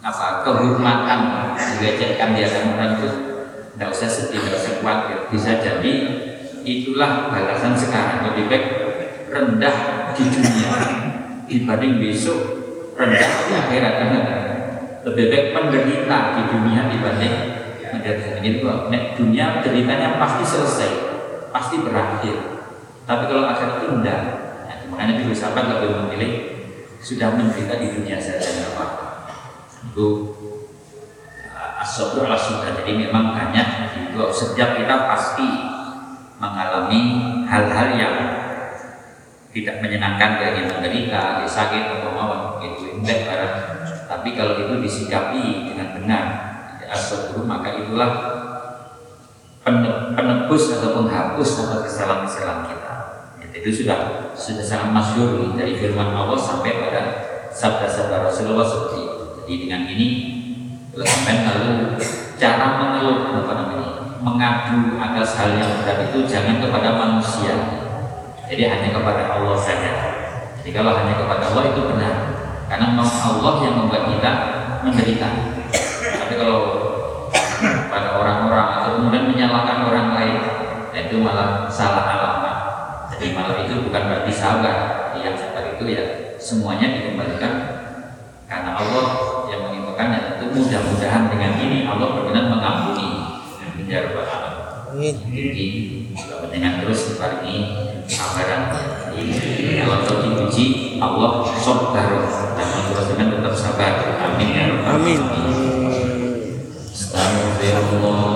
apa 0.00 0.26
kehormatan 0.40 1.20
dilecehkan 1.54 2.32
di 2.32 2.40
hadapan 2.48 2.72
orang 2.80 2.90
itu 2.96 3.08
tidak 3.76 3.88
usah 3.92 4.08
sedih, 4.10 4.40
tidak 4.40 4.58
usah 4.58 4.72
khawatir. 4.80 5.18
Bisa 5.30 5.50
jadi 5.60 5.92
itulah 6.64 7.30
balasan 7.30 7.76
sekarang. 7.76 8.32
Lebih 8.32 8.44
baik 8.50 8.64
rendah 9.28 9.76
di 10.16 10.24
dunia 10.32 10.72
dibanding 11.46 11.94
besok 12.00 12.57
rendah 12.98 13.30
di 13.46 13.52
akhirat 13.54 13.92
karena 14.02 14.20
lebih 15.06 15.24
baik 15.30 15.46
penderita 15.54 16.18
di 16.34 16.42
dunia 16.50 16.80
dibanding 16.90 17.34
menderita. 17.94 18.42
Itu 18.42 18.66
nek 18.90 19.02
dunia 19.14 19.62
ceritanya 19.62 20.18
pasti 20.18 20.44
selesai 20.44 20.90
pasti 21.54 21.80
berakhir. 21.80 22.36
Tapi 23.06 23.22
kalau 23.30 23.46
akhirat 23.46 23.74
itu 23.80 23.88
enggak. 24.02 24.20
Nah, 24.66 24.76
makanya 24.90 25.22
Nabi 25.22 25.32
sahabat 25.32 25.64
lebih 25.78 25.90
memilih 26.04 26.32
sudah 26.98 27.38
menderita 27.38 27.78
di 27.78 27.94
dunia 27.94 28.18
saja 28.18 28.74
apa 28.74 28.86
itu 29.78 30.08
Asobru 31.78 32.26
ala 32.26 32.34
sudah 32.34 32.74
jadi 32.74 32.90
memang 32.90 33.38
banyak. 33.38 33.66
Itu 34.10 34.18
setiap 34.34 34.74
kita 34.74 35.06
pasti 35.06 35.46
mengalami 36.42 37.02
hal-hal 37.46 37.88
yang 37.94 38.14
tidak 39.58 39.82
menyenangkan 39.82 40.38
bagi 40.38 40.62
yang 40.62 40.70
menderita, 40.70 41.42
sakit 41.42 41.98
atau 41.98 42.14
mau 42.14 42.62
itu 42.62 42.94
indah 42.94 43.18
barang. 43.26 43.54
Tapi 44.06 44.28
kalau 44.38 44.54
itu 44.54 44.74
disikapi 44.78 45.74
dengan 45.74 45.98
benar, 45.98 46.24
asobru 46.86 47.42
maka 47.42 47.74
itulah 47.74 48.10
penebus 50.14 50.78
atau 50.78 51.02
penghapus 51.02 51.50
atas 51.66 51.80
kesalahan-kesalahan 51.90 52.62
kita. 52.70 52.94
Itu 53.58 53.82
sudah 53.82 54.30
sudah 54.38 54.62
sangat 54.62 54.94
masyur 54.94 55.50
dari 55.58 55.74
firman 55.74 56.14
Allah 56.14 56.38
sampai 56.38 56.78
pada 56.78 57.02
sabda-sabda 57.50 58.30
Rasulullah 58.30 58.62
seperti 58.62 58.98
itu. 59.02 59.24
Jadi 59.42 59.54
dengan 59.66 59.82
ini 59.90 60.08
sampai 60.94 61.42
lalu 61.42 61.98
cara 62.38 62.66
mengeluh 62.78 63.18
apa 63.42 63.52
namanya 63.58 63.90
mengadu 64.22 64.98
atas 65.02 65.34
hal 65.34 65.58
yang 65.58 65.82
berat 65.82 66.10
itu 66.10 66.18
jangan 66.30 66.62
kepada 66.62 66.94
manusia 66.94 67.77
jadi 68.48 68.62
hanya 68.64 68.88
kepada 68.96 69.22
Allah 69.36 69.56
saja. 69.60 69.92
Jadi 70.58 70.70
kalau 70.72 70.96
hanya 70.96 71.20
kepada 71.20 71.52
Allah 71.52 71.64
itu 71.68 71.80
benar. 71.84 72.14
Karena 72.68 72.86
mau 72.96 73.04
Allah 73.04 73.54
yang 73.64 73.74
membuat 73.84 74.08
kita 74.08 74.32
menderita. 74.84 75.28
Tapi 76.00 76.34
kalau 76.36 76.60
pada 77.92 78.08
orang-orang 78.16 78.66
atau 78.80 78.90
kemudian 79.00 79.24
menyalahkan 79.28 79.78
orang 79.88 80.08
lain 80.16 80.36
itu 80.96 81.16
malah 81.20 81.68
salah 81.68 82.04
alamat. 82.08 82.56
Jadi 83.12 83.36
malah 83.36 83.64
itu 83.64 83.84
bukan 83.84 84.02
berarti 84.08 84.32
sabar. 84.32 84.76
Yang 85.18 85.44
seperti 85.44 85.70
itu 85.76 85.84
ya 85.92 86.04
semuanya 86.40 86.86
dikembalikan 86.94 87.52
karena 88.48 88.70
Allah 88.80 89.06
yang 89.52 89.68
menginfokan 89.68 90.08
dan 90.14 90.22
tentu 90.36 90.56
mudah-mudahan 90.56 91.22
dengan 91.28 91.52
ini 91.60 91.84
Allah 91.84 92.08
berkenan 92.16 92.46
mengampuni. 92.48 93.08
Ya 93.88 94.04
Rabbal 94.04 94.28
Alamin. 94.28 95.16
Jadi 95.32 95.68
dengan 96.52 96.84
terus 96.84 97.16
ini 97.16 97.56
kesabaran 98.08 98.72
ini 99.12 99.84
untuk 99.84 100.24
diuji 100.24 100.96
Allah 100.96 101.44
sabar. 101.60 102.24
Dan 102.56 102.68
kita 102.88 103.02
dengan 103.14 103.28
tetap 103.36 103.54
sabar. 103.54 103.92
Amin 104.32 104.48
ya 104.56 104.64
amin. 104.88 105.20
Astagfirullah 106.88 108.27